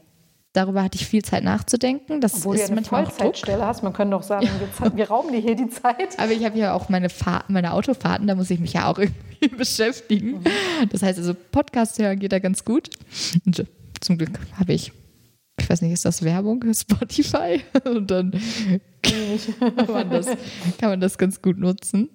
darüber 0.52 0.82
hatte 0.82 0.96
ich 0.96 1.06
viel 1.06 1.22
Zeit 1.22 1.44
nachzudenken. 1.44 2.20
Das 2.20 2.34
Obwohl 2.34 2.56
ist 2.56 2.68
du 2.68 2.72
ja 2.72 2.76
eine 2.76 2.84
Vollzeitstelle 2.84 3.64
hast, 3.64 3.82
man 3.82 3.92
könnte 3.92 4.16
doch 4.16 4.22
sagen, 4.22 4.46
ja. 4.46 4.52
wir, 4.82 4.96
wir, 4.96 5.08
rauben 5.08 5.32
dir 5.32 5.40
hier 5.40 5.54
die 5.54 5.68
Zeit. 5.68 6.18
Aber 6.18 6.32
ich 6.32 6.44
habe 6.44 6.58
ja 6.58 6.72
auch 6.72 6.88
meine, 6.88 7.10
Fahr 7.10 7.44
meine 7.48 7.72
Autofahrten, 7.72 8.26
da 8.26 8.34
muss 8.34 8.50
ich 8.50 8.58
mich 8.58 8.72
ja 8.72 8.90
auch 8.90 8.98
irgendwie 8.98 9.48
beschäftigen. 9.48 10.38
Mhm. 10.38 10.88
Das 10.90 11.02
heißt 11.02 11.18
also, 11.18 11.34
Podcast 11.34 11.98
hören 11.98 12.18
geht 12.18 12.32
da 12.32 12.38
ganz 12.38 12.64
gut. 12.64 12.90
Und 13.46 13.64
zum 14.00 14.18
Glück 14.18 14.38
habe 14.58 14.72
ich 14.72 14.92
ich 15.60 15.68
weiß 15.68 15.82
nicht, 15.82 15.92
ist 15.92 16.04
das 16.04 16.22
Werbung? 16.22 16.64
Spotify? 16.72 17.60
Und 17.84 18.10
dann 18.10 18.32
kann 19.02 19.92
man, 19.92 20.10
das, 20.10 20.26
kann 20.78 20.90
man 20.90 21.00
das 21.00 21.18
ganz 21.18 21.42
gut 21.42 21.58
nutzen. 21.58 22.08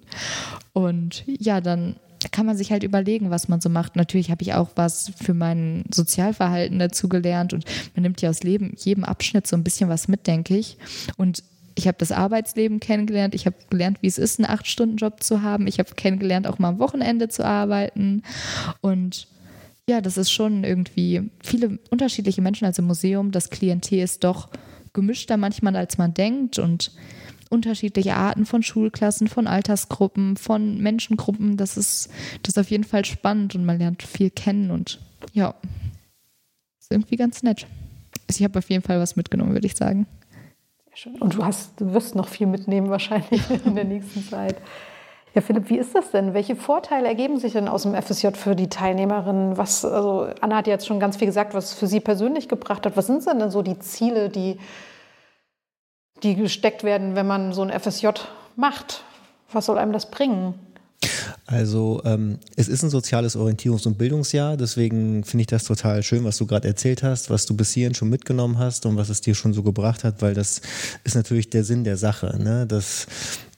Und 0.72 1.24
ja, 1.26 1.60
dann 1.60 1.96
kann 2.30 2.46
man 2.46 2.56
sich 2.56 2.72
halt 2.72 2.82
überlegen, 2.82 3.30
was 3.30 3.48
man 3.48 3.60
so 3.60 3.68
macht. 3.68 3.96
Natürlich 3.96 4.30
habe 4.30 4.42
ich 4.42 4.54
auch 4.54 4.70
was 4.76 5.12
für 5.22 5.34
mein 5.34 5.84
Sozialverhalten 5.92 6.78
dazu 6.78 7.08
gelernt 7.08 7.52
und 7.52 7.64
man 7.94 8.02
nimmt 8.02 8.20
ja 8.22 8.30
aus 8.30 8.42
Leben, 8.42 8.74
jedem 8.78 9.04
Abschnitt 9.04 9.46
so 9.46 9.56
ein 9.56 9.64
bisschen 9.64 9.88
was 9.88 10.08
mit, 10.08 10.26
denke 10.26 10.56
ich. 10.56 10.78
Und 11.16 11.42
ich 11.76 11.88
habe 11.88 11.98
das 11.98 12.12
Arbeitsleben 12.12 12.80
kennengelernt. 12.80 13.34
Ich 13.34 13.46
habe 13.46 13.56
gelernt, 13.70 13.98
wie 14.00 14.06
es 14.06 14.18
ist, 14.18 14.38
einen 14.38 14.48
Acht-Stunden-Job 14.48 15.22
zu 15.22 15.42
haben. 15.42 15.66
Ich 15.66 15.78
habe 15.78 15.94
kennengelernt, 15.94 16.46
auch 16.46 16.58
mal 16.58 16.68
am 16.68 16.78
Wochenende 16.78 17.28
zu 17.28 17.44
arbeiten. 17.44 18.22
Und 18.80 19.26
ja, 19.88 20.00
das 20.00 20.16
ist 20.16 20.30
schon 20.30 20.64
irgendwie 20.64 21.30
viele 21.42 21.78
unterschiedliche 21.90 22.42
Menschen 22.42 22.64
als 22.64 22.78
im 22.78 22.86
Museum. 22.86 23.32
Das 23.32 23.50
Klientel 23.50 24.00
ist 24.00 24.24
doch 24.24 24.48
gemischter 24.92 25.36
manchmal, 25.36 25.76
als 25.76 25.98
man 25.98 26.14
denkt. 26.14 26.58
Und 26.58 26.92
unterschiedliche 27.54 28.14
Arten 28.14 28.44
von 28.44 28.62
Schulklassen, 28.62 29.28
von 29.28 29.46
Altersgruppen, 29.46 30.36
von 30.36 30.78
Menschengruppen. 30.78 31.56
Das 31.56 31.76
ist, 31.76 32.10
das 32.42 32.54
ist 32.54 32.58
auf 32.58 32.70
jeden 32.70 32.84
Fall 32.84 33.04
spannend 33.04 33.54
und 33.54 33.64
man 33.64 33.78
lernt 33.78 34.02
viel 34.02 34.30
kennen 34.30 34.70
und 34.70 35.00
ja, 35.32 35.54
ist 36.78 36.90
irgendwie 36.90 37.16
ganz 37.16 37.42
nett. 37.42 37.66
Also 38.28 38.40
ich 38.40 38.44
habe 38.44 38.58
auf 38.58 38.68
jeden 38.68 38.82
Fall 38.82 39.00
was 39.00 39.16
mitgenommen, 39.16 39.52
würde 39.52 39.66
ich 39.66 39.76
sagen. 39.76 40.06
Sehr 40.88 40.96
schön. 40.96 41.14
Und 41.20 41.34
du 41.34 41.44
hast, 41.44 41.80
du 41.80 41.92
wirst 41.92 42.14
noch 42.14 42.28
viel 42.28 42.46
mitnehmen 42.46 42.90
wahrscheinlich 42.90 43.42
in 43.64 43.74
der 43.74 43.84
nächsten 43.84 44.22
Zeit. 44.28 44.56
Ja, 45.34 45.40
Philipp, 45.40 45.68
wie 45.68 45.78
ist 45.78 45.94
das 45.96 46.12
denn? 46.12 46.32
Welche 46.32 46.54
Vorteile 46.54 47.08
ergeben 47.08 47.38
sich 47.38 47.54
denn 47.54 47.66
aus 47.66 47.82
dem 47.82 47.94
FSJ 48.00 48.28
für 48.34 48.54
die 48.54 48.68
Teilnehmerinnen? 48.68 49.56
Was, 49.56 49.84
also 49.84 50.28
Anna 50.40 50.56
hat 50.56 50.68
jetzt 50.68 50.86
schon 50.86 51.00
ganz 51.00 51.16
viel 51.16 51.26
gesagt, 51.26 51.54
was 51.54 51.74
für 51.74 51.88
sie 51.88 51.98
persönlich 51.98 52.48
gebracht 52.48 52.86
hat. 52.86 52.96
Was 52.96 53.08
sind 53.08 53.26
denn 53.26 53.50
so 53.50 53.62
die 53.62 53.78
Ziele, 53.80 54.28
die 54.28 54.58
die 56.24 56.34
gesteckt 56.34 56.82
werden, 56.82 57.14
wenn 57.14 57.26
man 57.26 57.52
so 57.52 57.62
ein 57.62 57.78
FSJ 57.78 58.08
macht. 58.56 59.04
Was 59.52 59.66
soll 59.66 59.78
einem 59.78 59.92
das 59.92 60.10
bringen? 60.10 60.58
Also 61.46 62.00
ähm, 62.06 62.38
es 62.56 62.68
ist 62.68 62.82
ein 62.84 62.90
soziales 62.90 63.36
Orientierungs- 63.36 63.86
und 63.86 63.98
Bildungsjahr, 63.98 64.56
deswegen 64.56 65.24
finde 65.24 65.42
ich 65.42 65.46
das 65.46 65.64
total 65.64 66.02
schön, 66.02 66.24
was 66.24 66.38
du 66.38 66.46
gerade 66.46 66.66
erzählt 66.66 67.02
hast, 67.02 67.28
was 67.28 67.44
du 67.44 67.54
bis 67.54 67.72
hierhin 67.72 67.94
schon 67.94 68.08
mitgenommen 68.08 68.58
hast 68.58 68.86
und 68.86 68.96
was 68.96 69.10
es 69.10 69.20
dir 69.20 69.34
schon 69.34 69.52
so 69.52 69.62
gebracht 69.62 70.04
hat, 70.04 70.22
weil 70.22 70.32
das 70.32 70.62
ist 71.04 71.14
natürlich 71.14 71.50
der 71.50 71.62
Sinn 71.62 71.84
der 71.84 71.98
Sache, 71.98 72.34
ne? 72.42 72.66
dass, 72.66 73.06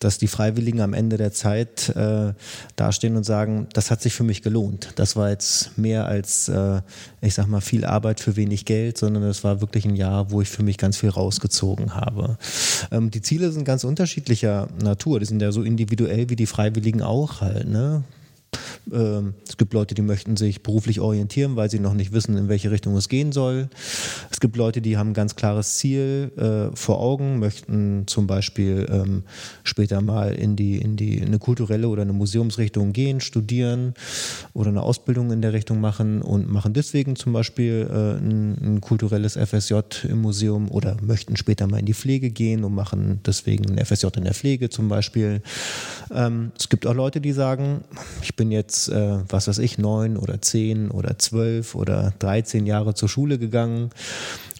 dass 0.00 0.18
die 0.18 0.26
Freiwilligen 0.26 0.80
am 0.80 0.94
Ende 0.94 1.16
der 1.16 1.32
Zeit 1.32 1.90
äh, 1.90 2.32
dastehen 2.74 3.16
und 3.16 3.22
sagen, 3.22 3.68
das 3.72 3.92
hat 3.92 4.02
sich 4.02 4.14
für 4.14 4.24
mich 4.24 4.42
gelohnt. 4.42 4.88
Das 4.96 5.14
war 5.14 5.30
jetzt 5.30 5.78
mehr 5.78 6.06
als, 6.06 6.48
äh, 6.48 6.80
ich 7.20 7.34
sag 7.34 7.46
mal, 7.46 7.60
viel 7.60 7.84
Arbeit 7.84 8.18
für 8.18 8.34
wenig 8.34 8.64
Geld, 8.64 8.98
sondern 8.98 9.22
es 9.22 9.44
war 9.44 9.60
wirklich 9.60 9.84
ein 9.84 9.94
Jahr, 9.94 10.32
wo 10.32 10.40
ich 10.40 10.48
für 10.48 10.64
mich 10.64 10.76
ganz 10.76 10.96
viel 10.96 11.10
rausgezogen 11.10 11.94
habe. 11.94 12.36
Ähm, 12.90 13.12
die 13.12 13.22
Ziele 13.22 13.52
sind 13.52 13.64
ganz 13.64 13.84
unterschiedlicher 13.84 14.66
Natur, 14.82 15.20
die 15.20 15.26
sind 15.26 15.40
ja 15.40 15.52
so 15.52 15.62
individuell 15.62 16.28
wie 16.30 16.36
die 16.36 16.46
Freiwilligen 16.46 17.02
auch 17.02 17.40
halt. 17.40 17.68
Ne? 17.68 17.75
No. 17.76 18.15
Ähm, 18.92 19.34
es 19.46 19.56
gibt 19.56 19.74
Leute, 19.74 19.94
die 19.94 20.02
möchten 20.02 20.36
sich 20.36 20.62
beruflich 20.62 21.00
orientieren, 21.00 21.56
weil 21.56 21.70
sie 21.70 21.78
noch 21.78 21.94
nicht 21.94 22.12
wissen, 22.12 22.36
in 22.36 22.48
welche 22.48 22.70
Richtung 22.70 22.96
es 22.96 23.08
gehen 23.08 23.32
soll. 23.32 23.68
Es 24.30 24.40
gibt 24.40 24.56
Leute, 24.56 24.80
die 24.80 24.96
haben 24.96 25.10
ein 25.10 25.14
ganz 25.14 25.36
klares 25.36 25.78
Ziel 25.78 26.32
äh, 26.36 26.76
vor 26.76 27.00
Augen, 27.00 27.38
möchten 27.38 28.04
zum 28.06 28.26
Beispiel 28.26 28.86
ähm, 28.90 29.22
später 29.64 30.00
mal 30.00 30.32
in 30.32 30.56
die, 30.56 30.78
in 30.78 30.96
die 30.96 31.18
in 31.18 31.26
eine 31.26 31.38
kulturelle 31.38 31.88
oder 31.88 32.02
eine 32.02 32.12
Museumsrichtung 32.12 32.92
gehen, 32.92 33.20
studieren 33.20 33.94
oder 34.54 34.70
eine 34.70 34.82
Ausbildung 34.82 35.30
in 35.30 35.42
der 35.42 35.52
Richtung 35.52 35.80
machen 35.80 36.22
und 36.22 36.50
machen 36.50 36.72
deswegen 36.72 37.16
zum 37.16 37.32
Beispiel 37.32 37.88
äh, 37.90 38.18
ein, 38.18 38.76
ein 38.76 38.80
kulturelles 38.80 39.36
FSJ 39.36 40.06
im 40.08 40.22
Museum 40.22 40.70
oder 40.70 40.96
möchten 41.02 41.36
später 41.36 41.66
mal 41.66 41.78
in 41.78 41.86
die 41.86 41.94
Pflege 41.94 42.30
gehen 42.30 42.64
und 42.64 42.74
machen 42.74 43.20
deswegen 43.24 43.70
ein 43.70 43.84
FSJ 43.84 44.06
in 44.16 44.24
der 44.24 44.34
Pflege 44.34 44.70
zum 44.70 44.88
Beispiel. 44.88 45.42
Ähm, 46.12 46.52
es 46.58 46.68
gibt 46.68 46.86
auch 46.86 46.94
Leute, 46.94 47.20
die 47.20 47.32
sagen, 47.32 47.84
ich 48.22 48.36
bin 48.36 48.45
jetzt 48.50 48.76
jetzt, 48.76 48.88
äh, 48.88 49.18
was 49.28 49.48
weiß 49.48 49.58
ich, 49.58 49.78
neun 49.78 50.16
oder 50.16 50.42
zehn 50.42 50.90
oder 50.90 51.18
zwölf 51.18 51.74
oder 51.74 52.12
dreizehn 52.18 52.66
Jahre 52.66 52.94
zur 52.94 53.08
Schule 53.08 53.38
gegangen 53.38 53.90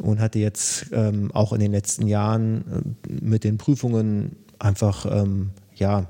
und 0.00 0.20
hatte 0.20 0.38
jetzt 0.38 0.86
ähm, 0.92 1.30
auch 1.32 1.52
in 1.52 1.60
den 1.60 1.72
letzten 1.72 2.06
Jahren 2.06 2.94
äh, 3.08 3.24
mit 3.24 3.44
den 3.44 3.58
Prüfungen 3.58 4.36
einfach, 4.58 5.06
ähm, 5.10 5.50
ja, 5.74 6.06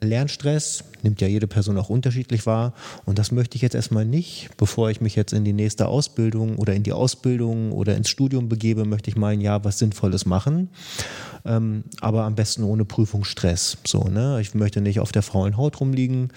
Lernstress, 0.00 0.84
nimmt 1.04 1.20
ja 1.20 1.28
jede 1.28 1.46
Person 1.46 1.78
auch 1.78 1.90
unterschiedlich 1.90 2.46
wahr. 2.46 2.72
Und 3.04 3.18
das 3.18 3.30
möchte 3.30 3.56
ich 3.56 3.62
jetzt 3.62 3.74
erstmal 3.74 4.04
nicht. 4.04 4.50
Bevor 4.56 4.90
ich 4.90 5.00
mich 5.00 5.14
jetzt 5.14 5.32
in 5.32 5.44
die 5.44 5.52
nächste 5.52 5.86
Ausbildung 5.86 6.56
oder 6.56 6.74
in 6.74 6.82
die 6.82 6.92
Ausbildung 6.92 7.72
oder 7.72 7.96
ins 7.96 8.08
Studium 8.08 8.48
begebe, 8.48 8.84
möchte 8.84 9.10
ich 9.10 9.16
mal 9.16 9.32
ein 9.32 9.40
Jahr 9.40 9.64
was 9.64 9.78
Sinnvolles 9.78 10.26
machen 10.26 10.70
ähm, 11.46 11.84
aber 12.00 12.24
am 12.24 12.34
besten 12.34 12.64
ohne 12.64 12.84
Prüfungsstress. 12.84 13.76
So, 13.86 14.04
ne? 14.04 14.40
Ich 14.40 14.54
möchte 14.54 14.80
nicht 14.80 15.00
auf 15.00 15.12
der 15.12 15.22
faulen 15.22 15.56
Haut 15.56 15.80
rumliegen. 15.80 16.30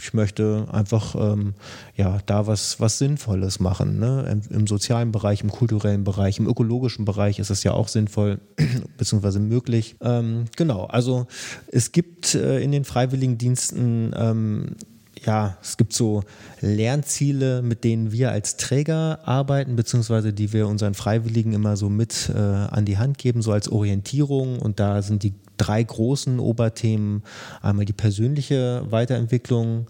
Ich 0.00 0.14
möchte 0.14 0.66
einfach 0.72 1.14
ähm, 1.14 1.54
ja, 1.96 2.18
da 2.26 2.46
was, 2.46 2.80
was 2.80 2.98
Sinnvolles 2.98 3.60
machen. 3.60 3.98
Ne? 3.98 4.40
Im, 4.50 4.56
Im, 4.56 4.66
sozialen 4.66 5.12
Bereich, 5.12 5.42
im 5.42 5.50
kulturellen 5.50 6.04
Bereich, 6.04 6.38
im 6.38 6.48
ökologischen 6.48 7.04
Bereich 7.04 7.38
ist 7.38 7.50
es 7.50 7.62
ja 7.62 7.72
auch 7.72 7.88
sinnvoll 7.88 8.40
bzw. 8.98 9.38
möglich. 9.38 9.96
Ähm, 10.00 10.46
genau, 10.56 10.86
also 10.86 11.26
es 11.70 11.92
gibt 11.92 12.34
äh, 12.34 12.60
in 12.60 12.72
den 12.72 12.84
Freiwilligendiensten 12.84 14.13
ähm, 14.16 14.76
ja, 15.24 15.56
es 15.62 15.76
gibt 15.76 15.92
so 15.92 16.22
Lernziele, 16.60 17.62
mit 17.62 17.84
denen 17.84 18.12
wir 18.12 18.30
als 18.30 18.56
Träger 18.56 19.20
arbeiten, 19.26 19.76
beziehungsweise 19.76 20.32
die 20.32 20.52
wir 20.52 20.68
unseren 20.68 20.94
Freiwilligen 20.94 21.52
immer 21.52 21.76
so 21.76 21.88
mit 21.88 22.30
äh, 22.34 22.38
an 22.38 22.84
die 22.84 22.98
Hand 22.98 23.18
geben, 23.18 23.42
so 23.42 23.52
als 23.52 23.68
Orientierung. 23.68 24.58
Und 24.58 24.80
da 24.80 25.02
sind 25.02 25.22
die 25.22 25.34
drei 25.56 25.82
großen 25.82 26.40
Oberthemen. 26.40 27.22
Einmal 27.62 27.84
die 27.84 27.92
persönliche 27.92 28.84
Weiterentwicklung, 28.90 29.86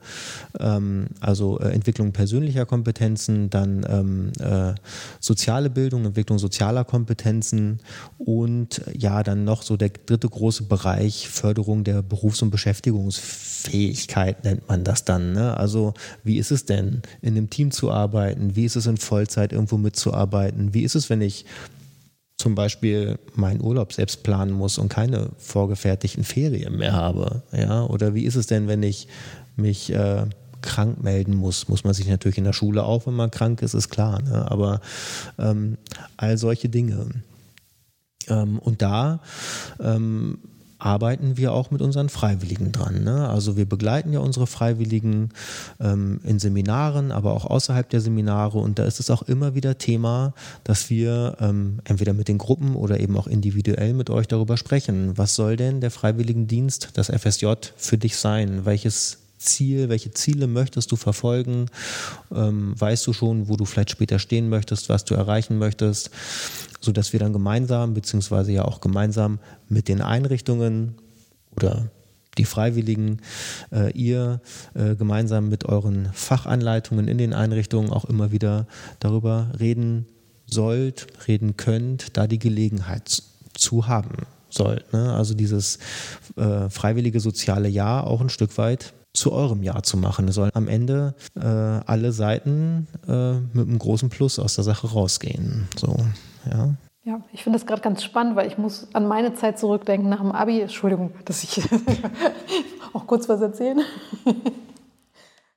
ähm, 0.59 1.07
also 1.21 1.59
äh, 1.61 1.71
Entwicklung 1.71 2.13
persönlicher 2.13 2.67
Kompetenzen, 2.67 3.51
dann 3.51 3.85
ähm, 3.89 4.33
äh, 4.41 4.75
soziale 5.21 5.71
Bildung, 5.71 6.05
Entwicklung 6.05 6.39
sozialer 6.39 6.85
Kompetenzen 6.85 7.81
und 8.19 8.83
ja, 8.97 9.23
dann 9.23 9.45
noch 9.45 9.63
so 9.63 9.77
der 9.77 9.91
dritte 9.91 10.29
große 10.29 10.65
Bereich 10.65 11.29
Förderung 11.29 11.85
der 11.85 12.03
Berufs- 12.03 12.43
und 12.43 12.51
Beschäftigungsfähigkeit 12.51 14.45
nennt 14.45 14.69
man 14.69 14.85
das 14.85 15.05
dann. 15.05 15.33
Ne? 15.33 15.57
Also 15.57 15.95
wie 16.23 16.39
ist 16.39 16.51
es 16.51 16.67
denn, 16.67 17.03
in 17.23 17.37
einem 17.37 17.51
Team 17.51 17.71
zu 17.71 17.91
arbeiten? 17.91 18.57
Wie 18.57 18.65
ist 18.65 18.77
es 18.77 18.87
in 18.87 18.97
Vollzeit 18.97 19.53
irgendwo 19.53 19.79
mitzuarbeiten? 19.79 20.75
Wie 20.75 20.83
ist 20.83 20.95
es, 20.95 21.11
wenn 21.11 21.21
ich 21.21 21.45
zum 22.37 22.55
Beispiel 22.55 23.19
meinen 23.35 23.61
Urlaub 23.63 23.93
selbst 23.93 24.23
planen 24.23 24.53
muss 24.53 24.79
und 24.79 24.89
keine 24.89 25.31
vorgefertigten 25.39 26.25
Ferien 26.25 26.77
mehr 26.77 26.93
habe? 26.93 27.43
Ja? 27.53 27.85
Oder 27.85 28.15
wie 28.15 28.25
ist 28.25 28.37
es 28.37 28.47
denn, 28.47 28.69
wenn 28.69 28.83
ich 28.83 29.09
mich 29.57 29.93
äh, 29.93 30.27
krank 30.63 31.03
melden 31.03 31.35
muss? 31.35 31.69
Muss 31.69 31.85
man 31.85 31.95
sich 31.95 32.09
natürlich 32.09 32.39
in 32.39 32.45
der 32.45 32.53
Schule 32.53 32.85
auch, 32.85 33.07
wenn 33.07 33.15
man 33.15 33.31
krank 33.31 33.63
ist, 33.63 33.75
ist 33.75 33.91
klar. 33.91 34.21
Ne? 34.23 34.51
Aber 34.51 34.81
ähm, 35.39 35.79
all 36.17 36.37
solche 36.39 36.69
Dinge. 36.69 37.07
Ähm, 38.29 38.59
und 38.59 38.83
da 38.83 39.21
ähm, 39.81 40.39
arbeiten 40.85 41.39
wir 41.39 41.53
auch 41.53 41.71
mit 41.71 41.81
unseren 41.81 42.11
Freiwilligen 42.11 42.71
dran. 42.71 43.05
Ne? 43.05 43.27
Also 43.29 43.57
wir 43.57 43.65
begleiten 43.65 44.13
ja 44.13 44.21
unsere 44.21 44.47
Freiwilligen 44.47 45.31
ähm, 45.81 46.21
in 46.25 46.39
Seminaren, 46.39 47.11
aber 47.11 47.33
auch 47.33 47.47
außerhalb 47.47 47.89
der 47.89 48.03
Seminare. 48.03 48.59
Und 48.59 48.79
da 48.79 48.85
ist 48.85 49.01
es 49.01 49.09
auch 49.09 49.23
immer 49.23 49.55
wieder 49.55 49.79
Thema, 49.79 50.35
dass 50.63 50.91
wir 50.91 51.37
ähm, 51.41 51.81
entweder 51.85 52.13
mit 52.13 52.29
den 52.29 52.37
Gruppen 52.37 52.77
oder 52.77 53.01
eben 53.01 53.17
auch 53.17 53.27
individuell 53.27 53.95
mit 53.95 54.11
euch 54.11 54.29
darüber 54.29 54.59
sprechen. 54.59 55.17
Was 55.17 55.35
soll 55.35 55.57
denn 55.57 55.81
der 55.81 55.91
Freiwilligendienst, 55.91 56.91
das 56.93 57.09
FSJ, 57.09 57.47
für 57.77 57.97
dich 57.97 58.19
sein? 58.19 58.67
Welches 58.67 59.19
Ziel, 59.39 59.89
welche 59.89 60.11
Ziele 60.11 60.47
möchtest 60.47 60.93
du 60.93 60.97
verfolgen? 60.97 61.67
Ähm, 62.35 62.75
weißt 62.79 63.07
du 63.07 63.13
schon, 63.13 63.49
wo 63.49 63.57
du 63.57 63.65
vielleicht 63.65 63.91
später 63.91 64.19
stehen 64.19 64.51
möchtest, 64.51 64.89
was 64.91 65.05
du 65.05 65.15
erreichen 65.15 65.59
möchtest? 65.59 66.11
Sodass 66.85 67.13
wir 67.13 67.21
dann 67.21 67.33
gemeinsam, 67.33 67.95
beziehungsweise 67.95 68.53
ja 68.53 68.65
auch 68.65 68.81
gemeinsam 68.81 69.39
mit 69.69 69.89
den 69.89 70.01
Einrichtungen 70.01 70.95
oder 71.57 71.89
die 72.39 72.45
Freiwilligen, 72.45 73.21
äh, 73.73 73.93
ihr 73.93 74.41
äh, 74.75 74.97
gemeinsam 74.97 75.49
mit 75.49 75.65
euren 75.65 76.11
Fachanleitungen 76.13 77.09
in 77.09 77.19
den 77.19 77.33
Einrichtungen 77.33 77.91
auch 77.91 78.05
immer 78.05 78.33
wieder 78.33 78.67
darüber 78.99 79.51
reden 79.59 80.07
sollt, 80.47 81.07
reden 81.29 81.57
könnt, 81.57 82.17
da 82.17 82.27
die 82.27 82.39
Gelegenheit 82.39 83.23
zu 83.55 83.87
haben 83.87 84.27
sollt. 84.51 84.93
Ne? 84.93 85.13
Also 85.13 85.35
dieses 85.35 85.79
äh, 86.37 86.69
freiwillige 86.69 87.21
soziale 87.21 87.69
Jahr 87.69 88.07
auch 88.07 88.21
ein 88.21 88.29
Stück 88.29 88.57
weit 88.59 88.93
zu 89.13 89.33
eurem 89.33 89.63
Jahr 89.63 89.83
zu 89.85 89.97
machen. 89.97 90.27
Es 90.29 90.35
soll 90.35 90.51
am 90.55 90.67
Ende 90.67 91.15
äh, 91.37 91.45
alle 91.45 92.13
Seiten 92.13 92.89
äh, 93.07 93.35
mit 93.53 93.69
einem 93.69 93.79
großen 93.79 94.11
Plus 94.11 94.39
aus 94.39 94.57
der 94.57 94.65
Sache 94.65 94.89
rausgehen. 94.89 95.69
So. 95.77 95.97
Ja, 96.51 96.75
ja 97.05 97.21
ich 97.33 97.43
finde 97.43 97.59
das 97.59 97.67
gerade 97.67 97.83
ganz 97.83 98.03
spannend, 98.03 98.37
weil 98.37 98.47
ich 98.47 98.59
muss 98.59 98.89
an 98.95 99.07
meine 99.07 99.35
Zeit 99.35 99.59
zurückdenken 99.59 100.09
nach 100.09 100.21
dem 100.21 100.33
Abi. 100.33 100.61
Entschuldigung, 100.61 101.13
dass 101.25 101.43
ich 101.45 101.63
auch 102.93 103.07
kurz 103.07 103.29
was 103.29 103.41
erzählen. 103.41 103.81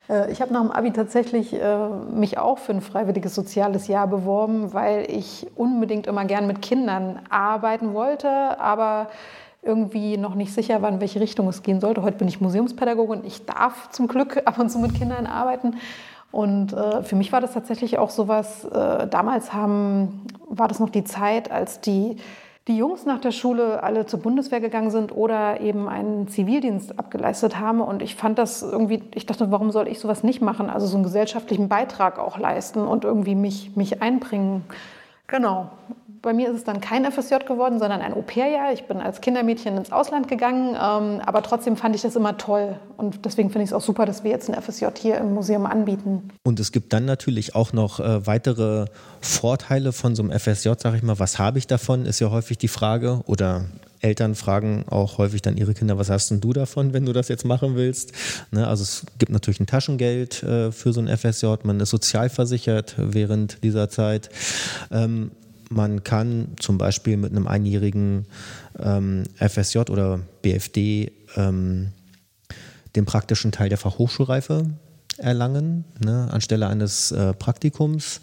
Äh, 0.09 0.31
ich 0.31 0.41
habe 0.41 0.53
nach 0.53 0.61
dem 0.61 0.71
Abi 0.71 0.91
tatsächlich 0.91 1.53
äh, 1.53 1.89
mich 1.89 2.37
auch 2.37 2.57
für 2.59 2.71
ein 2.71 2.81
freiwilliges 2.81 3.35
soziales 3.35 3.87
Jahr 3.87 4.07
beworben, 4.07 4.73
weil 4.73 5.05
ich 5.11 5.47
unbedingt 5.55 6.07
immer 6.07 6.25
gern 6.25 6.47
mit 6.47 6.61
Kindern 6.61 7.19
arbeiten 7.29 7.93
wollte, 7.93 8.29
aber 8.59 9.09
irgendwie 9.61 10.17
noch 10.17 10.35
nicht 10.35 10.53
sicher 10.53 10.81
war, 10.81 10.89
in 10.89 11.01
welche 11.01 11.19
Richtung 11.19 11.47
es 11.49 11.61
gehen 11.61 11.81
sollte. 11.81 12.01
Heute 12.01 12.17
bin 12.17 12.27
ich 12.27 12.39
Museumspädagogin. 12.39 13.25
Ich 13.25 13.45
darf 13.45 13.89
zum 13.89 14.07
Glück 14.07 14.41
ab 14.45 14.59
und 14.59 14.69
zu 14.69 14.79
mit 14.79 14.93
Kindern 14.93 15.25
arbeiten. 15.25 15.75
Und 16.31 16.73
äh, 16.73 17.03
für 17.03 17.15
mich 17.15 17.31
war 17.31 17.41
das 17.41 17.53
tatsächlich 17.53 17.97
auch 17.97 18.09
sowas, 18.09 18.65
äh, 18.65 19.07
damals 19.07 19.53
haben, 19.53 20.25
war 20.47 20.67
das 20.67 20.79
noch 20.79 20.89
die 20.89 21.03
Zeit, 21.03 21.51
als 21.51 21.81
die, 21.81 22.17
die 22.67 22.77
Jungs 22.77 23.05
nach 23.05 23.19
der 23.19 23.31
Schule 23.31 23.81
alle 23.81 24.05
zur 24.05 24.19
Bundeswehr 24.19 24.59
gegangen 24.59 24.91
sind 24.91 25.15
oder 25.15 25.61
eben 25.61 25.87
einen 25.87 26.27
Zivildienst 26.27 26.99
abgeleistet 26.99 27.59
haben. 27.59 27.79
Und 27.79 28.01
ich 28.01 28.15
fand 28.15 28.37
das 28.37 28.61
irgendwie, 28.61 29.03
ich 29.15 29.25
dachte, 29.25 29.51
warum 29.51 29.71
soll 29.71 29.87
ich 29.87 29.99
sowas 29.99 30.23
nicht 30.23 30.41
machen? 30.41 30.69
Also 30.69 30.85
so 30.85 30.97
einen 30.97 31.03
gesellschaftlichen 31.03 31.69
Beitrag 31.69 32.19
auch 32.19 32.37
leisten 32.37 32.79
und 32.85 33.05
irgendwie 33.05 33.35
mich, 33.35 33.75
mich 33.75 34.01
einbringen. 34.01 34.63
Genau. 35.27 35.69
Bei 36.27 36.33
mir 36.33 36.49
ist 36.49 36.57
es 36.57 36.63
dann 36.65 36.81
kein 36.81 37.09
FSJ 37.09 37.35
geworden, 37.47 37.79
sondern 37.79 38.01
ein 38.01 38.11
Au-pair-Jahr. 38.13 38.73
Ich 38.73 38.83
bin 38.83 38.97
als 38.97 39.21
Kindermädchen 39.21 39.77
ins 39.77 39.93
Ausland 39.93 40.27
gegangen, 40.27 40.71
ähm, 40.71 41.21
aber 41.25 41.41
trotzdem 41.41 41.77
fand 41.77 41.95
ich 41.95 42.01
das 42.01 42.17
immer 42.17 42.37
toll. 42.37 42.75
Und 42.97 43.23
deswegen 43.23 43.49
finde 43.49 43.63
ich 43.63 43.69
es 43.69 43.73
auch 43.73 43.79
super, 43.79 44.05
dass 44.05 44.25
wir 44.25 44.31
jetzt 44.31 44.49
ein 44.49 44.61
FSJ 44.61 44.87
hier 44.99 45.19
im 45.19 45.33
Museum 45.33 45.65
anbieten. 45.65 46.27
Und 46.43 46.59
es 46.59 46.73
gibt 46.73 46.91
dann 46.91 47.05
natürlich 47.05 47.55
auch 47.55 47.71
noch 47.71 48.01
äh, 48.01 48.27
weitere 48.27 48.87
Vorteile 49.21 49.93
von 49.93 50.17
so 50.17 50.23
einem 50.23 50.37
FSJ, 50.37 50.71
sage 50.77 50.97
ich 50.97 51.01
mal. 51.01 51.17
Was 51.17 51.39
habe 51.39 51.59
ich 51.59 51.67
davon, 51.67 52.05
ist 52.05 52.19
ja 52.19 52.29
häufig 52.29 52.57
die 52.57 52.67
Frage. 52.67 53.21
Oder 53.25 53.63
Eltern 54.01 54.35
fragen 54.35 54.83
auch 54.89 55.19
häufig 55.19 55.41
dann 55.41 55.55
ihre 55.55 55.73
Kinder, 55.73 55.97
was 55.97 56.09
hast 56.09 56.29
denn 56.29 56.41
du 56.41 56.51
davon, 56.51 56.91
wenn 56.91 57.05
du 57.05 57.13
das 57.13 57.29
jetzt 57.29 57.45
machen 57.45 57.77
willst? 57.77 58.11
Ne, 58.51 58.67
also 58.67 58.83
es 58.83 59.05
gibt 59.17 59.31
natürlich 59.31 59.61
ein 59.61 59.65
Taschengeld 59.65 60.43
äh, 60.43 60.73
für 60.73 60.91
so 60.91 60.99
ein 60.99 61.07
FSJ, 61.07 61.45
man 61.63 61.79
ist 61.79 61.91
sozialversichert 61.91 62.95
während 62.97 63.63
dieser 63.63 63.87
Zeit. 63.87 64.29
Ähm, 64.91 65.31
man 65.69 66.03
kann 66.03 66.49
zum 66.59 66.77
Beispiel 66.77 67.17
mit 67.17 67.31
einem 67.31 67.47
einjährigen 67.47 68.25
ähm, 68.79 69.23
FSJ 69.35 69.79
oder 69.89 70.19
BFD 70.41 71.11
ähm, 71.35 71.91
den 72.95 73.05
praktischen 73.05 73.51
Teil 73.51 73.69
der 73.69 73.77
Fachhochschulreife 73.77 74.65
erlangen, 75.17 75.85
ne, 76.03 76.27
anstelle 76.31 76.67
eines 76.67 77.11
äh, 77.11 77.33
Praktikums, 77.33 78.21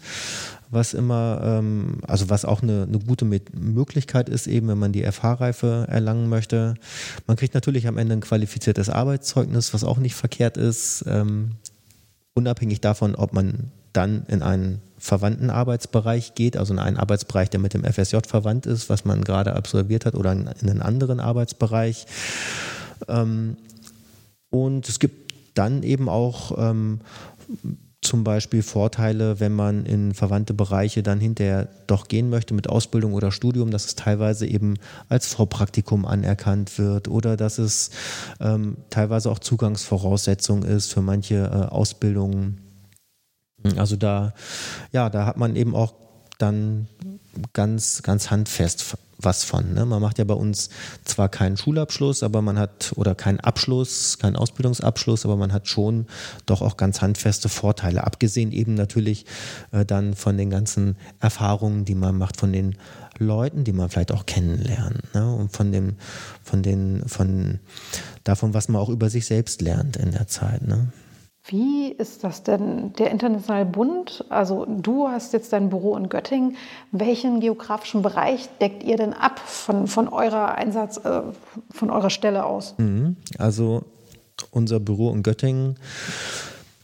was 0.69 0.93
immer, 0.93 1.41
ähm, 1.43 1.99
also 2.07 2.29
was 2.29 2.45
auch 2.45 2.61
eine, 2.61 2.83
eine 2.83 2.99
gute 2.99 3.25
Möglichkeit 3.25 4.29
ist, 4.29 4.47
eben 4.47 4.67
wenn 4.67 4.77
man 4.77 4.91
die 4.91 5.03
FH-Reife 5.03 5.85
erlangen 5.89 6.29
möchte. 6.29 6.75
Man 7.27 7.37
kriegt 7.37 7.53
natürlich 7.53 7.87
am 7.87 7.97
Ende 7.97 8.13
ein 8.13 8.21
qualifiziertes 8.21 8.89
Arbeitszeugnis, 8.89 9.73
was 9.73 9.83
auch 9.83 9.97
nicht 9.97 10.15
verkehrt 10.15 10.57
ist, 10.57 11.03
ähm, 11.07 11.51
unabhängig 12.33 12.81
davon, 12.81 13.15
ob 13.15 13.33
man 13.33 13.71
dann 13.93 14.25
in 14.27 14.41
einen 14.41 14.81
verwandten 14.97 15.49
Arbeitsbereich 15.49 16.35
geht, 16.35 16.57
also 16.57 16.73
in 16.73 16.79
einen 16.79 16.97
Arbeitsbereich, 16.97 17.49
der 17.49 17.59
mit 17.59 17.73
dem 17.73 17.83
FSJ 17.83 18.17
verwandt 18.27 18.65
ist, 18.65 18.89
was 18.89 19.05
man 19.05 19.23
gerade 19.23 19.55
absolviert 19.55 20.05
hat, 20.05 20.15
oder 20.15 20.31
in 20.31 20.47
einen 20.47 20.81
anderen 20.81 21.19
Arbeitsbereich. 21.19 22.05
Ähm, 23.07 23.57
und 24.49 24.87
es 24.87 24.99
gibt 24.99 25.33
dann 25.53 25.83
eben 25.83 26.09
auch 26.09 26.57
ähm, 26.57 26.99
zum 28.05 28.23
Beispiel 28.23 28.61
Vorteile, 28.61 29.39
wenn 29.39 29.53
man 29.53 29.85
in 29.85 30.13
verwandte 30.13 30.53
Bereiche 30.53 31.03
dann 31.03 31.19
hinterher 31.19 31.67
doch 31.87 32.07
gehen 32.07 32.29
möchte 32.29 32.53
mit 32.53 32.69
Ausbildung 32.69 33.13
oder 33.13 33.31
Studium, 33.31 33.71
dass 33.71 33.85
es 33.85 33.95
teilweise 33.95 34.45
eben 34.45 34.75
als 35.09 35.33
Vorpraktikum 35.33 36.05
anerkannt 36.05 36.77
wird 36.77 37.07
oder 37.07 37.35
dass 37.35 37.57
es 37.57 37.89
ähm, 38.39 38.77
teilweise 38.89 39.31
auch 39.31 39.39
Zugangsvoraussetzung 39.39 40.63
ist 40.63 40.93
für 40.93 41.01
manche 41.01 41.35
äh, 41.35 41.73
Ausbildungen. 41.73 42.64
Also 43.77 43.95
da, 43.95 44.33
ja, 44.91 45.09
da 45.09 45.25
hat 45.25 45.37
man 45.37 45.55
eben 45.55 45.75
auch 45.75 45.93
dann 46.37 46.87
ganz, 47.53 48.03
ganz 48.03 48.29
handfest 48.29 48.97
was 49.17 49.43
von. 49.43 49.73
Ne? 49.73 49.85
Man 49.85 50.01
macht 50.01 50.17
ja 50.19 50.25
bei 50.25 50.33
uns 50.33 50.69
zwar 51.05 51.29
keinen 51.29 51.57
Schulabschluss, 51.57 52.23
aber 52.23 52.41
man 52.41 52.59
hat, 52.59 52.93
oder 52.95 53.15
keinen 53.15 53.39
Abschluss, 53.39 54.17
keinen 54.19 54.35
Ausbildungsabschluss, 54.35 55.25
aber 55.25 55.37
man 55.37 55.53
hat 55.53 55.67
schon 55.67 56.05
doch 56.45 56.61
auch 56.61 56.77
ganz 56.77 57.01
handfeste 57.01 57.49
Vorteile. 57.49 58.03
Abgesehen 58.03 58.51
eben 58.51 58.73
natürlich 58.73 59.25
äh, 59.71 59.85
dann 59.85 60.15
von 60.15 60.37
den 60.37 60.49
ganzen 60.49 60.97
Erfahrungen, 61.19 61.85
die 61.85 61.95
man 61.95 62.17
macht, 62.17 62.37
von 62.37 62.51
den 62.51 62.75
Leuten, 63.17 63.63
die 63.63 63.73
man 63.73 63.89
vielleicht 63.89 64.11
auch 64.11 64.25
kennenlernt. 64.25 65.13
Ne? 65.13 65.33
Und 65.33 65.55
von 65.55 65.71
dem, 65.71 65.95
von 66.43 66.61
den, 66.61 67.07
von 67.07 67.59
davon, 68.23 68.53
was 68.53 68.67
man 68.67 68.81
auch 68.81 68.89
über 68.89 69.09
sich 69.09 69.25
selbst 69.25 69.61
lernt 69.61 69.95
in 69.95 70.11
der 70.11 70.27
Zeit. 70.27 70.67
Ne? 70.67 70.89
Wie 71.47 71.91
ist 71.91 72.23
das 72.23 72.41
denn, 72.41 72.93
der 72.93 73.11
Internationale 73.11 73.65
Bund? 73.65 74.25
Also 74.29 74.65
du 74.65 75.07
hast 75.07 75.31
jetzt 75.33 75.53
dein 75.53 75.69
Büro 75.69 75.95
in 75.95 76.09
Göttingen. 76.09 76.57
Welchen 76.91 77.39
geografischen 77.39 78.01
Bereich 78.01 78.49
deckt 78.59 78.83
ihr 78.83 78.97
denn 78.97 79.13
ab 79.13 79.39
von, 79.39 79.85
von 79.85 80.07
eurer 80.07 80.55
Einsatz, 80.55 80.97
äh, 80.97 81.21
von 81.69 81.91
eurer 81.91 82.09
Stelle 82.09 82.45
aus? 82.45 82.73
Mhm. 82.77 83.17
Also 83.37 83.83
unser 84.49 84.79
Büro 84.79 85.11
in 85.11 85.21
Göttingen 85.21 85.75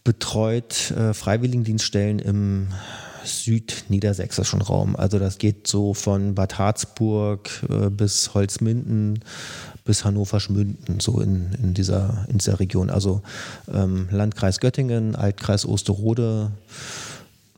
betreut 0.04 0.92
äh, 0.92 1.14
Freiwilligendienststellen 1.16 2.20
im 2.20 2.68
südniedersächsischen 3.24 4.62
Raum. 4.62 4.96
Also 4.96 5.20
das 5.20 5.38
geht 5.38 5.68
so 5.68 5.94
von 5.94 6.36
Bad 6.36 6.58
Harzburg 6.58 7.50
äh, 7.70 7.90
bis 7.90 8.34
Holzminden 8.34 9.24
bis 9.84 10.06
Hannover-Schmünden, 10.06 11.00
so 11.00 11.20
in, 11.20 11.54
in, 11.62 11.74
dieser, 11.74 12.26
in 12.28 12.38
dieser 12.38 12.60
Region. 12.60 12.90
Also 12.90 13.22
ähm, 13.74 14.08
Landkreis 14.12 14.60
Göttingen, 14.60 15.16
Altkreis 15.16 15.66
Osterode, 15.66 16.52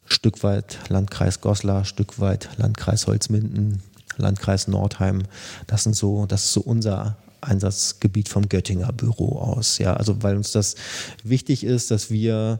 Stück 0.05 0.43
weit 0.43 0.79
Landkreis 0.89 1.41
Goslar, 1.41 1.85
Stück 1.85 2.19
weit 2.19 2.49
Landkreis 2.57 3.07
Holzminden, 3.07 3.81
Landkreis 4.17 4.67
Nordheim. 4.67 5.23
Das 5.67 5.83
sind 5.83 5.95
so, 5.95 6.25
das 6.25 6.45
ist 6.45 6.53
so 6.53 6.61
unser 6.61 7.17
Einsatzgebiet 7.41 8.29
vom 8.29 8.47
Göttinger 8.47 8.91
Büro 8.93 9.37
aus. 9.37 9.77
Ja, 9.77 9.93
also 9.93 10.23
weil 10.23 10.37
uns 10.37 10.51
das 10.51 10.75
wichtig 11.23 11.63
ist, 11.63 11.91
dass 11.91 12.09
wir 12.09 12.59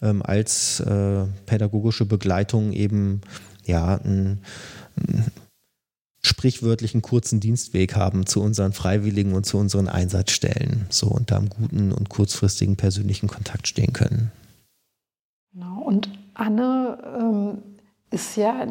ähm, 0.00 0.22
als 0.22 0.80
äh, 0.80 1.24
pädagogische 1.46 2.06
Begleitung 2.06 2.72
eben 2.72 3.20
ja 3.64 3.96
ein, 3.96 4.40
ein 4.96 5.24
sprichwörtlichen 6.24 7.02
kurzen 7.02 7.40
Dienstweg 7.40 7.96
haben 7.96 8.26
zu 8.26 8.40
unseren 8.42 8.72
Freiwilligen 8.72 9.34
und 9.34 9.44
zu 9.44 9.58
unseren 9.58 9.88
Einsatzstellen. 9.88 10.86
So 10.88 11.08
und 11.08 11.30
da 11.30 11.38
im 11.38 11.48
guten 11.48 11.92
und 11.92 12.08
kurzfristigen 12.08 12.76
persönlichen 12.76 13.28
Kontakt 13.28 13.66
stehen 13.68 13.92
können. 13.92 14.30
Genau. 15.52 15.82
Und 15.82 16.10
Anne 16.34 16.98
ähm, 17.18 17.58
ist 18.10 18.36
ja 18.36 18.66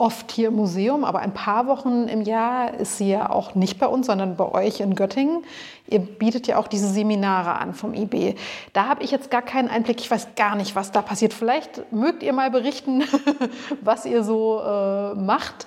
oft 0.00 0.32
hier 0.32 0.48
im 0.48 0.54
Museum, 0.54 1.04
aber 1.04 1.18
ein 1.18 1.34
paar 1.34 1.66
Wochen 1.66 2.08
im 2.08 2.22
Jahr 2.22 2.72
ist 2.72 2.96
sie 2.96 3.10
ja 3.10 3.28
auch 3.28 3.54
nicht 3.54 3.78
bei 3.78 3.86
uns, 3.86 4.06
sondern 4.06 4.34
bei 4.34 4.50
euch 4.50 4.80
in 4.80 4.94
Göttingen. 4.94 5.44
Ihr 5.88 5.98
bietet 5.98 6.46
ja 6.46 6.56
auch 6.56 6.68
diese 6.68 6.88
Seminare 6.88 7.58
an 7.58 7.74
vom 7.74 7.92
IB. 7.92 8.34
Da 8.72 8.86
habe 8.86 9.02
ich 9.02 9.10
jetzt 9.10 9.30
gar 9.30 9.42
keinen 9.42 9.68
Einblick. 9.68 10.00
Ich 10.00 10.10
weiß 10.10 10.28
gar 10.36 10.56
nicht, 10.56 10.74
was 10.74 10.90
da 10.90 11.02
passiert. 11.02 11.34
Vielleicht 11.34 11.92
mögt 11.92 12.22
ihr 12.22 12.32
mal 12.32 12.50
berichten, 12.50 13.02
was 13.82 14.06
ihr 14.06 14.24
so 14.24 14.62
äh, 14.64 15.14
macht. 15.16 15.66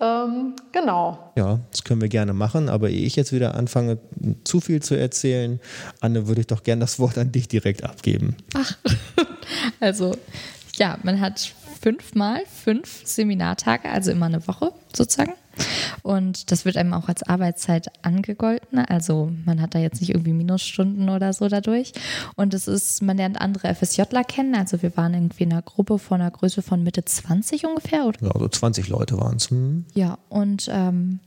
Ähm, 0.00 0.54
genau. 0.70 1.32
Ja, 1.36 1.58
das 1.72 1.82
können 1.82 2.00
wir 2.00 2.08
gerne 2.08 2.34
machen. 2.34 2.68
Aber 2.68 2.88
ehe 2.88 3.04
ich 3.04 3.16
jetzt 3.16 3.32
wieder 3.32 3.56
anfange, 3.56 3.98
zu 4.44 4.60
viel 4.60 4.80
zu 4.80 4.94
erzählen, 4.94 5.58
Anne, 6.00 6.28
würde 6.28 6.42
ich 6.42 6.46
doch 6.46 6.62
gerne 6.62 6.80
das 6.80 7.00
Wort 7.00 7.18
an 7.18 7.32
dich 7.32 7.48
direkt 7.48 7.82
abgeben. 7.82 8.36
Ach, 8.54 8.76
also 9.80 10.14
ja, 10.76 10.98
man 11.02 11.20
hat 11.20 11.52
fünfmal 11.82 12.42
fünf 12.46 13.02
Seminartage, 13.04 13.88
also 13.90 14.12
immer 14.12 14.26
eine 14.26 14.46
Woche 14.46 14.72
sozusagen. 14.94 15.34
Und 16.02 16.50
das 16.50 16.64
wird 16.64 16.76
einem 16.76 16.94
auch 16.94 17.08
als 17.08 17.22
Arbeitszeit 17.22 17.88
angegolten. 18.02 18.78
Also 18.78 19.30
man 19.44 19.60
hat 19.60 19.74
da 19.74 19.78
jetzt 19.78 20.00
nicht 20.00 20.10
irgendwie 20.10 20.32
Minusstunden 20.32 21.10
oder 21.10 21.32
so 21.32 21.48
dadurch. 21.48 21.92
Und 22.36 22.54
es 22.54 22.68
ist, 22.68 23.02
man 23.02 23.16
lernt 23.16 23.40
andere 23.40 23.74
FSJler 23.74 24.24
kennen. 24.24 24.54
Also 24.54 24.80
wir 24.80 24.96
waren 24.96 25.12
irgendwie 25.12 25.44
in 25.44 25.52
einer 25.52 25.62
Gruppe 25.62 25.98
von 25.98 26.20
einer 26.20 26.30
Größe 26.30 26.62
von 26.62 26.82
Mitte 26.82 27.04
20 27.04 27.66
ungefähr. 27.66 28.06
Oder? 28.06 28.18
Ja, 28.22 28.32
so 28.38 28.48
20 28.48 28.88
Leute 28.88 29.18
waren 29.18 29.36
es. 29.36 29.50
Hm. 29.50 29.84
Ja, 29.94 30.18
und 30.28 30.70
ähm, 30.72 31.20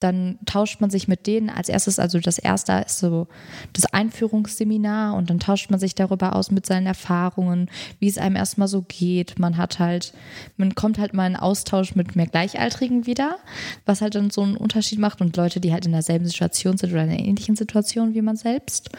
dann 0.00 0.38
tauscht 0.46 0.80
man 0.80 0.90
sich 0.90 1.08
mit 1.08 1.26
denen 1.26 1.50
als 1.50 1.68
erstes, 1.68 1.98
also 1.98 2.20
das 2.20 2.38
erste 2.38 2.84
ist 2.86 3.00
so 3.00 3.26
das 3.72 3.84
Einführungsseminar 3.86 5.14
und 5.14 5.28
dann 5.28 5.40
tauscht 5.40 5.70
man 5.70 5.80
sich 5.80 5.96
darüber 5.96 6.36
aus 6.36 6.52
mit 6.52 6.66
seinen 6.66 6.86
Erfahrungen, 6.86 7.68
wie 7.98 8.06
es 8.06 8.18
einem 8.18 8.36
erstmal 8.36 8.68
so 8.68 8.82
geht. 8.82 9.38
Man 9.40 9.56
hat 9.56 9.80
halt, 9.80 10.12
man 10.56 10.76
kommt 10.76 10.98
halt 10.98 11.14
mal 11.14 11.26
in 11.26 11.34
Austausch 11.34 11.96
mit 11.96 12.14
mehr 12.14 12.26
Gleichaltrigen 12.26 13.06
wieder, 13.06 13.38
was 13.86 14.00
halt 14.00 14.14
dann 14.14 14.30
so 14.30 14.42
einen 14.42 14.56
Unterschied 14.56 15.00
macht 15.00 15.20
und 15.20 15.36
Leute, 15.36 15.58
die 15.60 15.72
halt 15.72 15.86
in 15.86 15.92
derselben 15.92 16.26
Situation 16.26 16.78
sind 16.78 16.92
oder 16.92 17.02
in 17.02 17.10
einer 17.10 17.18
ähnlichen 17.18 17.56
Situation 17.56 18.14
wie 18.14 18.22
man 18.22 18.36
selbst. 18.36 18.90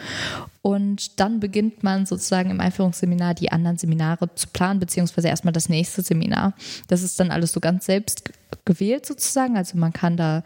Und 0.62 1.18
dann 1.18 1.40
beginnt 1.40 1.82
man 1.82 2.04
sozusagen 2.04 2.50
im 2.50 2.60
Einführungsseminar 2.60 3.32
die 3.32 3.50
anderen 3.50 3.78
Seminare 3.78 4.34
zu 4.34 4.48
planen, 4.48 4.78
beziehungsweise 4.78 5.28
erstmal 5.28 5.52
das 5.52 5.70
nächste 5.70 6.02
Seminar. 6.02 6.52
Das 6.88 7.02
ist 7.02 7.18
dann 7.18 7.30
alles 7.30 7.52
so 7.52 7.60
ganz 7.60 7.86
selbst 7.86 8.30
gewählt 8.66 9.06
sozusagen. 9.06 9.56
Also 9.56 9.78
man 9.78 9.94
kann 9.94 10.18
da 10.18 10.42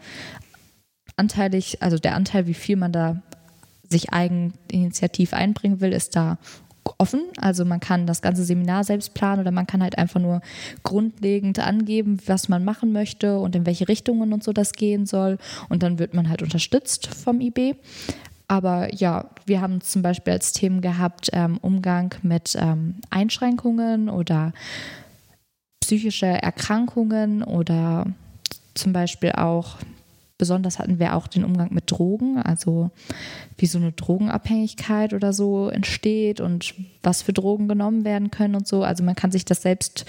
anteilig, 1.17 1.81
also 1.81 1.97
der 1.97 2.15
Anteil, 2.15 2.47
wie 2.47 2.53
viel 2.53 2.75
man 2.75 2.91
da 2.91 3.21
sich 3.89 4.11
eigeninitiativ 4.11 5.33
einbringen 5.33 5.81
will, 5.81 5.93
ist 5.93 6.15
da 6.15 6.37
offen. 6.97 7.21
Also 7.37 7.65
man 7.65 7.79
kann 7.79 8.07
das 8.07 8.21
ganze 8.21 8.43
Seminar 8.43 8.83
selbst 8.83 9.13
planen 9.13 9.41
oder 9.41 9.51
man 9.51 9.67
kann 9.67 9.81
halt 9.81 9.97
einfach 9.97 10.19
nur 10.19 10.41
grundlegend 10.83 11.59
angeben, 11.59 12.19
was 12.25 12.47
man 12.47 12.63
machen 12.63 12.91
möchte 12.91 13.39
und 13.39 13.55
in 13.55 13.65
welche 13.65 13.87
Richtungen 13.87 14.33
und 14.33 14.43
so 14.43 14.53
das 14.53 14.73
gehen 14.73 15.05
soll. 15.05 15.37
Und 15.69 15.83
dann 15.83 15.99
wird 15.99 16.13
man 16.13 16.29
halt 16.29 16.41
unterstützt 16.41 17.07
vom 17.07 17.41
IB. 17.41 17.75
Aber 18.47 18.93
ja, 18.93 19.29
wir 19.45 19.61
haben 19.61 19.81
zum 19.81 20.03
Beispiel 20.03 20.33
als 20.33 20.51
Themen 20.51 20.81
gehabt 20.81 21.29
ähm, 21.33 21.57
Umgang 21.57 22.13
mit 22.21 22.55
ähm, 22.59 22.95
Einschränkungen 23.09 24.09
oder 24.09 24.53
psychische 25.81 26.27
Erkrankungen 26.27 27.43
oder 27.43 28.05
zum 28.75 28.93
Beispiel 28.93 29.31
auch 29.31 29.77
Besonders 30.37 30.79
hatten 30.79 30.99
wir 30.99 31.15
auch 31.15 31.27
den 31.27 31.45
Umgang 31.45 31.73
mit 31.73 31.89
Drogen, 31.89 32.41
also 32.41 32.91
wie 33.57 33.67
so 33.67 33.77
eine 33.77 33.93
Drogenabhängigkeit 33.93 35.13
oder 35.13 35.31
so 35.31 35.69
entsteht 35.69 36.41
und 36.41 36.73
was 37.01 37.21
für 37.21 37.31
Drogen 37.31 37.69
genommen 37.69 38.03
werden 38.03 38.31
können 38.31 38.55
und 38.55 38.67
so. 38.67 38.83
Also 38.83 39.01
man 39.03 39.15
kann 39.15 39.31
sich 39.31 39.45
das 39.45 39.61
selbst 39.61 40.05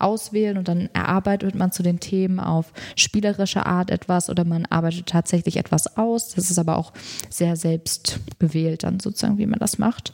auswählen 0.00 0.58
und 0.58 0.66
dann 0.66 0.88
erarbeitet 0.94 1.54
man 1.54 1.70
zu 1.70 1.84
den 1.84 2.00
Themen 2.00 2.40
auf 2.40 2.72
spielerische 2.96 3.66
Art 3.66 3.90
etwas 3.90 4.30
oder 4.30 4.44
man 4.44 4.66
arbeitet 4.66 5.06
tatsächlich 5.06 5.56
etwas 5.56 5.96
aus. 5.96 6.30
Das 6.30 6.50
ist 6.50 6.58
aber 6.58 6.76
auch 6.76 6.92
sehr 7.30 7.54
selbst 7.54 8.18
gewählt 8.40 8.82
dann 8.82 8.98
sozusagen, 8.98 9.38
wie 9.38 9.46
man 9.46 9.58
das 9.60 9.78
macht. 9.78 10.12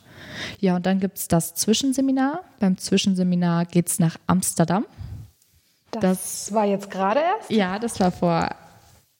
Ja, 0.60 0.76
und 0.76 0.84
dann 0.84 1.00
gibt 1.00 1.18
es 1.18 1.28
das 1.28 1.54
Zwischenseminar. 1.54 2.40
Beim 2.60 2.76
Zwischenseminar 2.76 3.64
geht 3.64 3.88
es 3.88 3.98
nach 3.98 4.16
Amsterdam. 4.26 4.84
Das, 5.90 6.02
das, 6.02 6.52
war 6.52 6.64
jetzt 6.64 6.90
gerade 6.90 7.20
erst? 7.20 7.50
Ja, 7.50 7.78
das 7.78 8.00
war 8.00 8.10
vor 8.10 8.50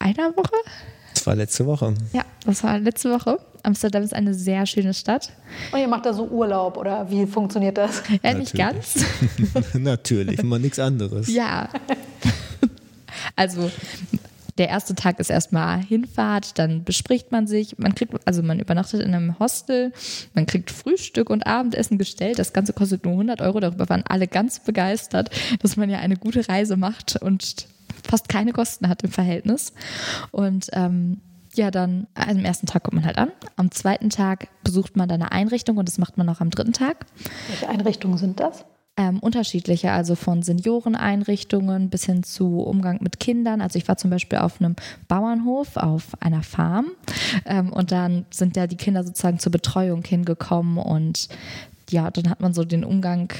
einer 0.05 0.37
Woche? 0.37 0.55
Das 1.15 1.27
war 1.27 1.35
letzte 1.35 1.67
Woche. 1.67 1.95
Ja, 2.13 2.23
das 2.45 2.63
war 2.63 2.79
letzte 2.79 3.11
Woche. 3.11 3.39
Amsterdam 3.63 4.03
ist 4.03 4.13
eine 4.13 4.35
sehr 4.35 4.67
schöne 4.67 4.93
Stadt. 4.93 5.33
Und 5.73 5.79
ihr 5.79 5.89
macht 5.89 6.05
da 6.05 6.13
so 6.13 6.27
Urlaub 6.27 6.77
oder 6.77 7.11
wie 7.11 7.27
funktioniert 7.27 7.79
das? 7.79 8.03
Ja, 8.23 8.35
nicht 8.35 8.55
ganz. 8.55 9.05
Natürlich, 9.75 10.39
immer 10.39 10.59
nichts 10.59 10.79
anderes. 10.79 11.29
Ja. 11.29 11.69
Also 13.37 13.71
der 14.59 14.69
erste 14.69 14.95
Tag 14.95 15.19
ist 15.19 15.31
erstmal 15.31 15.83
Hinfahrt, 15.83 16.59
dann 16.59 16.85
bespricht 16.85 17.33
man 17.33 17.47
sich, 17.47 17.79
man 17.79 17.95
kriegt, 17.95 18.15
also 18.25 18.43
man 18.43 18.61
übernachtet 18.61 19.01
in 19.01 19.15
einem 19.15 19.39
Hostel, 19.39 19.93
man 20.35 20.47
kriegt 20.47 20.71
Frühstück 20.71 21.31
und 21.31 21.47
Abendessen 21.47 21.99
gestellt. 21.99 22.39
Das 22.39 22.53
Ganze 22.53 22.73
kostet 22.73 23.05
nur 23.05 23.15
100 23.15 23.41
Euro. 23.41 23.61
Darüber 23.61 23.89
waren 23.89 24.05
alle 24.07 24.29
ganz 24.29 24.61
begeistert, 24.61 25.31
dass 25.61 25.77
man 25.77 25.91
ja 25.91 25.99
eine 25.99 26.17
gute 26.17 26.49
Reise 26.49 26.77
macht 26.77 27.17
und 27.21 27.67
fast 28.07 28.29
keine 28.29 28.53
Kosten 28.53 28.89
hat 28.89 29.03
im 29.03 29.11
Verhältnis. 29.11 29.73
Und 30.31 30.69
ähm, 30.73 31.21
ja, 31.55 31.71
dann 31.71 32.07
also 32.15 32.39
am 32.39 32.45
ersten 32.45 32.67
Tag 32.67 32.85
kommt 32.85 32.95
man 32.95 33.05
halt 33.05 33.19
an. 33.19 33.31
Am 33.57 33.71
zweiten 33.71 34.11
Tag 34.11 34.49
besucht 34.65 34.97
man 34.97 35.09
dann 35.09 35.23
eine 35.23 35.33
Einrichtung 35.33 35.77
und 35.77 35.89
das 35.89 35.99
macht 35.99 36.19
man 36.19 36.29
auch 36.29 36.41
am 36.41 36.51
dritten 36.51 36.73
Tag. 36.73 37.07
Welche 37.49 37.69
Einrichtungen 37.69 38.19
sind 38.19 38.41
das? 38.41 38.65
ähm, 38.97 39.19
unterschiedliche, 39.19 39.91
also 39.91 40.15
von 40.15 40.43
Senioreneinrichtungen 40.43 41.91
bis 41.91 42.05
hin 42.05 42.23
zu 42.23 42.61
Umgang 42.61 42.99
mit 43.03 43.19
Kindern. 43.19 43.61
Also 43.61 43.79
ich 43.79 43.89
war 43.89 43.97
zum 43.97 44.11
Beispiel 44.11 44.39
auf 44.39 44.61
einem 44.61 44.77
Bauernhof 45.09 45.77
auf 45.77 46.11
einer 46.21 46.43
Farm 46.43 46.87
ähm, 47.45 47.73
und 47.73 47.91
dann 47.91 48.25
sind 48.31 48.57
ja 48.57 48.67
die 48.67 48.77
Kinder 48.77 49.03
sozusagen 49.03 49.39
zur 49.39 49.53
Betreuung 49.53 50.05
hingekommen 50.05 50.79
und 50.79 51.29
ja, 51.91 52.11
dann 52.11 52.31
hat 52.31 52.41
man 52.41 52.55
so 52.55 52.65
den 52.65 52.85
Umgang 52.85 53.33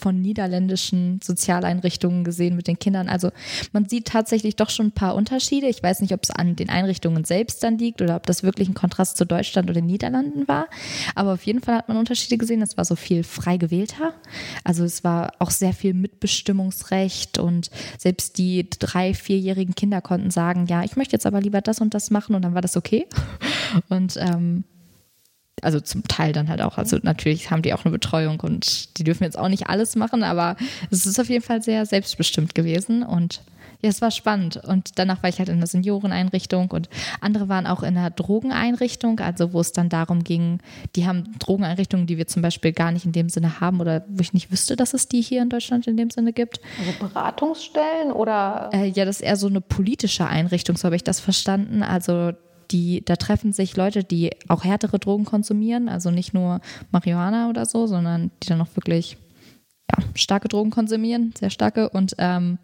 von 0.00 0.20
niederländischen 0.20 1.20
Sozialeinrichtungen 1.22 2.24
gesehen 2.24 2.56
mit 2.56 2.66
den 2.66 2.78
Kindern. 2.78 3.08
Also 3.08 3.30
man 3.72 3.88
sieht 3.88 4.06
tatsächlich 4.06 4.56
doch 4.56 4.70
schon 4.70 4.86
ein 4.86 4.92
paar 4.92 5.14
Unterschiede. 5.14 5.66
Ich 5.66 5.82
weiß 5.82 6.00
nicht, 6.00 6.12
ob 6.12 6.22
es 6.22 6.30
an 6.30 6.56
den 6.56 6.68
Einrichtungen 6.68 7.24
selbst 7.24 7.62
dann 7.62 7.78
liegt 7.78 8.02
oder 8.02 8.16
ob 8.16 8.26
das 8.26 8.42
wirklich 8.42 8.68
ein 8.68 8.74
Kontrast 8.74 9.16
zu 9.16 9.26
Deutschland 9.26 9.68
oder 9.68 9.80
den 9.80 9.86
Niederlanden 9.86 10.48
war. 10.48 10.66
Aber 11.14 11.34
auf 11.34 11.44
jeden 11.44 11.60
Fall 11.60 11.76
hat 11.76 11.88
man 11.88 11.96
Unterschiede 11.96 12.38
gesehen. 12.38 12.62
Es 12.62 12.76
war 12.76 12.84
so 12.84 12.96
viel 12.96 13.24
frei 13.24 13.56
gewählter. 13.56 14.14
Also 14.64 14.84
es 14.84 15.04
war 15.04 15.32
auch 15.38 15.50
sehr 15.50 15.72
viel 15.72 15.94
Mitbestimmungsrecht 15.94 17.38
und 17.38 17.70
selbst 17.98 18.38
die 18.38 18.68
drei, 18.70 19.14
vierjährigen 19.14 19.74
Kinder 19.74 20.00
konnten 20.00 20.30
sagen, 20.30 20.66
ja, 20.66 20.84
ich 20.84 20.96
möchte 20.96 21.14
jetzt 21.14 21.26
aber 21.26 21.40
lieber 21.40 21.60
das 21.60 21.80
und 21.80 21.94
das 21.94 22.10
machen 22.10 22.34
und 22.34 22.42
dann 22.42 22.54
war 22.54 22.62
das 22.62 22.76
okay. 22.76 23.06
Und 23.88 24.16
ähm, 24.16 24.64
also 25.62 25.80
zum 25.80 26.04
Teil 26.04 26.32
dann 26.32 26.48
halt 26.48 26.60
auch, 26.60 26.78
also 26.78 26.98
natürlich 27.02 27.50
haben 27.50 27.62
die 27.62 27.72
auch 27.72 27.84
eine 27.84 27.92
Betreuung 27.92 28.40
und 28.40 28.98
die 28.98 29.04
dürfen 29.04 29.24
jetzt 29.24 29.38
auch 29.38 29.48
nicht 29.48 29.68
alles 29.68 29.96
machen, 29.96 30.22
aber 30.22 30.56
es 30.90 31.06
ist 31.06 31.18
auf 31.18 31.28
jeden 31.28 31.44
Fall 31.44 31.62
sehr 31.62 31.86
selbstbestimmt 31.86 32.54
gewesen 32.54 33.02
und 33.02 33.42
ja, 33.82 33.90
es 33.90 34.00
war 34.00 34.10
spannend. 34.10 34.56
Und 34.56 34.98
danach 34.98 35.22
war 35.22 35.30
ich 35.30 35.38
halt 35.38 35.48
in 35.48 35.56
einer 35.56 35.66
Senioreneinrichtung 35.66 36.70
und 36.70 36.88
andere 37.20 37.48
waren 37.48 37.66
auch 37.66 37.82
in 37.82 37.96
einer 37.96 38.10
Drogeneinrichtung, 38.10 39.20
also 39.20 39.52
wo 39.52 39.60
es 39.60 39.72
dann 39.72 39.88
darum 39.88 40.24
ging, 40.24 40.60
die 40.94 41.06
haben 41.06 41.38
Drogeneinrichtungen, 41.38 42.06
die 42.06 42.16
wir 42.16 42.26
zum 42.26 42.42
Beispiel 42.42 42.72
gar 42.72 42.92
nicht 42.92 43.04
in 43.04 43.12
dem 43.12 43.28
Sinne 43.28 43.60
haben 43.60 43.80
oder 43.80 44.04
wo 44.08 44.20
ich 44.20 44.32
nicht 44.32 44.50
wüsste, 44.50 44.76
dass 44.76 44.94
es 44.94 45.08
die 45.08 45.20
hier 45.20 45.42
in 45.42 45.50
Deutschland 45.50 45.86
in 45.86 45.96
dem 45.96 46.10
Sinne 46.10 46.32
gibt. 46.32 46.60
Also 46.78 46.92
Beratungsstellen 46.98 48.12
oder? 48.12 48.70
Äh, 48.72 48.88
ja, 48.88 49.04
das 49.04 49.16
ist 49.16 49.22
eher 49.22 49.36
so 49.36 49.46
eine 49.46 49.60
politische 49.60 50.26
Einrichtung, 50.26 50.76
so 50.76 50.84
habe 50.84 50.96
ich 50.96 51.04
das 51.04 51.20
verstanden. 51.20 51.82
Also 51.82 52.32
die, 52.70 53.04
da 53.04 53.16
treffen 53.16 53.52
sich 53.52 53.76
Leute, 53.76 54.04
die 54.04 54.30
auch 54.48 54.64
härtere 54.64 54.98
Drogen 54.98 55.24
konsumieren, 55.24 55.88
also 55.88 56.10
nicht 56.10 56.34
nur 56.34 56.60
Marihuana 56.90 57.48
oder 57.48 57.66
so, 57.66 57.86
sondern 57.86 58.30
die 58.42 58.48
dann 58.48 58.60
auch 58.60 58.74
wirklich 58.74 59.16
ja, 59.90 60.04
starke 60.14 60.48
Drogen 60.48 60.70
konsumieren, 60.70 61.32
sehr 61.38 61.50
starke. 61.50 61.88
Und 61.90 62.14
ähm, 62.18 62.58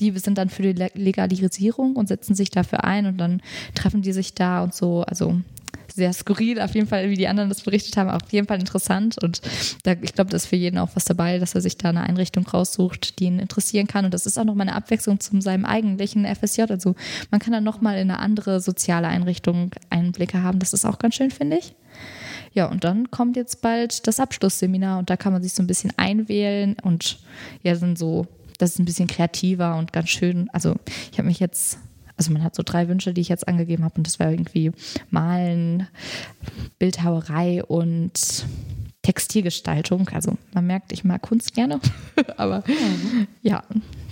die 0.00 0.10
sind 0.18 0.38
dann 0.38 0.48
für 0.48 0.62
die 0.62 0.88
Legalisierung 0.94 1.96
und 1.96 2.08
setzen 2.08 2.34
sich 2.34 2.50
dafür 2.50 2.84
ein 2.84 3.06
und 3.06 3.18
dann 3.18 3.42
treffen 3.74 4.02
die 4.02 4.12
sich 4.12 4.34
da 4.34 4.62
und 4.62 4.74
so. 4.74 5.02
Also 5.02 5.40
sehr 5.94 6.12
skurril, 6.12 6.60
auf 6.60 6.74
jeden 6.74 6.88
Fall, 6.88 7.08
wie 7.08 7.16
die 7.16 7.28
anderen 7.28 7.48
das 7.48 7.60
berichtet 7.60 7.96
haben, 7.96 8.10
auf 8.10 8.32
jeden 8.32 8.48
Fall 8.48 8.58
interessant. 8.58 9.22
Und 9.22 9.40
da, 9.84 9.92
ich 9.92 10.12
glaube, 10.12 10.30
da 10.30 10.36
ist 10.36 10.46
für 10.46 10.56
jeden 10.56 10.78
auch 10.78 10.90
was 10.94 11.04
dabei, 11.04 11.38
dass 11.38 11.54
er 11.54 11.60
sich 11.60 11.76
da 11.76 11.90
eine 11.90 12.02
Einrichtung 12.02 12.44
raussucht, 12.46 13.20
die 13.20 13.26
ihn 13.26 13.38
interessieren 13.38 13.86
kann. 13.86 14.04
Und 14.04 14.12
das 14.12 14.26
ist 14.26 14.36
auch 14.36 14.44
nochmal 14.44 14.66
eine 14.68 14.76
Abwechslung 14.76 15.20
zu 15.20 15.40
seinem 15.40 15.64
eigentlichen 15.64 16.26
FSJ. 16.26 16.62
Also 16.62 16.96
man 17.30 17.40
kann 17.40 17.52
dann 17.52 17.62
nochmal 17.62 17.94
in 17.94 18.10
eine 18.10 18.18
andere 18.18 18.60
soziale 18.60 19.06
Einrichtung 19.06 19.70
Einblicke 19.88 20.42
haben. 20.42 20.58
Das 20.58 20.72
ist 20.72 20.84
auch 20.84 20.98
ganz 20.98 21.14
schön, 21.14 21.30
finde 21.30 21.58
ich. 21.58 21.76
Ja, 22.52 22.66
und 22.66 22.82
dann 22.82 23.10
kommt 23.12 23.36
jetzt 23.36 23.62
bald 23.62 24.06
das 24.08 24.18
Abschlussseminar 24.18 24.98
und 24.98 25.10
da 25.10 25.16
kann 25.16 25.32
man 25.32 25.42
sich 25.42 25.54
so 25.54 25.62
ein 25.62 25.68
bisschen 25.68 25.92
einwählen 25.96 26.76
und 26.82 27.18
ja, 27.62 27.76
sind 27.76 27.98
so, 27.98 28.26
das 28.58 28.70
ist 28.70 28.78
ein 28.80 28.84
bisschen 28.84 29.08
kreativer 29.08 29.76
und 29.76 29.92
ganz 29.92 30.08
schön. 30.08 30.48
Also 30.52 30.74
ich 31.12 31.18
habe 31.18 31.28
mich 31.28 31.40
jetzt 31.40 31.78
also 32.16 32.32
man 32.32 32.42
hat 32.42 32.54
so 32.54 32.62
drei 32.64 32.88
Wünsche, 32.88 33.12
die 33.12 33.20
ich 33.20 33.28
jetzt 33.28 33.48
angegeben 33.48 33.84
habe 33.84 33.96
und 33.96 34.06
das 34.06 34.18
war 34.20 34.30
irgendwie 34.30 34.72
Malen, 35.10 35.88
Bildhauerei 36.78 37.64
und 37.64 38.46
Textilgestaltung. 39.02 40.08
Also 40.10 40.36
man 40.52 40.66
merkt, 40.66 40.92
ich 40.92 41.04
mag 41.04 41.22
Kunst 41.22 41.54
gerne, 41.54 41.80
aber 42.36 42.64
mhm. 42.66 43.26
ja, 43.42 43.62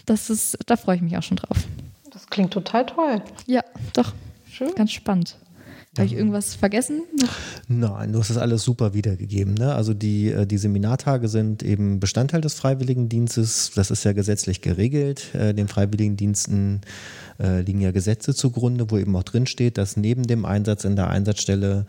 das 0.07 0.31
ist, 0.31 0.59
da 0.67 0.77
freue 0.77 0.97
ich 0.97 1.03
mich 1.03 1.17
auch 1.17 1.23
schon 1.23 1.37
drauf. 1.37 1.59
Das 2.11 2.27
klingt 2.27 2.53
total 2.53 2.87
toll. 2.87 3.23
Ja, 3.47 3.63
doch. 3.95 4.13
Schön. 4.51 4.75
Ganz 4.75 4.93
spannend. 4.93 5.39
Habe 5.97 6.07
ich 6.07 6.15
irgendwas 6.15 6.55
vergessen? 6.55 7.03
Nein, 7.69 8.13
du 8.13 8.19
hast 8.19 8.31
das 8.31 8.39
alles 8.39 8.63
super 8.63 8.95
wiedergegeben. 8.95 9.53
Ne? 9.55 9.75
Also 9.75 9.93
die, 9.93 10.31
äh, 10.31 10.47
die 10.47 10.57
Seminartage 10.57 11.29
sind 11.29 11.63
eben 11.63 12.01
Bestandteil 12.01 12.41
des 12.41 12.55
Freiwilligendienstes. 12.55 13.73
Das 13.75 13.91
ist 13.91 14.03
ja 14.05 14.13
gesetzlich 14.15 14.63
geregelt. 14.63 15.35
Äh, 15.35 15.53
den 15.53 15.69
Freiwilligendiensten 15.69 16.81
äh, 17.43 17.61
liegen 17.61 17.81
ja 17.81 17.91
Gesetze 17.91 18.35
zugrunde, 18.35 18.91
wo 18.91 18.99
eben 18.99 19.15
auch 19.17 19.23
drin 19.23 19.47
steht, 19.47 19.79
dass 19.79 19.97
neben 19.97 20.23
dem 20.23 20.45
Einsatz 20.45 20.85
in 20.85 20.97
der 20.97 21.09
Einsatzstelle 21.09 21.87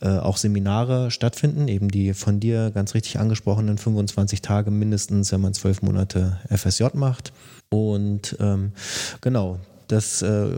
auch 0.00 0.36
Seminare 0.36 1.10
stattfinden, 1.10 1.66
eben 1.66 1.88
die 1.88 2.12
von 2.12 2.38
dir 2.38 2.70
ganz 2.74 2.92
richtig 2.92 3.18
angesprochenen 3.18 3.78
25 3.78 4.42
Tage 4.42 4.70
mindestens, 4.70 5.32
wenn 5.32 5.40
man 5.40 5.54
zwölf 5.54 5.80
Monate 5.80 6.40
FSJ 6.50 6.88
macht. 6.92 7.32
Und 7.70 8.36
ähm, 8.38 8.72
genau, 9.22 9.60
das 9.88 10.20
äh, 10.20 10.50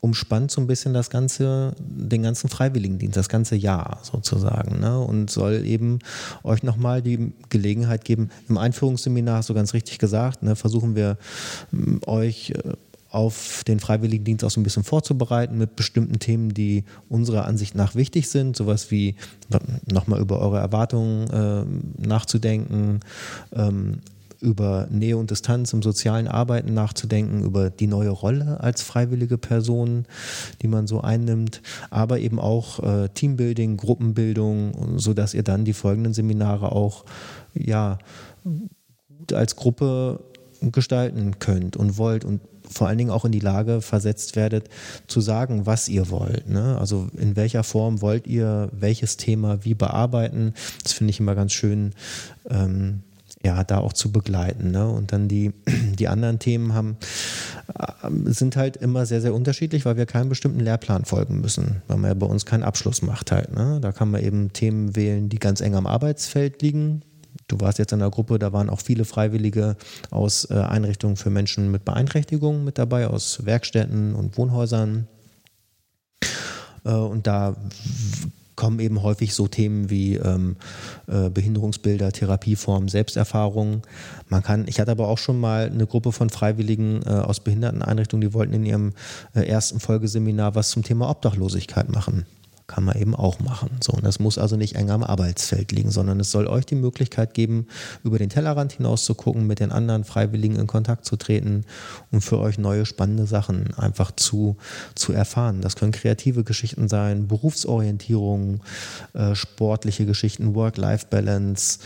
umspannt 0.00 0.50
so 0.50 0.60
ein 0.60 0.66
bisschen 0.66 0.94
das 0.94 1.10
ganze, 1.10 1.74
den 1.78 2.22
ganzen 2.22 2.48
Freiwilligendienst, 2.48 3.16
das 3.16 3.28
ganze 3.28 3.56
Jahr 3.56 3.98
sozusagen. 4.02 4.80
Ne? 4.80 4.98
Und 5.00 5.30
soll 5.30 5.64
eben 5.66 5.98
euch 6.44 6.62
nochmal 6.62 7.02
die 7.02 7.32
Gelegenheit 7.48 8.04
geben, 8.04 8.30
im 8.48 8.58
Einführungsseminar 8.58 9.38
hast 9.38 9.48
du 9.48 9.54
ganz 9.54 9.74
richtig 9.74 9.98
gesagt, 9.98 10.42
ne, 10.42 10.54
versuchen 10.54 10.94
wir 10.94 11.18
euch 12.06 12.50
äh, 12.50 12.74
auf 13.10 13.64
den 13.66 13.80
Freiwilligendienst 13.80 14.44
auch 14.44 14.50
so 14.50 14.60
ein 14.60 14.64
bisschen 14.64 14.84
vorzubereiten 14.84 15.56
mit 15.56 15.76
bestimmten 15.76 16.18
Themen, 16.18 16.52
die 16.52 16.84
unserer 17.08 17.46
Ansicht 17.46 17.74
nach 17.74 17.94
wichtig 17.94 18.28
sind. 18.28 18.56
Sowas 18.56 18.90
wie 18.90 19.14
nochmal 19.90 20.20
über 20.20 20.40
eure 20.40 20.58
Erwartungen 20.58 21.30
äh, 21.30 22.06
nachzudenken, 22.06 23.00
ähm, 23.52 24.00
über 24.40 24.86
Nähe 24.90 25.16
und 25.16 25.30
Distanz 25.30 25.72
im 25.72 25.82
sozialen 25.82 26.28
Arbeiten 26.28 26.72
nachzudenken, 26.74 27.42
über 27.42 27.70
die 27.70 27.86
neue 27.86 28.10
Rolle 28.10 28.60
als 28.60 28.82
freiwillige 28.82 29.38
Person, 29.38 30.06
die 30.62 30.68
man 30.68 30.86
so 30.86 31.00
einnimmt, 31.00 31.60
aber 31.90 32.20
eben 32.20 32.38
auch 32.38 32.80
äh, 32.80 33.08
Teambuilding, 33.08 33.76
Gruppenbildung, 33.76 34.98
sodass 34.98 35.34
ihr 35.34 35.42
dann 35.42 35.64
die 35.64 35.72
folgenden 35.72 36.14
Seminare 36.14 36.72
auch 36.72 37.04
ja, 37.54 37.98
gut 38.44 39.32
als 39.32 39.56
Gruppe 39.56 40.20
gestalten 40.60 41.38
könnt 41.38 41.76
und 41.76 41.98
wollt 41.98 42.24
und 42.24 42.40
vor 42.70 42.88
allen 42.88 42.98
Dingen 42.98 43.10
auch 43.10 43.24
in 43.24 43.32
die 43.32 43.40
Lage 43.40 43.80
versetzt 43.80 44.36
werdet, 44.36 44.68
zu 45.06 45.20
sagen, 45.20 45.66
was 45.66 45.88
ihr 45.88 46.10
wollt. 46.10 46.48
Ne? 46.48 46.76
Also 46.78 47.08
in 47.16 47.36
welcher 47.36 47.64
Form 47.64 48.00
wollt 48.00 48.26
ihr 48.26 48.68
welches 48.72 49.16
Thema 49.16 49.64
wie 49.64 49.74
bearbeiten. 49.74 50.54
Das 50.82 50.92
finde 50.92 51.10
ich 51.10 51.20
immer 51.20 51.34
ganz 51.34 51.52
schön, 51.52 51.92
ähm, 52.48 53.02
ja, 53.44 53.62
da 53.62 53.78
auch 53.78 53.92
zu 53.92 54.10
begleiten. 54.10 54.70
Ne? 54.70 54.88
Und 54.88 55.12
dann 55.12 55.28
die, 55.28 55.52
die 55.98 56.08
anderen 56.08 56.38
Themen 56.38 56.74
haben, 56.74 56.96
äh, 57.78 58.32
sind 58.32 58.56
halt 58.56 58.76
immer 58.76 59.06
sehr, 59.06 59.20
sehr 59.20 59.34
unterschiedlich, 59.34 59.84
weil 59.84 59.96
wir 59.96 60.06
keinen 60.06 60.28
bestimmten 60.28 60.60
Lehrplan 60.60 61.04
folgen 61.04 61.40
müssen, 61.40 61.82
weil 61.86 61.98
man 61.98 62.10
ja 62.10 62.14
bei 62.14 62.26
uns 62.26 62.46
keinen 62.46 62.62
Abschluss 62.62 63.02
macht 63.02 63.32
halt. 63.32 63.54
Ne? 63.54 63.78
Da 63.80 63.92
kann 63.92 64.10
man 64.10 64.22
eben 64.22 64.52
Themen 64.52 64.96
wählen, 64.96 65.28
die 65.28 65.38
ganz 65.38 65.60
eng 65.60 65.74
am 65.74 65.86
Arbeitsfeld 65.86 66.62
liegen. 66.62 67.02
Du 67.48 67.60
warst 67.60 67.78
jetzt 67.78 67.92
in 67.92 67.98
der 67.98 68.10
Gruppe, 68.10 68.38
da 68.38 68.52
waren 68.52 68.70
auch 68.70 68.80
viele 68.80 69.04
Freiwillige 69.04 69.76
aus 70.10 70.48
äh, 70.50 70.54
Einrichtungen 70.54 71.16
für 71.16 71.30
Menschen 71.30 71.70
mit 71.70 71.84
Beeinträchtigungen 71.84 72.64
mit 72.64 72.78
dabei, 72.78 73.08
aus 73.08 73.44
Werkstätten 73.44 74.14
und 74.14 74.36
Wohnhäusern. 74.36 75.08
Äh, 76.84 76.90
und 76.90 77.26
da 77.26 77.56
kommen 78.54 78.80
eben 78.80 79.02
häufig 79.02 79.34
so 79.34 79.46
Themen 79.46 79.88
wie 79.88 80.16
ähm, 80.16 80.56
äh, 81.06 81.30
Behinderungsbilder, 81.30 82.10
Therapieformen, 82.10 82.88
Selbsterfahrungen. 82.88 83.82
Man 84.28 84.42
kann, 84.42 84.66
ich 84.66 84.80
hatte 84.80 84.90
aber 84.90 85.06
auch 85.06 85.18
schon 85.18 85.38
mal 85.38 85.70
eine 85.72 85.86
Gruppe 85.86 86.10
von 86.10 86.28
Freiwilligen 86.28 87.02
äh, 87.06 87.10
aus 87.10 87.40
Behinderteneinrichtungen, 87.40 88.28
die 88.28 88.34
wollten 88.34 88.54
in 88.54 88.66
ihrem 88.66 88.92
äh, 89.34 89.42
ersten 89.42 89.78
Folgeseminar 89.78 90.56
was 90.56 90.70
zum 90.70 90.82
Thema 90.82 91.08
Obdachlosigkeit 91.08 91.88
machen 91.88 92.26
kann 92.68 92.84
man 92.84 92.96
eben 92.96 93.16
auch 93.16 93.40
machen. 93.40 93.70
So, 93.82 93.92
und 93.94 94.04
das 94.04 94.20
muss 94.20 94.38
also 94.38 94.56
nicht 94.56 94.76
eng 94.76 94.90
am 94.90 95.02
Arbeitsfeld 95.02 95.72
liegen, 95.72 95.90
sondern 95.90 96.20
es 96.20 96.30
soll 96.30 96.46
euch 96.46 96.66
die 96.66 96.74
Möglichkeit 96.74 97.32
geben, 97.32 97.66
über 98.04 98.18
den 98.18 98.28
Tellerrand 98.28 98.72
hinaus 98.72 99.04
zu 99.04 99.14
gucken, 99.14 99.46
mit 99.46 99.58
den 99.58 99.72
anderen 99.72 100.04
Freiwilligen 100.04 100.56
in 100.56 100.66
Kontakt 100.66 101.06
zu 101.06 101.16
treten 101.16 101.64
und 102.12 102.20
für 102.20 102.38
euch 102.38 102.58
neue 102.58 102.84
spannende 102.84 103.26
Sachen 103.26 103.74
einfach 103.74 104.12
zu, 104.12 104.58
zu 104.94 105.14
erfahren. 105.14 105.62
Das 105.62 105.76
können 105.76 105.92
kreative 105.92 106.44
Geschichten 106.44 106.88
sein, 106.88 107.26
Berufsorientierung, 107.26 108.60
äh, 109.14 109.34
sportliche 109.34 110.04
Geschichten, 110.04 110.54
Work-Life-Balance, 110.54 111.78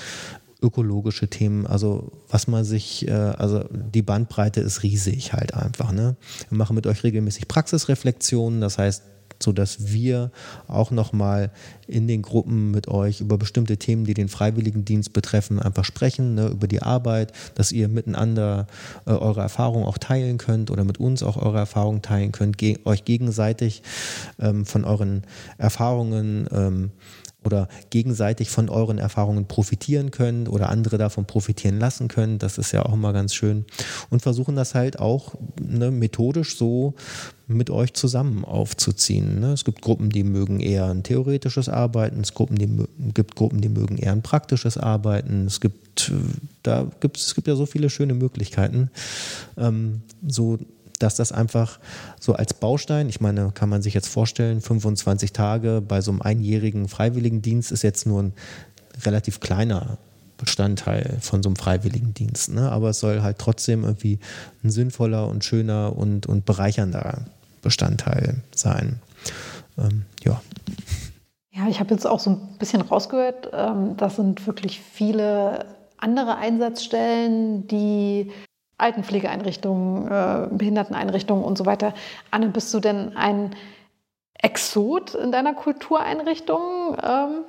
ökologische 0.61 1.29
Themen, 1.29 1.67
also 1.67 2.11
was 2.29 2.49
man 2.49 2.65
sich, 2.65 3.07
äh, 3.07 3.13
also 3.13 3.65
die 3.71 4.03
Bandbreite 4.03 4.61
ist 4.61 4.83
riesig 4.83 5.33
halt 5.33 5.55
einfach. 5.55 5.93
Ne? 5.93 6.17
Wir 6.49 6.59
machen 6.59 6.75
mit 6.75 6.89
euch 6.89 7.05
regelmäßig 7.05 7.47
Praxisreflexionen, 7.47 8.61
das 8.61 8.79
heißt, 8.79 9.03
sodass 9.43 9.93
wir 9.93 10.31
auch 10.69 10.91
nochmal 10.91 11.51
in 11.87 12.09
den 12.09 12.23
Gruppen 12.23 12.71
mit 12.71 12.89
euch 12.89 13.21
über 13.21 13.39
bestimmte 13.39 13.77
Themen, 13.77 14.05
die 14.05 14.15
den 14.15 14.29
Freiwilligendienst 14.29 15.13
betreffen, 15.13 15.59
einfach 15.59 15.85
sprechen, 15.85 16.35
ne, 16.35 16.49
über 16.49 16.67
die 16.67 16.83
Arbeit, 16.83 17.33
dass 17.55 17.73
ihr 17.73 17.89
miteinander 17.89 18.67
äh, 19.07 19.11
eure 19.11 19.41
Erfahrungen 19.41 19.87
auch 19.87 19.99
teilen 19.99 20.39
könnt 20.39 20.71
oder 20.71 20.85
mit 20.85 20.99
uns 20.99 21.23
auch 21.23 21.37
eure 21.37 21.59
Erfahrungen 21.59 22.03
teilen 22.03 22.33
könnt, 22.33 22.59
ge 22.59 22.79
euch 22.85 23.05
gegenseitig 23.05 23.83
ähm, 24.41 24.65
von 24.65 24.85
euren 24.85 25.23
Erfahrungen 25.59 26.47
ähm, 26.53 26.91
oder 27.45 27.69
gegenseitig 27.91 28.51
von 28.51 28.69
euren 28.69 28.99
Erfahrungen 28.99 29.47
profitieren 29.47 30.11
können 30.11 30.49
oder 30.49 30.69
andere 30.69 30.99
davon 30.99 31.25
profitieren 31.25 31.79
lassen 31.79 32.09
können. 32.09 32.39
Das 32.39 32.59
ist 32.59 32.73
ja 32.73 32.85
auch 32.85 32.95
immer 32.95 33.13
ganz 33.13 33.35
schön. 33.35 33.65
Und 34.11 34.23
versuchen 34.23 34.57
das 34.57 34.75
halt 34.75 34.99
auch 34.99 35.35
ne, 35.61 35.91
methodisch 35.91 36.57
so 36.57 36.95
mit 37.47 37.71
euch 37.71 37.93
zusammen 37.95 38.45
aufzuziehen. 38.45 39.41
Ne? 39.41 39.53
Es 39.53 39.65
gibt 39.65 39.83
Gruppen, 39.83 40.11
die 40.11 40.25
mögen 40.25 40.61
eher 40.61 40.87
ein 40.87 41.03
theoretisches 41.03 41.69
Arbeiten, 41.69 42.21
es 42.21 42.35
Gruppen, 42.35 42.57
die, 42.57 42.69
gibt 43.13 43.37
Gruppen, 43.37 43.61
die 43.61 43.69
mögen 43.69 43.99
eher 43.99 44.13
ein 44.13 44.23
praktisches 44.23 44.79
Arbeiten. 44.79 45.47
Es 45.47 45.61
gibt, 45.61 46.13
da 46.63 46.87
gibt, 47.01 47.19
es 47.19 47.35
gibt 47.35 47.49
ja 47.49 47.57
so 47.57 47.67
viele 47.67 47.91
schöne 47.91 48.15
Möglichkeiten, 48.15 48.91
ähm, 49.57 50.03
so 50.27 50.59
dass 51.03 51.17
das 51.17 51.33
einfach 51.33 51.79
so 52.21 52.35
als 52.35 52.55
Baustein, 52.55 53.09
ich 53.09 53.21
meine, 53.21 53.51
kann 53.53 53.69
man 53.69 53.83
sich 53.83 53.95
jetzt 53.95 54.09
vorstellen, 54.09 54.61
25 54.61 55.33
Tage 55.33 55.83
bei 55.87 56.01
so 56.01 56.11
einem 56.11 56.23
einjährigen 56.23 56.89
Freiwilligendienst 56.89 57.73
ist 57.73 57.83
jetzt 57.83 58.07
nur 58.07 58.23
ein 58.23 58.33
relativ 59.05 59.41
kleiner 59.41 59.99
Bestandteil 60.37 61.19
von 61.21 61.43
so 61.43 61.49
einem 61.49 61.57
Freiwilligendienst. 61.57 62.53
Ne? 62.53 62.71
Aber 62.71 62.91
es 62.91 63.01
soll 63.01 63.23
halt 63.23 63.39
trotzdem 63.39 63.85
irgendwie 63.85 64.19
ein 64.65 64.71
sinnvoller 64.71 65.29
und 65.29 65.45
schöner 65.45 65.97
und, 65.97 66.27
und 66.27 66.45
bereichernder 66.45 67.23
Bestandteil 67.63 68.43
sein. 68.55 69.01
Ähm, 69.79 70.05
ja. 70.25 70.41
Ja, 71.53 71.69
ich 71.69 71.81
habe 71.81 71.95
jetzt 71.95 72.07
auch 72.07 72.19
so 72.19 72.31
ein 72.31 72.59
bisschen 72.59 72.81
rausgehört, 72.81 73.51
ähm, 73.53 73.97
das 73.97 74.17
sind 74.17 74.47
wirklich 74.47 74.81
viele 74.81 75.67
andere 75.99 76.37
Einsatzstellen, 76.37 77.69
die 77.69 78.33
Altenpflegeeinrichtungen, 78.83 80.09
äh, 80.09 80.49
Behinderteneinrichtungen 80.51 81.45
und 81.45 81.57
so 81.57 81.65
weiter. 81.67 81.95
Anne, 82.31 82.49
bist 82.49 82.73
du 82.75 82.81
denn 82.81 83.17
ein 83.17 83.55
Exot 84.35 85.15
in 85.15 85.33
deiner 85.33 85.55
Kultureinrichtung? 85.55 86.97
Ähm? 87.03 87.45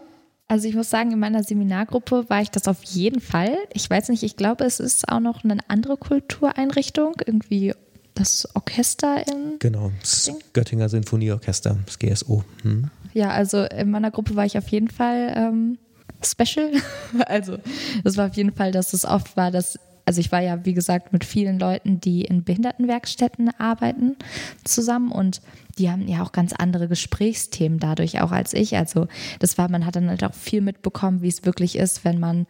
Also 0.48 0.68
ich 0.68 0.76
muss 0.76 0.90
sagen, 0.90 1.12
in 1.12 1.20
meiner 1.20 1.44
Seminargruppe 1.44 2.30
war 2.30 2.42
ich 2.42 2.52
das 2.52 2.68
auf 2.68 2.84
jeden 2.84 3.20
Fall. 3.20 3.58
Ich 3.74 3.90
weiß 3.90 4.10
nicht, 4.10 4.24
ich 4.24 4.38
glaube, 4.38 4.64
es 4.66 4.80
ist 4.80 5.10
auch 5.10 5.20
noch 5.20 5.44
eine 5.44 5.58
andere 5.68 5.98
Kultureinrichtung, 5.98 7.16
irgendwie 7.26 7.74
das 8.14 8.48
Orchester 8.54 9.28
in. 9.28 9.58
Genau, 9.58 9.92
das 10.02 10.32
Göttinger 10.54 10.88
Sinfonieorchester, 10.90 11.78
das 11.86 11.98
GSO. 11.98 12.44
Hm. 12.62 12.92
Ja, 13.14 13.30
also 13.30 13.64
in 13.64 13.90
meiner 13.90 14.12
Gruppe 14.12 14.36
war 14.36 14.46
ich 14.46 14.58
auf 14.58 14.68
jeden 14.68 14.90
Fall 14.90 15.34
ähm, 15.36 15.78
special. 16.24 16.72
also 17.26 17.58
das 18.04 18.18
war 18.18 18.28
auf 18.28 18.36
jeden 18.36 18.54
Fall, 18.54 18.72
dass 18.72 18.94
es 18.94 19.06
oft 19.06 19.36
war, 19.36 19.50
dass 19.50 19.80
also 20.06 20.20
ich 20.20 20.32
war 20.32 20.42
ja, 20.42 20.66
wie 20.66 20.74
gesagt, 20.74 21.14
mit 21.14 21.24
vielen 21.24 21.60
Leuten, 21.60 22.00
die 22.00 22.24
in 22.24 22.44
Behindertenwerkstätten 22.44 23.52
arbeiten, 23.58 24.16
zusammen 24.64 25.12
und 25.12 25.42
die 25.78 25.90
haben 25.90 26.08
ja 26.08 26.22
auch 26.22 26.32
ganz 26.32 26.54
andere 26.54 26.88
Gesprächsthemen 26.88 27.80
dadurch 27.80 28.22
auch 28.22 28.32
als 28.32 28.54
ich. 28.54 28.76
Also 28.78 29.08
das 29.40 29.58
war, 29.58 29.70
man 29.70 29.86
hat 29.86 29.96
dann 29.96 30.10
halt 30.10 30.24
auch 30.24 30.34
viel 30.34 30.62
mitbekommen, 30.62 31.22
wie 31.22 31.30
es 31.30 31.46
wirklich 31.46 31.78
ist, 31.78 32.06
wenn 32.06 32.20
man 32.20 32.46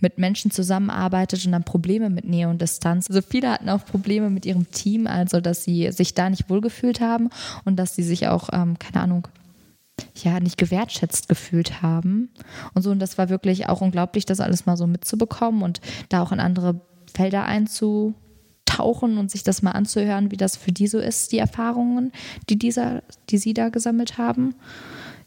mit 0.00 0.18
Menschen 0.18 0.50
zusammenarbeitet 0.50 1.46
und 1.46 1.52
dann 1.52 1.62
Probleme 1.62 2.10
mit 2.10 2.24
Nähe 2.24 2.48
und 2.48 2.60
Distanz. 2.60 3.08
Also 3.08 3.22
viele 3.22 3.52
hatten 3.52 3.68
auch 3.68 3.86
Probleme 3.86 4.30
mit 4.30 4.44
ihrem 4.44 4.68
Team, 4.72 5.06
also 5.06 5.40
dass 5.40 5.62
sie 5.62 5.92
sich 5.92 6.12
da 6.12 6.28
nicht 6.28 6.50
wohlgefühlt 6.50 7.00
haben 7.00 7.30
und 7.64 7.76
dass 7.76 7.94
sie 7.94 8.02
sich 8.02 8.26
auch, 8.26 8.48
ähm, 8.52 8.78
keine 8.80 9.04
Ahnung, 9.04 9.28
ja, 10.22 10.40
nicht 10.40 10.56
gewertschätzt 10.56 11.28
gefühlt 11.28 11.82
haben. 11.82 12.30
Und 12.74 12.82
so, 12.82 12.90
und 12.90 12.98
das 12.98 13.18
war 13.18 13.28
wirklich 13.28 13.68
auch 13.68 13.80
unglaublich, 13.80 14.26
das 14.26 14.40
alles 14.40 14.66
mal 14.66 14.76
so 14.76 14.86
mitzubekommen 14.86 15.62
und 15.62 15.80
da 16.08 16.22
auch 16.22 16.32
in 16.32 16.40
andere 16.40 16.80
Felder 17.12 17.44
einzutauchen 17.44 19.18
und 19.18 19.30
sich 19.30 19.42
das 19.42 19.62
mal 19.62 19.72
anzuhören, 19.72 20.30
wie 20.30 20.36
das 20.36 20.56
für 20.56 20.72
die 20.72 20.86
so 20.86 20.98
ist, 20.98 21.32
die 21.32 21.38
Erfahrungen, 21.38 22.12
die 22.48 22.58
dieser, 22.58 23.02
die 23.30 23.38
sie 23.38 23.54
da 23.54 23.68
gesammelt 23.68 24.18
haben. 24.18 24.54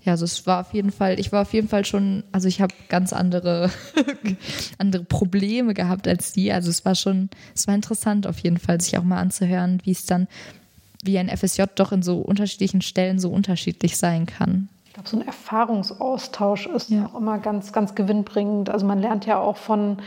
Ja, 0.03 0.11
also 0.11 0.25
es 0.25 0.45
war 0.45 0.61
auf 0.61 0.73
jeden 0.73 0.91
Fall, 0.91 1.19
ich 1.19 1.31
war 1.31 1.41
auf 1.41 1.53
jeden 1.53 1.67
Fall 1.67 1.83
schon, 1.83 2.23
also 2.31 2.47
ich 2.47 2.61
habe 2.61 2.75
ganz 2.89 3.11
andere, 3.11 3.71
andere 4.77 5.03
Probleme 5.03 5.73
gehabt 5.73 6.07
als 6.07 6.31
die. 6.31 6.51
Also 6.51 6.69
es 6.69 6.85
war 6.85 6.93
schon, 6.93 7.29
es 7.55 7.67
war 7.67 7.73
interessant 7.73 8.27
auf 8.27 8.37
jeden 8.39 8.57
Fall, 8.57 8.79
sich 8.79 8.99
auch 8.99 9.03
mal 9.03 9.19
anzuhören, 9.19 9.81
wie 9.83 9.91
es 9.91 10.05
dann 10.05 10.27
wie 11.05 11.17
ein 11.17 11.29
FSJ 11.29 11.63
doch 11.75 11.91
in 11.91 12.01
so 12.01 12.19
unterschiedlichen 12.19 12.81
Stellen 12.81 13.19
so 13.19 13.29
unterschiedlich 13.29 13.97
sein 13.97 14.25
kann. 14.25 14.69
Ich 14.85 14.93
glaube, 14.93 15.09
so 15.09 15.17
ein 15.17 15.27
Erfahrungsaustausch 15.27 16.67
ist 16.67 16.89
ja. 16.89 17.07
auch 17.07 17.15
immer 17.15 17.39
ganz, 17.39 17.73
ganz 17.73 17.95
gewinnbringend. 17.95 18.69
Also 18.69 18.85
man 18.85 18.99
lernt 18.99 19.25
ja 19.25 19.39
auch 19.39 19.57
von, 19.57 19.97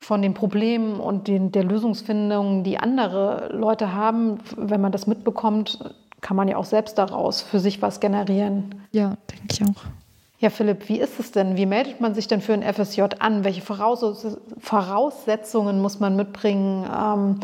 von 0.00 0.22
den 0.22 0.34
Problemen 0.34 1.00
und 1.00 1.28
den, 1.28 1.52
der 1.52 1.64
Lösungsfindung, 1.64 2.64
die 2.64 2.78
andere 2.78 3.50
Leute 3.52 3.94
haben. 3.94 4.38
Wenn 4.56 4.80
man 4.80 4.92
das 4.92 5.06
mitbekommt, 5.06 5.78
kann 6.20 6.36
man 6.36 6.48
ja 6.48 6.56
auch 6.56 6.64
selbst 6.64 6.98
daraus 6.98 7.42
für 7.42 7.60
sich 7.60 7.82
was 7.82 8.00
generieren. 8.00 8.74
Ja, 8.92 9.16
denke 9.30 9.46
ich 9.50 9.62
auch. 9.62 9.84
Ja, 10.42 10.50
Philipp, 10.50 10.88
wie 10.88 10.98
ist 10.98 11.18
es 11.20 11.30
denn? 11.30 11.56
Wie 11.56 11.66
meldet 11.66 12.00
man 12.00 12.16
sich 12.16 12.26
denn 12.26 12.40
für 12.40 12.52
ein 12.52 12.64
FSJ 12.64 13.02
an? 13.20 13.44
Welche 13.44 13.62
Voraussetzungen 13.62 15.80
muss 15.80 16.00
man 16.00 16.16
mitbringen? 16.16 16.84
Ähm, 16.84 17.38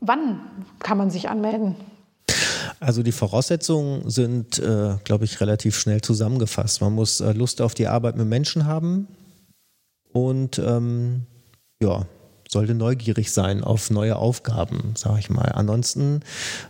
Wann 0.00 0.40
kann 0.80 0.98
man 0.98 1.10
sich 1.10 1.28
anmelden? 1.28 1.76
Also 2.80 3.02
die 3.02 3.12
Voraussetzungen 3.12 4.10
sind, 4.10 4.58
äh, 4.58 4.96
glaube 5.04 5.24
ich, 5.24 5.40
relativ 5.40 5.78
schnell 5.78 6.00
zusammengefasst. 6.00 6.80
Man 6.80 6.92
muss 6.92 7.20
äh, 7.20 7.32
Lust 7.32 7.60
auf 7.60 7.74
die 7.74 7.86
Arbeit 7.86 8.16
mit 8.16 8.26
Menschen 8.26 8.66
haben 8.66 9.08
und 10.12 10.58
ähm, 10.58 11.22
ja, 11.82 12.06
sollte 12.48 12.74
neugierig 12.74 13.32
sein 13.32 13.62
auf 13.64 13.90
neue 13.90 14.16
Aufgaben, 14.16 14.94
sage 14.96 15.18
ich 15.18 15.30
mal. 15.30 15.52
Ansonsten 15.52 16.20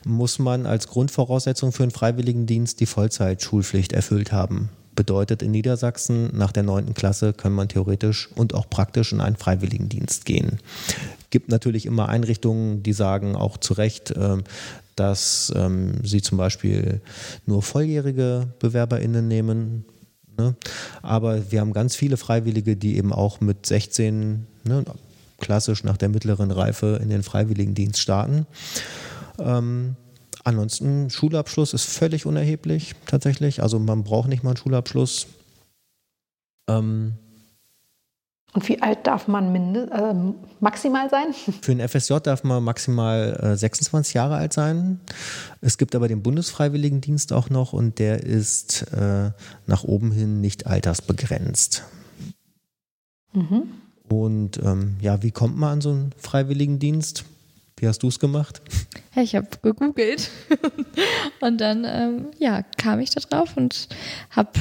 muss 0.05 0.39
man 0.39 0.66
als 0.66 0.89
Grundvoraussetzung 0.89 1.72
für 1.72 1.83
einen 1.83 1.93
Freiwilligendienst 1.93 2.81
die 2.81 2.87
Vollzeitschulpflicht 2.87 3.93
erfüllt 3.93 4.33
haben. 4.33 4.70
Bedeutet 4.97 5.43
in 5.43 5.51
Niedersachsen 5.51 6.31
nach 6.37 6.53
der 6.53 6.62
neunten 6.62 6.95
Klasse 6.95 7.33
kann 7.33 7.53
man 7.53 7.68
theoretisch 7.68 8.31
und 8.37 8.55
auch 8.55 8.70
praktisch 8.70 9.12
in 9.12 9.20
einen 9.20 9.37
Freiwilligendienst 9.37 10.25
gehen 10.25 10.61
gibt 11.35 11.51
natürlich 11.51 11.85
immer 11.85 12.09
Einrichtungen, 12.09 12.85
die 12.85 12.93
sagen 12.93 13.35
auch 13.35 13.57
zu 13.57 13.74
Recht, 13.74 14.14
ähm, 14.16 14.45
dass 14.95 15.53
ähm, 15.57 15.95
sie 16.05 16.22
zum 16.22 16.39
Beispiel 16.39 17.01
nur 17.45 17.61
volljährige 17.61 18.47
BewerberInnen 18.61 19.26
nehmen. 19.26 19.85
Ne? 20.39 20.55
Aber 21.03 21.51
wir 21.51 21.61
haben 21.61 21.72
ganz 21.72 21.97
viele 21.97 22.16
Freiwillige, 22.16 22.76
die 22.76 22.97
eben 22.99 23.12
auch 23.12 23.41
mit 23.41 23.66
16, 23.66 24.47
ne, 24.62 24.85
klassisch 25.39 25.82
nach 25.82 25.97
der 25.97 26.09
mittleren 26.09 26.53
Reife, 26.53 27.01
in 27.03 27.11
den 27.11 27.24
Freiwilligendienst 27.24 27.99
starten. 27.99 28.47
Ähm, 29.41 29.97
ansonsten, 30.45 31.11
Schulabschluss 31.11 31.74
ist 31.74 31.87
völlig 31.87 32.26
unerheblich 32.26 32.95
tatsächlich. 33.07 33.61
Also 33.61 33.80
man 33.80 34.05
braucht 34.05 34.28
nicht 34.28 34.45
mal 34.45 34.51
einen 34.51 34.57
Schulabschluss. 34.57 35.26
Und 38.55 38.68
wie 38.68 38.80
alt 38.80 39.07
darf 39.07 39.26
man 39.26 39.52
minde, 39.52 39.90
äh, 39.90 40.14
maximal 40.61 41.11
sein? 41.11 41.34
Für 41.61 41.72
ein 41.72 41.86
FSJ 41.86 42.14
darf 42.22 42.44
man 42.44 42.62
maximal 42.62 43.38
äh, 43.42 43.57
26 43.57 44.14
Jahre 44.14 44.36
alt 44.36 44.52
sein. 44.52 45.00
Es 45.61 45.76
gibt 45.76 45.96
aber 45.96 46.07
den 46.07 46.22
Bundesfreiwilligendienst 46.22 47.32
auch 47.32 47.50
noch 47.50 47.72
und 47.72 47.98
der 47.98 48.22
ist 48.22 48.82
äh, 48.92 49.32
nach 49.66 49.82
oben 49.82 50.12
hin 50.12 50.40
nicht 50.40 50.68
altersbegrenzt. 50.68 51.82
Mhm. 53.32 53.64
Und 54.09 54.59
ähm, 54.62 54.96
ja, 55.00 55.20
wie 55.24 55.32
kommt 55.32 55.57
man 55.57 55.72
an 55.72 55.80
so 55.80 55.90
einen 55.90 56.12
Freiwilligendienst? 56.16 57.24
Wie 57.76 57.88
hast 57.88 58.05
du 58.05 58.09
es 58.09 58.20
gemacht? 58.20 58.62
Ja, 59.16 59.22
ich 59.22 59.34
habe 59.34 59.48
gegoogelt 59.62 60.30
und 61.40 61.61
dann 61.61 61.84
ähm, 61.84 62.26
ja, 62.38 62.62
kam 62.62 63.00
ich 63.00 63.11
da 63.11 63.20
drauf 63.20 63.57
und 63.57 63.88
habe 64.30 64.52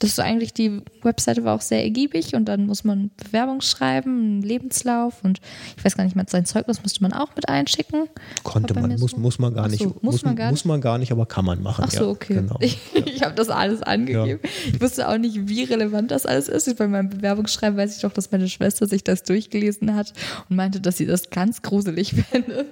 das 0.00 0.10
ist 0.10 0.20
eigentlich, 0.20 0.52
die 0.52 0.80
Webseite 1.02 1.44
war 1.44 1.56
auch 1.56 1.60
sehr 1.60 1.82
ergiebig 1.82 2.34
und 2.34 2.44
dann 2.44 2.66
muss 2.66 2.84
man 2.84 3.10
Bewerbung 3.16 3.60
schreiben, 3.60 4.18
einen 4.18 4.42
Lebenslauf 4.42 5.24
und 5.24 5.40
ich 5.76 5.84
weiß 5.84 5.96
gar 5.96 6.04
nicht, 6.04 6.16
sein 6.30 6.44
Zeugnis 6.44 6.82
musste 6.82 7.02
man 7.02 7.12
auch 7.12 7.34
mit 7.34 7.48
einschicken. 7.48 8.08
Konnte 8.44 8.74
man, 8.74 8.96
muss, 8.96 9.10
so. 9.12 9.16
muss 9.16 9.38
man 9.38 9.54
gar 9.54 9.68
nicht. 9.68 9.82
So, 9.82 9.96
muss, 10.00 10.02
muss, 10.02 10.24
man 10.24 10.36
gar 10.36 10.50
muss 10.50 10.64
man 10.64 10.80
gar 10.80 10.98
nicht, 10.98 11.10
aber 11.10 11.26
kann 11.26 11.44
man 11.44 11.62
machen. 11.62 11.84
Ach 11.86 11.90
so, 11.90 12.04
ja, 12.04 12.10
okay. 12.10 12.34
Genau. 12.34 12.58
Ich, 12.68 12.78
ich 12.94 13.22
habe 13.22 13.34
das 13.34 13.48
alles 13.48 13.82
angegeben. 13.82 14.40
Ja. 14.42 14.50
Ich 14.72 14.80
wusste 14.80 15.08
auch 15.08 15.16
nicht, 15.16 15.48
wie 15.48 15.64
relevant 15.64 16.10
das 16.10 16.26
alles 16.26 16.48
ist. 16.48 16.76
Bei 16.76 16.86
meinem 16.86 17.08
Bewerbungsschreiben 17.08 17.78
weiß 17.78 17.96
ich 17.96 18.02
doch, 18.02 18.12
dass 18.12 18.30
meine 18.30 18.48
Schwester 18.48 18.86
sich 18.86 19.04
das 19.04 19.22
durchgelesen 19.22 19.94
hat 19.94 20.12
und 20.50 20.56
meinte, 20.56 20.80
dass 20.80 20.98
sie 20.98 21.06
das 21.06 21.30
ganz 21.30 21.62
gruselig 21.62 22.14
fände. 22.30 22.66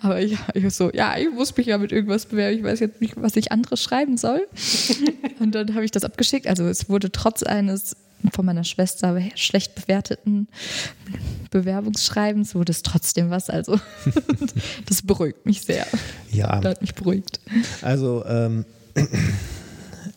Aber 0.00 0.20
ich, 0.20 0.38
ich 0.54 0.74
so, 0.74 0.90
ja, 0.92 1.16
ich 1.18 1.30
muss 1.32 1.56
mich 1.56 1.66
ja 1.66 1.78
mit 1.78 1.92
irgendwas 1.92 2.26
bewerben. 2.26 2.58
Ich 2.58 2.64
weiß 2.64 2.80
jetzt 2.80 3.00
nicht, 3.00 3.14
was 3.16 3.34
ich 3.36 3.50
anderes 3.50 3.82
schreiben 3.82 4.16
soll. 4.16 4.46
Und 5.40 5.54
dann 5.54 5.74
habe 5.74 5.84
ich 5.84 5.90
das 5.90 6.04
abgeschickt 6.04 6.45
also 6.48 6.66
es 6.66 6.88
wurde 6.88 7.10
trotz 7.12 7.42
eines 7.42 7.96
von 8.32 8.46
meiner 8.46 8.64
Schwester 8.64 9.20
schlecht 9.34 9.74
bewerteten 9.74 10.48
Bewerbungsschreibens 11.50 12.54
wurde 12.54 12.72
es 12.72 12.82
trotzdem 12.82 13.30
was. 13.30 13.50
Also 13.50 13.78
das 14.86 15.02
beruhigt 15.02 15.46
mich 15.46 15.62
sehr. 15.62 15.86
Ja. 16.30 16.60
Das 16.60 16.72
hat 16.72 16.80
mich 16.80 16.94
beruhigt. 16.94 17.40
Also 17.82 18.24
ähm, 18.26 18.64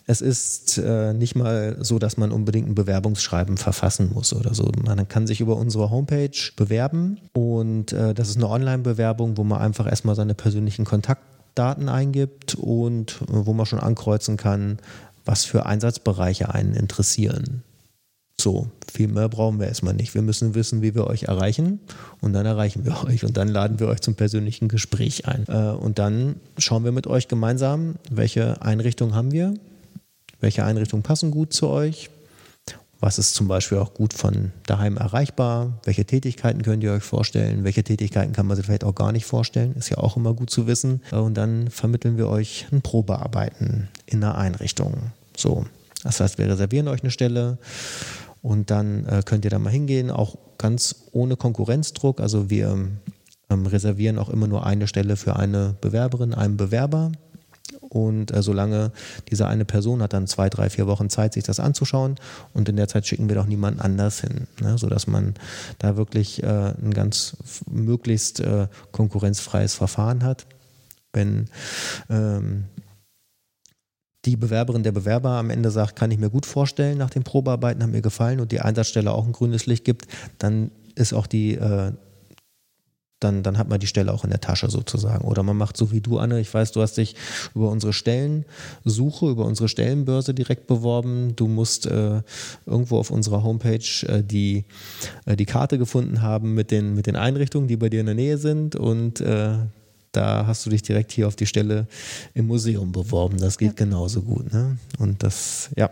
es 0.08 0.22
ist 0.22 0.78
äh, 0.78 1.14
nicht 1.14 1.36
mal 1.36 1.78
so, 1.82 2.00
dass 2.00 2.18
man 2.18 2.32
unbedingt 2.32 2.68
ein 2.68 2.76
Bewerbungsschreiben 2.76 3.58
verfassen 3.58 4.12
muss 4.14 4.34
oder 4.34 4.54
so. 4.54 4.72
Man 4.84 5.08
kann 5.08 5.28
sich 5.28 5.40
über 5.40 5.56
unsere 5.56 5.90
Homepage 5.90 6.32
bewerben 6.56 7.20
und 7.34 7.94
äh, 7.94 8.14
das 8.14 8.30
ist 8.30 8.38
eine 8.38 8.50
Online-Bewerbung, 8.50 9.38
wo 9.38 9.44
man 9.44 9.62
einfach 9.62 9.88
erstmal 9.88 10.16
seine 10.16 10.34
persönlichen 10.34 10.84
Kontaktdaten 10.86 11.90
eingibt 11.90 12.56
und 12.56 13.22
äh, 13.22 13.46
wo 13.46 13.54
man 13.54 13.66
schon 13.66 13.80
ankreuzen 13.80 14.36
kann, 14.36 14.80
was 15.30 15.46
für 15.46 15.68
Einsatzbereiche 15.68 16.56
einen 16.56 16.74
interessieren. 16.74 17.62
So, 18.42 18.68
viel 18.92 19.08
mehr 19.08 19.30
brauchen 19.30 19.60
wir 19.60 19.68
erstmal 19.68 19.94
nicht. 19.94 20.16
Wir 20.16 20.24
müssen 20.24 20.56
wissen, 20.56 20.82
wie 20.82 20.96
wir 20.96 21.06
euch 21.06 21.24
erreichen 21.24 21.80
und 22.20 22.34
dann 22.34 22.48
erreichen 22.48 22.84
wir 22.84 23.04
euch 23.08 23.24
und 23.24 23.38
dann 23.38 23.48
laden 23.48 23.80
wir 23.80 23.90
euch 23.90 24.02
zum 24.02 24.16
persönlichen 24.16 24.70
Gespräch 24.70 25.28
ein. 25.28 25.46
Äh, 25.48 25.76
und 25.78 26.00
dann 26.00 26.38
schauen 26.58 26.84
wir 26.84 26.92
mit 26.92 27.06
euch 27.06 27.28
gemeinsam, 27.28 27.96
welche 28.10 28.60
Einrichtungen 28.64 29.14
haben 29.14 29.32
wir, 29.32 29.54
welche 30.40 30.64
Einrichtungen 30.64 31.04
passen 31.04 31.30
gut 31.30 31.54
zu 31.54 31.68
euch, 31.68 32.10
was 33.02 33.18
ist 33.18 33.34
zum 33.34 33.48
Beispiel 33.48 33.78
auch 33.78 33.94
gut 33.94 34.14
von 34.14 34.52
daheim 34.66 34.98
erreichbar? 34.98 35.80
Welche 35.86 36.04
Tätigkeiten 36.04 36.64
könnt 36.64 36.84
ihr 36.84 36.92
euch 36.92 37.04
vorstellen? 37.04 37.64
Welche 37.64 37.84
Tätigkeiten 37.84 38.34
kann 38.34 38.46
man 38.46 38.58
sich 38.58 38.66
vielleicht 38.66 38.84
auch 38.84 38.96
gar 38.96 39.14
nicht 39.14 39.26
vorstellen? 39.26 39.74
Ist 39.76 39.90
ja 39.90 40.00
auch 40.00 40.18
immer 40.18 40.34
gut 40.34 40.50
zu 40.50 40.68
wissen. 40.68 41.02
Und 41.12 41.36
dann 41.36 41.70
vermitteln 41.70 42.18
wir 42.18 42.28
euch 42.28 42.68
ein 42.74 42.82
Probearbeiten 42.82 43.88
in 44.06 44.22
einer 44.22 44.38
Einrichtung. 44.38 45.12
So. 45.40 45.66
Das 46.04 46.20
heißt, 46.20 46.38
wir 46.38 46.48
reservieren 46.48 46.88
euch 46.88 47.02
eine 47.02 47.12
Stelle 47.12 47.58
und 48.42 48.72
dann 48.72 49.06
äh, 49.06 49.22
könnt 49.26 49.46
ihr 49.46 49.52
da 49.52 49.60
mal 49.60 49.70
hingehen, 49.70 50.12
auch 50.12 50.38
ganz 50.58 51.08
ohne 51.12 51.36
Konkurrenzdruck. 51.36 52.22
Also 52.22 52.50
wir 52.50 52.78
ähm, 53.50 53.66
reservieren 53.66 54.18
auch 54.18 54.30
immer 54.30 54.48
nur 54.48 54.66
eine 54.66 54.88
Stelle 54.88 55.18
für 55.18 55.36
eine 55.36 55.76
Bewerberin, 55.82 56.34
einen 56.34 56.58
Bewerber. 56.58 57.12
Und 57.82 58.32
äh, 58.32 58.42
solange 58.42 58.92
diese 59.30 59.48
eine 59.48 59.66
Person 59.66 60.02
hat 60.02 60.14
dann 60.14 60.28
zwei, 60.28 60.50
drei, 60.50 60.70
vier 60.70 60.88
Wochen 60.88 61.10
Zeit, 61.10 61.34
sich 61.34 61.44
das 61.44 61.60
anzuschauen. 61.60 62.16
Und 62.54 62.70
in 62.70 62.76
der 62.76 62.88
Zeit 62.88 63.08
schicken 63.08 63.28
wir 63.28 63.36
doch 63.36 63.48
niemanden 63.48 63.80
anders 63.80 64.22
hin, 64.22 64.48
ne? 64.62 64.78
sodass 64.78 65.08
man 65.08 65.34
da 65.80 65.98
wirklich 65.98 66.44
äh, 66.44 66.74
ein 66.82 66.94
ganz 66.94 67.36
möglichst 67.70 68.40
äh, 68.40 68.68
konkurrenzfreies 68.92 69.74
Verfahren 69.74 70.24
hat. 70.24 70.46
Wenn 71.12 71.50
ähm, 72.10 72.66
die 74.26 74.36
Bewerberin, 74.36 74.84
der 74.84 74.92
Bewerber 74.92 75.32
am 75.32 75.50
Ende 75.50 75.72
sagt, 75.72 75.96
kann 75.96 76.12
ich 76.12 76.20
mir 76.20 76.30
gut 76.30 76.46
vorstellen, 76.46 76.98
nach 76.98 77.10
den 77.10 77.24
Probearbeiten 77.24 77.82
haben 77.82 77.92
mir 77.92 78.02
gefallen 78.02 78.40
und 78.40 78.52
die 78.52 78.60
Einsatzstelle 78.60 79.12
auch 79.12 79.26
ein 79.26 79.32
grünes 79.32 79.66
Licht 79.66 79.86
gibt, 79.86 80.08
dann 80.38 80.72
ist 80.96 81.14
auch 81.14 81.28
die 81.28 81.56
äh, 81.56 81.94
dann, 83.20 83.44
dann 83.44 83.58
hat 83.58 83.68
man 83.68 83.80
die 83.80 83.88
Stelle 83.88 84.14
auch 84.14 84.24
in 84.24 84.30
der 84.30 84.40
Tasche 84.40 84.70
sozusagen. 84.70 85.26
Oder 85.26 85.44
man 85.44 85.58
macht 85.58 85.76
so 85.76 85.92
wie 85.92 86.02
du, 86.02 86.20
Anne. 86.20 86.40
Ich 86.40 86.54
weiß, 86.54 86.72
du 86.72 86.82
hast 86.82 86.98
dich 86.98 87.16
über 87.54 87.70
unsere 87.70 87.94
Stellensuche, 87.94 89.30
über 89.30 89.46
unsere 89.46 89.68
Stellenbörse 89.68 90.34
direkt 90.34 90.68
beworben. 90.68 91.36
Du 91.36 91.48
musst 91.48 91.86
äh, 91.86 92.22
irgendwo 92.66 92.98
auf 92.98 93.12
unserer 93.12 93.44
Homepage 93.44 94.08
äh, 94.08 94.24
die, 94.24 94.66
äh, 95.26 95.36
die 95.36 95.46
Karte 95.46 95.78
gefunden 95.78 96.22
haben 96.22 96.54
mit 96.54 96.72
den, 96.72 96.96
mit 96.96 97.08
den 97.08 97.16
Einrichtungen, 97.16 97.68
die 97.68 97.78
bei 97.78 97.90
dir 97.90 98.00
in 98.00 98.06
der 98.06 98.16
Nähe 98.16 98.38
sind. 98.38 98.76
Und 98.76 99.20
äh, 99.20 99.58
da 100.20 100.46
hast 100.46 100.66
du 100.66 100.70
dich 100.70 100.82
direkt 100.82 101.14
hier 101.14 101.28
auf 101.28 101.38
die 101.38 101.46
Stelle 101.46 101.88
im 102.34 102.48
Museum 102.48 102.92
beworben. 102.92 103.38
Das 103.38 103.58
geht 103.58 103.80
ja. 103.80 103.86
genauso 103.86 104.22
gut. 104.22 104.52
Ne? 104.52 104.78
Und 104.98 105.24
das, 105.24 105.70
ja. 105.78 105.90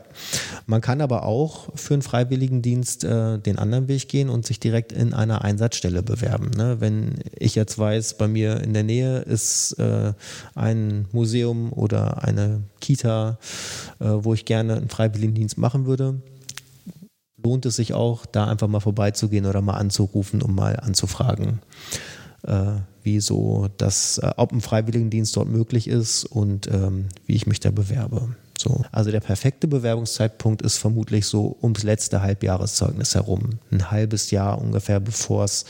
Man 0.66 0.82
kann 0.82 1.00
aber 1.00 1.24
auch 1.24 1.70
für 1.76 1.94
einen 1.94 2.02
Freiwilligendienst 2.02 3.06
äh, 3.06 3.38
den 3.40 3.58
anderen 3.58 3.88
Weg 3.88 4.10
gehen 4.10 4.28
und 4.28 4.46
sich 4.46 4.60
direkt 4.60 4.92
in 4.92 5.14
einer 5.14 5.46
Einsatzstelle 5.46 6.04
bewerben. 6.04 6.52
Ne? 6.58 6.82
Wenn 6.82 7.16
ich 7.40 7.56
jetzt 7.56 7.80
weiß, 7.80 8.18
bei 8.18 8.28
mir 8.28 8.60
in 8.62 8.74
der 8.74 8.84
Nähe 8.84 9.20
ist 9.20 9.80
äh, 9.80 10.12
ein 10.56 11.06
Museum 11.14 11.72
oder 11.72 12.26
eine 12.26 12.64
Kita, 12.82 13.38
äh, 14.00 14.08
wo 14.10 14.34
ich 14.34 14.44
gerne 14.44 14.76
einen 14.76 14.90
Freiwilligendienst 14.90 15.58
machen 15.58 15.86
würde, 15.86 16.22
lohnt 17.42 17.66
es 17.66 17.78
sich 17.78 17.94
auch, 17.94 18.26
da 18.26 18.48
einfach 18.48 18.68
mal 18.68 18.82
vorbeizugehen 18.82 19.46
oder 19.46 19.62
mal 19.62 19.76
anzurufen, 19.76 20.42
um 20.42 20.54
mal 20.54 20.76
anzufragen 20.78 21.60
wie 23.04 23.20
so 23.20 23.70
das, 23.78 24.18
äh, 24.18 24.32
ob 24.38 24.52
ein 24.52 24.62
Freiwilligendienst 24.62 25.36
dort 25.36 25.48
möglich 25.48 25.88
ist 25.88 26.26
und 26.26 26.68
ähm, 26.68 27.06
wie 27.26 27.36
ich 27.36 27.48
mich 27.48 27.60
da 27.60 27.72
bewerbe. 27.72 28.30
So. 28.58 28.84
Also 28.92 29.12
der 29.12 29.20
perfekte 29.20 29.68
Bewerbungszeitpunkt 29.68 30.62
ist 30.62 30.78
vermutlich 30.78 31.28
so 31.28 31.58
ums 31.62 31.84
letzte 31.84 32.22
Halbjahreszeugnis 32.22 33.16
herum. 33.16 33.60
Ein 33.72 33.92
halbes 33.92 34.32
Jahr 34.32 34.60
ungefähr, 34.60 35.00
bevor 35.00 35.44
es 35.46 35.66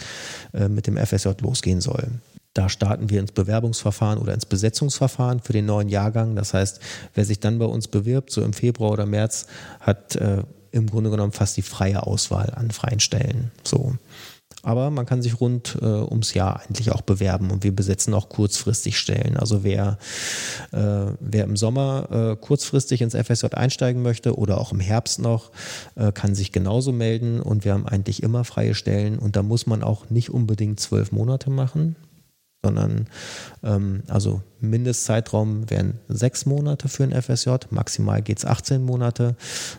äh, 0.53 0.69
mit 0.69 0.87
dem 0.87 0.97
FSJ 0.97 1.29
losgehen 1.41 1.81
soll. 1.81 2.07
Da 2.53 2.69
starten 2.69 3.09
wir 3.11 3.19
ins 3.19 3.33
Bewerbungsverfahren 3.33 4.17
oder 4.17 4.33
ins 4.33 4.47
Besetzungsverfahren 4.47 5.41
für 5.41 5.53
den 5.53 5.67
neuen 5.67 5.89
Jahrgang. 5.89 6.35
Das 6.35 6.55
heißt, 6.55 6.79
wer 7.13 7.23
sich 7.23 7.39
dann 7.39 7.59
bei 7.59 7.65
uns 7.65 7.87
bewirbt, 7.87 8.31
so 8.31 8.41
im 8.41 8.53
Februar 8.53 8.91
oder 8.91 9.05
März, 9.05 9.45
hat 9.79 10.15
äh, 10.15 10.41
im 10.71 10.87
Grunde 10.87 11.11
genommen 11.11 11.33
fast 11.33 11.55
die 11.57 11.61
freie 11.61 12.03
Auswahl 12.03 12.51
an 12.55 12.71
freien 12.71 12.99
Stellen. 12.99 13.51
So. 13.63 13.95
Aber 14.63 14.89
man 14.89 15.05
kann 15.05 15.21
sich 15.21 15.39
rund 15.39 15.77
äh, 15.81 15.85
ums 15.85 16.33
Jahr 16.33 16.61
eigentlich 16.61 16.91
auch 16.91 17.01
bewerben 17.01 17.51
und 17.51 17.63
wir 17.63 17.75
besetzen 17.75 18.13
auch 18.13 18.27
kurzfristig 18.27 18.97
Stellen. 18.97 19.37
Also 19.37 19.63
wer, 19.63 19.97
äh, 20.71 21.11
wer 21.19 21.43
im 21.43 21.55
Sommer 21.55 22.07
äh, 22.11 22.35
kurzfristig 22.35 23.01
ins 23.01 23.15
FSJ 23.15 23.47
einsteigen 23.53 24.01
möchte 24.01 24.37
oder 24.37 24.59
auch 24.59 24.71
im 24.71 24.79
Herbst 24.79 25.19
noch, 25.19 25.51
äh, 25.95 26.11
kann 26.11 26.35
sich 26.35 26.51
genauso 26.51 26.91
melden 26.91 27.39
und 27.39 27.65
wir 27.65 27.73
haben 27.73 27.87
eigentlich 27.87 28.23
immer 28.23 28.43
freie 28.43 28.75
Stellen 28.75 29.19
und 29.19 29.35
da 29.35 29.43
muss 29.43 29.67
man 29.67 29.83
auch 29.83 30.09
nicht 30.09 30.31
unbedingt 30.31 30.79
zwölf 30.79 31.11
Monate 31.11 31.49
machen 31.49 31.95
sondern 32.67 33.07
ähm, 33.63 34.03
also 34.07 34.41
Mindestzeitraum 34.59 35.69
wären 35.69 35.99
sechs 36.09 36.45
Monate 36.45 36.89
für 36.89 37.03
ein 37.03 37.21
FSJ, 37.21 37.51
maximal 37.69 38.21
geht 38.21 38.39
es 38.39 38.45
18 38.45 38.83
Monate. 38.83 39.35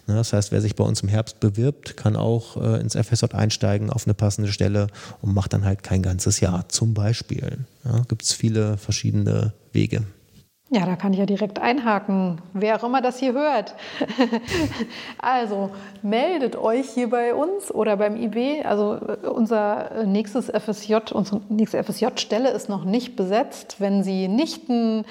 Ne, 0.06 0.14
das 0.14 0.32
heißt, 0.32 0.52
wer 0.52 0.62
sich 0.62 0.74
bei 0.74 0.84
uns 0.84 1.02
im 1.02 1.08
Herbst 1.08 1.40
bewirbt, 1.40 1.96
kann 1.96 2.16
auch 2.16 2.56
äh, 2.56 2.80
ins 2.80 2.96
FSJ 2.96 3.34
einsteigen 3.34 3.90
auf 3.90 4.06
eine 4.06 4.14
passende 4.14 4.50
Stelle 4.50 4.86
und 5.20 5.34
macht 5.34 5.52
dann 5.52 5.64
halt 5.64 5.82
kein 5.82 6.02
ganzes 6.02 6.40
Jahr 6.40 6.68
zum 6.68 6.94
Beispiel. 6.94 7.58
Ja, 7.84 8.02
Gibt 8.08 8.22
es 8.22 8.32
viele 8.32 8.78
verschiedene 8.78 9.52
Wege. 9.72 10.04
Ja, 10.70 10.84
da 10.84 10.96
kann 10.96 11.14
ich 11.14 11.18
ja 11.18 11.24
direkt 11.24 11.58
einhaken, 11.58 12.42
wer 12.52 12.76
auch 12.76 12.84
immer 12.84 13.00
das 13.00 13.18
hier 13.18 13.32
hört. 13.32 13.74
also 15.18 15.70
meldet 16.02 16.56
euch 16.56 16.90
hier 16.90 17.08
bei 17.08 17.34
uns 17.34 17.72
oder 17.72 17.96
beim 17.96 18.16
IB. 18.16 18.64
Also 18.64 18.98
unser 19.34 20.04
nächstes 20.04 20.50
FSJ, 20.50 20.96
unsere 21.14 21.40
nächste 21.48 21.82
FSJ-Stelle 21.82 22.50
ist 22.50 22.68
noch 22.68 22.84
nicht 22.84 23.16
besetzt. 23.16 23.76
Wenn 23.78 24.02
Sie 24.02 24.28
Nichten, 24.28 25.06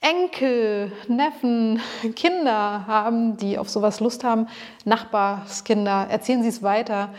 Enkel, 0.00 0.90
Neffen, 1.06 1.80
Kinder 2.16 2.86
haben, 2.86 3.36
die 3.36 3.58
auf 3.58 3.68
sowas 3.68 4.00
Lust 4.00 4.24
haben, 4.24 4.46
Nachbarskinder, 4.86 6.06
erzählen 6.08 6.42
Sie 6.42 6.48
es 6.48 6.62
weiter. 6.62 7.10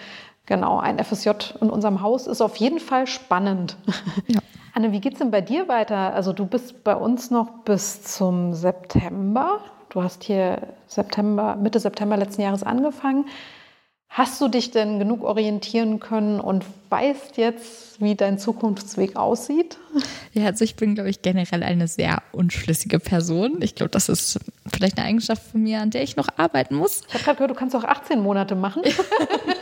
Genau, 0.48 0.80
ein 0.80 0.98
FSJ 0.98 1.30
in 1.62 1.70
unserem 1.70 2.02
Haus 2.02 2.26
ist 2.26 2.42
auf 2.42 2.56
jeden 2.56 2.80
Fall 2.80 3.06
spannend. 3.06 3.78
Ja. 4.28 4.40
Anne, 4.80 4.94
wie 4.94 5.02
geht 5.02 5.12
es 5.12 5.20
denn 5.20 5.30
bei 5.30 5.42
dir 5.42 5.68
weiter? 5.68 6.14
Also 6.14 6.32
du 6.32 6.46
bist 6.46 6.86
bei 6.86 6.96
uns 6.96 7.32
noch 7.32 7.66
bis 7.66 8.02
zum 8.02 8.54
September. 8.54 9.60
Du 9.90 10.02
hast 10.02 10.24
hier 10.24 10.70
September, 10.88 11.58
Mitte 11.58 11.82
September 11.82 12.16
letzten 12.16 12.44
Jahres 12.44 12.64
angefangen. 12.64 13.26
Hast 14.08 14.40
du 14.40 14.48
dich 14.48 14.72
denn 14.72 14.98
genug 14.98 15.26
orientieren 15.26 16.00
können 16.00 16.40
und 16.40 16.64
weißt 16.92 17.36
jetzt, 17.36 18.02
wie 18.02 18.16
dein 18.16 18.40
Zukunftsweg 18.40 19.18
aussieht? 19.18 19.78
Ja, 20.32 20.46
also 20.46 20.64
ich 20.64 20.78
bin, 20.78 20.96
glaube 20.96 21.10
ich, 21.10 21.22
generell 21.22 21.62
eine 21.62 21.90
sehr 21.90 22.24
unschlüssige 22.32 23.00
Person. 23.00 23.62
Ich 23.62 23.76
glaube, 23.76 23.90
das 23.90 24.08
ist 24.08 24.40
vielleicht 24.72 24.98
eine 24.98 25.08
Eigenschaft 25.08 25.52
von 25.52 25.62
mir, 25.62 25.82
an 25.82 25.90
der 25.90 26.04
ich 26.04 26.16
noch 26.16 26.30
arbeiten 26.38 26.76
muss. 26.76 27.02
Ich 27.10 27.16
habe 27.16 27.24
gerade 27.24 27.36
gehört, 27.36 27.52
du 27.52 27.56
kannst 27.56 27.76
auch 27.76 27.84
18 27.84 28.22
Monate 28.22 28.56
machen. 28.56 28.84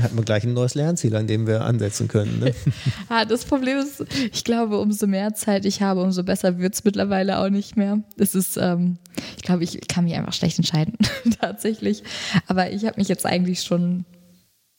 Hat 0.00 0.14
man 0.14 0.24
gleich 0.24 0.44
ein 0.44 0.52
neues 0.52 0.74
Lernziel, 0.74 1.14
an 1.16 1.26
dem 1.26 1.46
wir 1.46 1.64
ansetzen 1.64 2.08
können. 2.08 2.38
Ne? 2.40 2.54
ah, 3.08 3.24
das 3.24 3.44
Problem 3.44 3.78
ist, 3.78 4.04
ich 4.32 4.44
glaube, 4.44 4.78
umso 4.78 5.06
mehr 5.06 5.34
Zeit 5.34 5.64
ich 5.64 5.82
habe, 5.82 6.02
umso 6.02 6.22
besser 6.22 6.58
wird 6.58 6.74
es 6.74 6.84
mittlerweile 6.84 7.38
auch 7.38 7.50
nicht 7.50 7.76
mehr. 7.76 8.02
Es 8.16 8.34
ist, 8.34 8.56
ähm, 8.56 8.98
ich 9.36 9.42
glaube, 9.42 9.64
ich 9.64 9.86
kann 9.88 10.04
mich 10.04 10.14
einfach 10.14 10.32
schlecht 10.32 10.58
entscheiden, 10.58 10.94
tatsächlich. 11.40 12.02
Aber 12.46 12.70
ich 12.70 12.84
habe 12.84 12.98
mich 12.98 13.08
jetzt 13.08 13.26
eigentlich 13.26 13.62
schon 13.62 14.04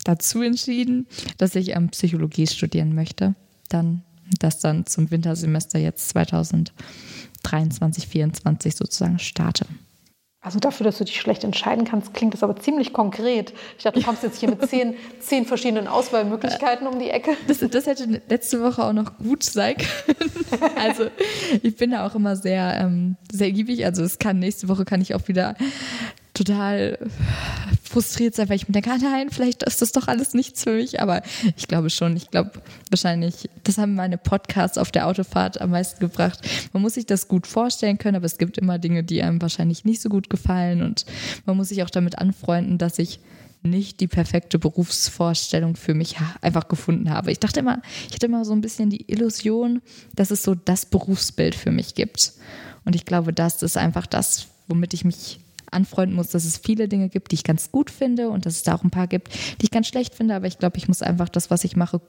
dazu 0.04 0.42
entschieden, 0.42 1.08
dass 1.38 1.56
ich 1.56 1.76
ähm, 1.76 1.90
Psychologie 1.90 2.48
studieren 2.48 2.96
möchte. 2.96 3.36
Dann 3.70 4.04
das 4.40 4.60
dann 4.60 4.86
zum 4.86 5.10
Wintersemester 5.10 5.80
jetzt 5.80 6.10
2023, 6.10 7.80
2024 7.80 8.76
sozusagen 8.76 9.20
starte. 9.20 9.66
Also 10.42 10.58
dafür, 10.60 10.86
dass 10.86 10.98
du 10.98 11.04
dich 11.04 11.20
schlecht 11.20 11.44
entscheiden 11.44 11.84
kannst, 11.84 12.14
klingt 12.14 12.34
das 12.34 12.44
aber 12.44 12.56
ziemlich 12.56 12.94
konkret. 12.94 13.54
Ich 13.78 13.84
dachte, 13.84 14.00
du 14.00 14.06
kommst 14.06 14.24
jetzt 14.24 14.40
hier 14.40 14.50
mit 14.50 14.62
zehn, 14.70 14.96
zehn 15.20 15.46
verschiedenen 15.46 15.88
Auswahlmöglichkeiten 15.88 16.88
um 16.88 16.98
die 16.98 17.10
Ecke. 17.10 17.32
Das, 17.48 17.60
das 17.60 17.86
hätte 17.88 18.22
letzte 18.30 18.62
Woche 18.62 18.86
auch 18.86 18.94
noch 18.94 19.18
gut 19.18 19.44
sein 19.44 19.76
können. 19.76 20.30
Also 20.76 21.08
ich 21.62 21.76
bin 21.76 21.92
da 21.92 22.08
auch 22.08 22.16
immer 22.16 22.36
sehr, 22.36 22.80
ähm, 22.80 23.18
sehr 23.32 23.52
giebig. 23.52 23.86
Also 23.86 24.04
es 24.04 24.18
kann 24.18 24.40
nächste 24.40 24.68
Woche 24.68 24.86
kann 24.86 25.02
ich 25.02 25.14
auch 25.14 25.28
wieder 25.28 25.56
total 26.40 26.98
frustriert 27.84 28.36
sein, 28.36 28.50
weil 28.50 28.56
ich 28.56 28.68
mir 28.68 28.74
denke, 28.74 28.92
ah 28.92 28.98
nein, 28.98 29.30
vielleicht 29.30 29.64
ist 29.64 29.82
das 29.82 29.92
doch 29.92 30.08
alles 30.08 30.34
nichts 30.34 30.64
für 30.64 30.72
mich. 30.72 31.02
Aber 31.02 31.22
ich 31.58 31.68
glaube 31.68 31.90
schon, 31.90 32.16
ich 32.16 32.32
glaube 32.32 32.52
wahrscheinlich, 32.90 33.50
das 33.64 33.78
haben 33.78 33.96
meine 33.96 34.18
Podcasts 34.18 34.78
auf 34.78 34.92
der 34.92 35.08
Autofahrt 35.08 35.60
am 35.60 35.72
meisten 35.72 36.00
gebracht. 36.00 36.40
Man 36.72 36.82
muss 36.82 36.94
sich 36.94 37.06
das 37.06 37.28
gut 37.28 37.46
vorstellen 37.46 37.98
können, 37.98 38.16
aber 38.16 38.26
es 38.26 38.38
gibt 38.38 38.58
immer 38.58 38.80
Dinge, 38.80 39.04
die 39.04 39.22
einem 39.22 39.42
wahrscheinlich 39.42 39.84
nicht 39.86 40.02
so 40.02 40.10
gut 40.10 40.30
gefallen. 40.30 40.82
Und 40.82 41.06
man 41.46 41.58
muss 41.58 41.70
sich 41.70 41.84
auch 41.84 41.90
damit 41.90 42.18
anfreunden, 42.18 42.78
dass 42.78 43.00
ich 43.00 43.20
nicht 43.62 44.00
die 44.00 44.08
perfekte 44.08 44.58
Berufsvorstellung 44.58 45.76
für 45.76 45.94
mich 45.94 46.16
einfach 46.40 46.70
gefunden 46.70 47.10
habe. 47.10 47.32
Ich 47.32 47.40
dachte 47.40 47.60
immer, 47.60 47.82
ich 48.08 48.14
hatte 48.14 48.28
immer 48.28 48.46
so 48.46 48.54
ein 48.54 48.62
bisschen 48.62 48.90
die 48.90 49.12
Illusion, 49.12 49.82
dass 50.16 50.32
es 50.32 50.44
so 50.44 50.56
das 50.56 50.86
Berufsbild 50.86 51.56
für 51.56 51.72
mich 51.72 51.96
gibt. 51.96 52.32
Und 52.86 52.96
ich 52.96 53.04
glaube, 53.04 53.34
das 53.34 53.62
ist 53.62 53.76
einfach 53.76 54.08
das, 54.08 54.48
womit 54.70 54.94
ich 54.94 55.04
mich 55.04 55.42
anfreunden 55.72 56.16
muss, 56.16 56.30
dass 56.30 56.46
es 56.46 56.58
viele 56.58 56.88
Dinge 56.88 57.10
gibt, 57.10 57.32
die 57.32 57.36
ich 57.36 57.44
ganz 57.44 57.72
gut 57.72 57.90
finde 57.90 58.30
und 58.30 58.46
dass 58.46 58.56
es 58.56 58.64
da 58.64 58.76
auch 58.76 58.84
ein 58.84 58.92
paar 58.92 59.08
gibt, 59.08 59.34
die 59.34 59.66
ich 59.66 59.72
ganz 59.72 59.88
schlecht 59.88 60.16
finde. 60.16 60.36
Aber 60.36 60.48
ich 60.48 60.58
glaube, 60.58 60.78
ich 60.78 60.88
muss 60.88 61.02
einfach 61.02 61.30
das, 61.30 61.50
was 61.50 61.64
ich 61.64 61.76
mache, 61.76 62.02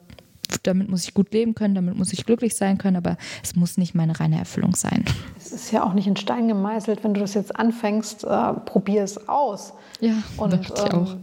damit 0.63 0.89
muss 0.89 1.05
ich 1.05 1.15
gut 1.15 1.33
leben 1.33 1.55
können, 1.55 1.75
damit 1.75 1.97
muss 1.97 2.13
ich 2.13 2.27
glücklich 2.27 2.57
sein 2.57 2.79
können, 2.79 2.97
aber 2.97 3.17
es 3.43 3.57
muss 3.57 3.77
nicht 3.79 3.95
meine 3.95 4.19
reine 4.19 4.39
Erfüllung 4.39 4.75
sein. 4.75 5.05
Es 5.39 5.53
ist 5.53 5.71
ja 5.71 5.85
auch 5.85 5.95
nicht 5.95 6.07
in 6.07 6.17
Stein 6.17 6.49
gemeißelt, 6.49 7.05
wenn 7.05 7.15
du 7.15 7.21
das 7.21 7.35
jetzt 7.35 7.55
anfängst, 7.57 8.25
äh, 8.25 8.53
probier 8.65 9.05
es 9.05 9.29
aus. 9.29 9.73
Ja, 10.01 10.15
und 10.37 10.55
ich 10.61 10.71
ähm, 10.71 10.99
auch. 10.99 11.17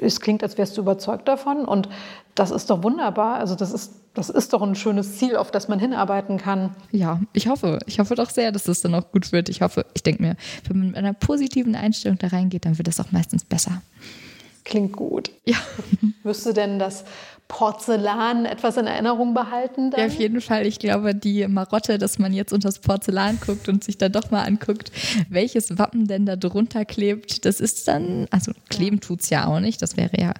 Es 0.00 0.20
klingt, 0.20 0.42
als 0.42 0.58
wärst 0.58 0.76
du 0.76 0.82
überzeugt 0.82 1.28
davon 1.28 1.64
und 1.64 1.88
das 2.34 2.50
ist 2.50 2.70
doch 2.70 2.82
wunderbar. 2.82 3.36
Also 3.36 3.54
das 3.54 3.72
ist, 3.72 3.92
das 4.14 4.30
ist 4.30 4.52
doch 4.52 4.62
ein 4.62 4.74
schönes 4.74 5.18
Ziel, 5.18 5.36
auf 5.36 5.50
das 5.50 5.68
man 5.68 5.78
hinarbeiten 5.78 6.38
kann. 6.38 6.74
Ja, 6.90 7.20
ich 7.32 7.48
hoffe. 7.48 7.78
Ich 7.86 7.98
hoffe 7.98 8.14
doch 8.14 8.30
sehr, 8.30 8.52
dass 8.52 8.68
es 8.68 8.80
dann 8.82 8.94
auch 8.94 9.10
gut 9.12 9.32
wird. 9.32 9.48
Ich 9.48 9.62
hoffe, 9.62 9.84
ich 9.94 10.02
denke 10.02 10.22
mir, 10.22 10.36
wenn 10.66 10.78
man 10.78 10.86
mit 10.88 10.96
einer 10.96 11.12
positiven 11.12 11.74
Einstellung 11.74 12.18
da 12.18 12.28
reingeht, 12.28 12.64
dann 12.64 12.78
wird 12.78 12.88
es 12.88 13.00
auch 13.00 13.12
meistens 13.12 13.44
besser. 13.44 13.82
Klingt 14.70 14.92
gut. 14.92 15.32
Ja. 15.44 15.56
Wirst 16.22 16.46
du 16.46 16.52
denn 16.52 16.78
das 16.78 17.04
Porzellan 17.48 18.44
etwas 18.44 18.76
in 18.76 18.86
Erinnerung 18.86 19.34
behalten? 19.34 19.90
Dann? 19.90 20.00
Ja, 20.00 20.06
auf 20.06 20.14
jeden 20.14 20.40
Fall. 20.40 20.64
Ich 20.64 20.78
glaube, 20.78 21.12
die 21.12 21.48
Marotte, 21.48 21.98
dass 21.98 22.20
man 22.20 22.32
jetzt 22.32 22.52
unter 22.52 22.68
das 22.68 22.78
Porzellan 22.78 23.40
guckt 23.44 23.68
und 23.68 23.82
sich 23.82 23.98
dann 23.98 24.12
doch 24.12 24.30
mal 24.30 24.44
anguckt, 24.44 24.92
welches 25.28 25.76
Wappen 25.76 26.06
denn 26.06 26.24
da 26.24 26.36
drunter 26.36 26.84
klebt, 26.84 27.44
das 27.44 27.58
ist 27.58 27.88
dann, 27.88 28.28
also 28.30 28.52
kleben 28.68 29.00
tut 29.00 29.22
es 29.22 29.30
ja 29.30 29.48
auch 29.48 29.58
nicht, 29.58 29.82
das 29.82 29.96
wäre 29.96 30.16
ja 30.16 30.32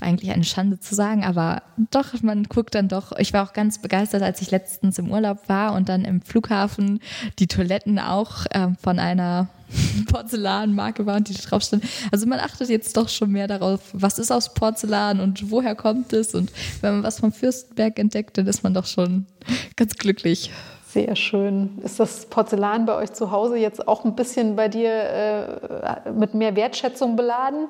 eigentlich 0.00 0.32
eine 0.32 0.42
Schande 0.42 0.80
zu 0.80 0.96
sagen, 0.96 1.22
aber 1.22 1.62
doch, 1.92 2.20
man 2.22 2.44
guckt 2.44 2.74
dann 2.74 2.88
doch. 2.88 3.12
Ich 3.18 3.32
war 3.32 3.48
auch 3.48 3.52
ganz 3.52 3.80
begeistert, 3.80 4.22
als 4.22 4.42
ich 4.42 4.50
letztens 4.50 4.98
im 4.98 5.12
Urlaub 5.12 5.48
war 5.48 5.74
und 5.74 5.88
dann 5.88 6.04
im 6.04 6.20
Flughafen 6.20 6.98
die 7.38 7.46
Toiletten 7.46 8.00
auch 8.00 8.46
äh, 8.50 8.68
von 8.82 8.98
einer 8.98 9.48
Porzellanmarke 10.10 11.06
waren, 11.06 11.24
die 11.24 11.34
drauf 11.34 11.62
stehen. 11.62 11.82
Also 12.10 12.26
man 12.26 12.40
achtet 12.40 12.68
jetzt 12.68 12.96
doch 12.96 13.08
schon 13.08 13.30
mehr 13.30 13.46
darauf, 13.46 13.80
was 13.92 14.18
ist 14.18 14.30
aus 14.30 14.54
Porzellan 14.54 15.20
und 15.20 15.50
woher 15.50 15.74
kommt 15.74 16.12
es. 16.12 16.34
Und 16.34 16.52
wenn 16.80 16.94
man 16.94 17.02
was 17.02 17.20
vom 17.20 17.32
Fürstenberg 17.32 17.98
entdeckt, 17.98 18.38
dann 18.38 18.46
ist 18.46 18.62
man 18.62 18.74
doch 18.74 18.86
schon 18.86 19.26
ganz 19.76 19.96
glücklich. 19.96 20.50
Sehr 20.86 21.14
schön. 21.14 21.78
Ist 21.84 22.00
das 22.00 22.26
Porzellan 22.26 22.84
bei 22.84 22.96
euch 22.96 23.12
zu 23.12 23.30
Hause 23.30 23.56
jetzt 23.56 23.86
auch 23.86 24.04
ein 24.04 24.16
bisschen 24.16 24.56
bei 24.56 24.68
dir 24.68 24.90
äh, 24.90 26.10
mit 26.10 26.34
mehr 26.34 26.56
Wertschätzung 26.56 27.14
beladen? 27.14 27.68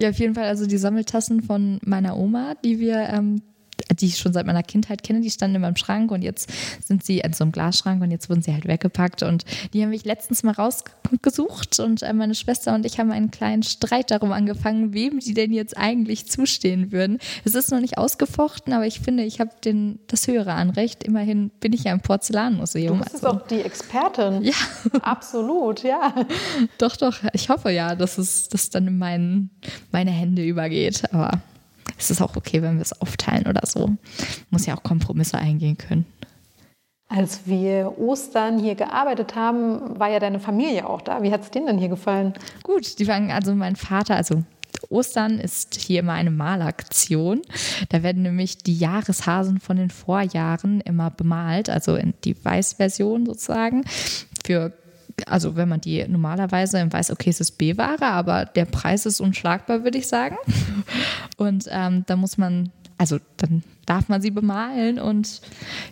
Ja, 0.00 0.08
auf 0.08 0.18
jeden 0.18 0.34
Fall. 0.34 0.44
Also 0.44 0.66
die 0.66 0.78
Sammeltassen 0.78 1.42
von 1.42 1.78
meiner 1.84 2.16
Oma, 2.16 2.54
die 2.64 2.78
wir 2.78 3.00
ähm, 3.10 3.42
die 3.92 4.06
ich 4.06 4.18
schon 4.18 4.32
seit 4.32 4.46
meiner 4.46 4.62
Kindheit 4.62 5.02
kenne, 5.02 5.20
die 5.20 5.30
standen 5.30 5.56
in 5.56 5.62
meinem 5.62 5.76
Schrank 5.76 6.10
und 6.10 6.22
jetzt 6.22 6.50
sind 6.84 7.04
sie 7.04 7.18
in 7.18 7.32
so 7.32 7.44
einem 7.44 7.52
Glasschrank 7.52 8.02
und 8.02 8.10
jetzt 8.10 8.28
wurden 8.28 8.42
sie 8.42 8.52
halt 8.52 8.66
weggepackt 8.66 9.22
und 9.22 9.44
die 9.72 9.82
haben 9.82 9.90
mich 9.90 10.04
letztens 10.04 10.42
mal 10.42 10.52
rausgesucht 10.52 11.80
und 11.80 12.02
äh, 12.02 12.12
meine 12.12 12.34
Schwester 12.34 12.74
und 12.74 12.86
ich 12.86 12.98
haben 12.98 13.12
einen 13.12 13.30
kleinen 13.30 13.62
Streit 13.62 14.10
darum 14.10 14.32
angefangen, 14.32 14.94
wem 14.94 15.18
die 15.18 15.34
denn 15.34 15.52
jetzt 15.52 15.76
eigentlich 15.76 16.26
zustehen 16.30 16.92
würden. 16.92 17.18
Es 17.44 17.54
ist 17.54 17.70
noch 17.70 17.80
nicht 17.80 17.98
ausgefochten, 17.98 18.72
aber 18.72 18.86
ich 18.86 19.00
finde, 19.00 19.24
ich 19.24 19.40
habe 19.40 19.50
das 20.06 20.26
höhere 20.26 20.52
Anrecht. 20.52 21.04
Immerhin 21.04 21.50
bin 21.60 21.72
ich 21.72 21.84
ja 21.84 21.92
im 21.92 22.00
Porzellanmuseum. 22.00 22.98
Du 22.98 23.04
bist 23.04 23.24
also. 23.24 23.38
doch 23.38 23.46
die 23.46 23.60
Expertin. 23.60 24.42
Ja. 24.42 24.54
Absolut, 25.02 25.82
ja. 25.82 26.14
Doch, 26.78 26.96
doch. 26.96 27.16
Ich 27.32 27.48
hoffe 27.48 27.70
ja, 27.70 27.94
dass 27.94 28.18
es 28.18 28.48
das 28.48 28.70
dann 28.70 28.86
in 28.86 28.98
mein, 28.98 29.50
meine 29.92 30.10
Hände 30.10 30.44
übergeht, 30.44 31.02
aber 31.12 31.40
es 32.04 32.10
ist 32.10 32.22
auch 32.22 32.36
okay, 32.36 32.62
wenn 32.62 32.76
wir 32.76 32.82
es 32.82 33.00
aufteilen 33.00 33.46
oder 33.46 33.66
so. 33.66 33.90
Muss 34.50 34.66
ja 34.66 34.76
auch 34.76 34.82
Kompromisse 34.82 35.38
eingehen 35.38 35.78
können. 35.78 36.06
Als 37.08 37.46
wir 37.46 37.98
Ostern 37.98 38.58
hier 38.58 38.74
gearbeitet 38.74 39.36
haben, 39.36 39.98
war 39.98 40.10
ja 40.10 40.18
deine 40.18 40.40
Familie 40.40 40.88
auch 40.88 41.00
da. 41.00 41.22
Wie 41.22 41.32
hat 41.32 41.42
es 41.42 41.50
denen 41.50 41.66
denn 41.66 41.78
hier 41.78 41.88
gefallen? 41.88 42.34
Gut, 42.62 42.98
die 42.98 43.06
waren, 43.06 43.30
also 43.30 43.54
mein 43.54 43.76
Vater, 43.76 44.16
also 44.16 44.42
Ostern 44.90 45.38
ist 45.38 45.74
hier 45.76 46.00
immer 46.00 46.14
eine 46.14 46.30
Malaktion. 46.30 47.42
Da 47.88 48.02
werden 48.02 48.22
nämlich 48.22 48.58
die 48.58 48.76
Jahreshasen 48.76 49.60
von 49.60 49.76
den 49.76 49.90
Vorjahren 49.90 50.80
immer 50.80 51.10
bemalt, 51.10 51.70
also 51.70 51.96
in 51.96 52.14
die 52.24 52.42
Weißversion 52.42 53.26
sozusagen, 53.26 53.84
für 54.44 54.72
also 55.26 55.56
wenn 55.56 55.68
man 55.68 55.80
die 55.80 56.06
normalerweise 56.08 56.86
weiß, 56.90 57.10
okay, 57.12 57.30
es 57.30 57.40
ist 57.40 57.52
B-Ware, 57.52 58.06
aber 58.06 58.46
der 58.46 58.64
Preis 58.64 59.06
ist 59.06 59.20
unschlagbar, 59.20 59.84
würde 59.84 59.98
ich 59.98 60.08
sagen. 60.08 60.36
Und 61.36 61.66
ähm, 61.70 62.04
da 62.06 62.16
muss 62.16 62.38
man, 62.38 62.70
also 62.98 63.18
dann 63.36 63.62
darf 63.86 64.08
man 64.08 64.22
sie 64.22 64.30
bemalen 64.30 64.98
und 64.98 65.40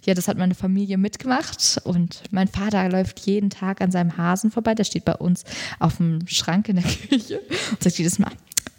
ja, 0.04 0.14
das 0.14 0.28
hat 0.28 0.38
meine 0.38 0.54
Familie 0.54 0.98
mitgemacht 0.98 1.80
und 1.84 2.22
mein 2.30 2.48
Vater 2.48 2.88
läuft 2.88 3.20
jeden 3.20 3.50
Tag 3.50 3.80
an 3.80 3.90
seinem 3.90 4.16
Hasen 4.16 4.50
vorbei, 4.50 4.74
der 4.74 4.84
steht 4.84 5.04
bei 5.04 5.14
uns 5.14 5.44
auf 5.78 5.98
dem 5.98 6.26
Schrank 6.26 6.68
in 6.68 6.76
der 6.76 6.84
Küche 7.08 7.40
und 7.70 7.82
sagt 7.82 7.98
jedes 7.98 8.18
Mal, 8.18 8.32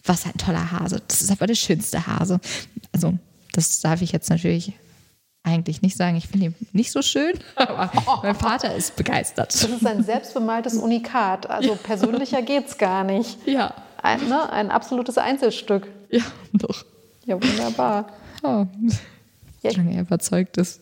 was 0.05 0.26
ein 0.26 0.38
toller 0.38 0.72
Hase, 0.72 1.01
das 1.07 1.22
ist 1.22 1.32
aber 1.32 1.47
der 1.47 1.55
schönste 1.55 2.07
Hase. 2.07 2.39
Also 2.91 3.18
das 3.53 3.80
darf 3.82 4.01
ich 4.01 4.11
jetzt 4.11 4.30
natürlich 4.30 4.74
eigentlich 5.43 5.82
nicht 5.82 5.97
sagen, 5.97 6.16
ich 6.16 6.28
finde 6.28 6.47
ihn 6.47 6.55
nicht 6.72 6.91
so 6.91 7.01
schön, 7.01 7.34
aber 7.55 7.91
mein 8.24 8.36
Vater 8.36 8.74
ist 8.76 8.95
begeistert. 8.95 9.53
Das 9.53 9.64
ist 9.64 9.86
ein 9.86 10.03
selbstbemaltes 10.03 10.76
Unikat. 10.76 11.49
Also 11.49 11.76
persönlicher 11.76 12.41
geht 12.43 12.68
es 12.68 12.78
gar 12.78 13.03
nicht. 13.03 13.45
Ja. 13.45 13.74
Ein, 14.01 14.28
ne, 14.28 14.51
ein 14.51 14.72
absolutes 14.72 15.18
Einzelstück. 15.18 15.88
Ja, 16.14 16.22
doch. 16.53 16.86
Ja, 17.26 17.41
wunderbar. 17.41 18.07
Oh. 18.45 18.68
Ja. 19.61 19.72
Solange 19.72 19.95
er 19.95 20.01
überzeugt 20.01 20.57
ist. 20.57 20.82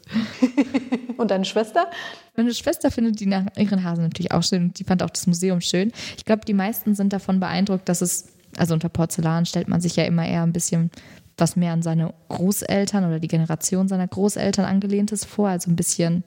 und 1.17 1.29
deine 1.29 1.45
Schwester? 1.45 1.85
Meine 2.35 2.51
Schwester 2.55 2.89
findet 2.89 3.19
die 3.19 3.27
nach 3.27 3.45
ihren 3.55 3.83
Hasen 3.83 4.03
natürlich 4.03 4.31
auch 4.31 4.41
schön 4.41 4.63
und 4.63 4.79
die 4.79 4.83
fand 4.83 5.03
auch 5.03 5.11
das 5.11 5.27
Museum 5.27 5.61
schön. 5.61 5.91
Ich 6.17 6.25
glaube, 6.25 6.43
die 6.43 6.55
meisten 6.55 6.95
sind 6.95 7.13
davon 7.13 7.39
beeindruckt, 7.39 7.87
dass 7.87 8.01
es, 8.01 8.29
also 8.57 8.73
unter 8.73 8.89
Porzellan 8.89 9.45
stellt 9.45 9.67
man 9.67 9.79
sich 9.79 9.95
ja 9.95 10.05
immer 10.05 10.27
eher 10.27 10.41
ein 10.41 10.53
bisschen 10.53 10.89
was 11.37 11.55
mehr 11.55 11.71
an 11.71 11.83
seine 11.83 12.15
Großeltern 12.29 13.05
oder 13.05 13.19
die 13.19 13.27
Generation 13.27 13.87
seiner 13.87 14.07
Großeltern 14.07 14.65
angelehnt 14.65 15.11
ist 15.11 15.25
vor, 15.25 15.49
also 15.49 15.69
ein 15.69 15.75
bisschen 15.75 16.23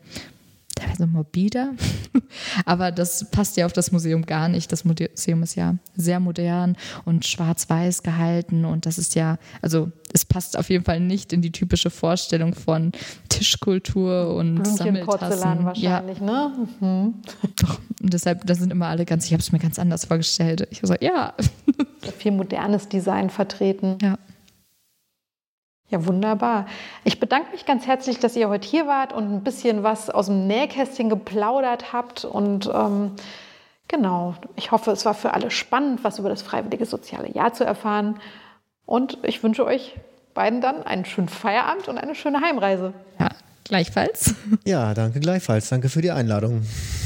teilweise 0.74 1.06
morbider. 1.06 1.72
Aber 2.64 2.92
das 2.92 3.30
passt 3.30 3.56
ja 3.56 3.66
auf 3.66 3.72
das 3.72 3.92
Museum 3.92 4.26
gar 4.26 4.48
nicht. 4.48 4.72
Das 4.72 4.84
Museum 4.84 5.42
ist 5.42 5.54
ja 5.54 5.76
sehr 5.96 6.20
modern 6.20 6.76
und 7.04 7.26
schwarz-weiß 7.26 8.02
gehalten 8.02 8.64
und 8.64 8.86
das 8.86 8.98
ist 8.98 9.14
ja, 9.14 9.38
also 9.62 9.90
es 10.12 10.24
passt 10.24 10.56
auf 10.56 10.70
jeden 10.70 10.84
Fall 10.84 11.00
nicht 11.00 11.32
in 11.32 11.42
die 11.42 11.50
typische 11.50 11.90
Vorstellung 11.90 12.54
von 12.54 12.92
Tischkultur 13.28 14.34
und 14.34 14.54
Blümchen, 14.54 14.76
Sammeltassen. 14.76 15.18
Porzellan 15.18 15.64
wahrscheinlich, 15.64 16.18
ja. 16.18 16.24
ne? 16.24 16.68
Mhm. 16.80 17.14
Doch, 17.56 17.80
und 18.00 18.12
deshalb, 18.12 18.46
da 18.46 18.54
sind 18.54 18.70
immer 18.70 18.86
alle 18.86 19.04
ganz, 19.04 19.26
ich 19.26 19.32
habe 19.32 19.40
es 19.40 19.50
mir 19.50 19.58
ganz 19.58 19.78
anders 19.78 20.04
vorgestellt. 20.04 20.68
Ich 20.70 20.78
habe 20.78 20.82
gesagt, 20.82 21.02
ja. 21.02 21.34
Viel 22.18 22.32
modernes 22.32 22.88
Design 22.88 23.30
vertreten. 23.30 23.98
Ja. 24.02 24.18
Ja, 25.94 26.04
wunderbar. 26.06 26.66
Ich 27.04 27.20
bedanke 27.20 27.52
mich 27.52 27.66
ganz 27.66 27.86
herzlich, 27.86 28.18
dass 28.18 28.34
ihr 28.34 28.48
heute 28.48 28.66
hier 28.66 28.88
wart 28.88 29.12
und 29.12 29.32
ein 29.32 29.44
bisschen 29.44 29.84
was 29.84 30.10
aus 30.10 30.26
dem 30.26 30.48
Nähkästchen 30.48 31.08
geplaudert 31.08 31.92
habt. 31.92 32.24
Und 32.24 32.68
ähm, 32.74 33.12
genau, 33.86 34.34
ich 34.56 34.72
hoffe, 34.72 34.90
es 34.90 35.04
war 35.04 35.14
für 35.14 35.34
alle 35.34 35.52
spannend, 35.52 36.02
was 36.02 36.18
über 36.18 36.30
das 36.30 36.42
Freiwillige 36.42 36.84
Soziale 36.84 37.30
Jahr 37.30 37.52
zu 37.52 37.62
erfahren. 37.62 38.18
Und 38.86 39.18
ich 39.22 39.40
wünsche 39.44 39.64
euch 39.64 39.94
beiden 40.34 40.60
dann 40.60 40.82
einen 40.82 41.04
schönen 41.04 41.28
Feierabend 41.28 41.86
und 41.86 41.96
eine 41.96 42.16
schöne 42.16 42.40
Heimreise. 42.40 42.92
Ja, 43.20 43.28
gleichfalls. 43.62 44.34
Ja, 44.64 44.94
danke 44.94 45.20
gleichfalls. 45.20 45.68
Danke 45.68 45.88
für 45.88 46.02
die 46.02 46.10
Einladung. 46.10 46.62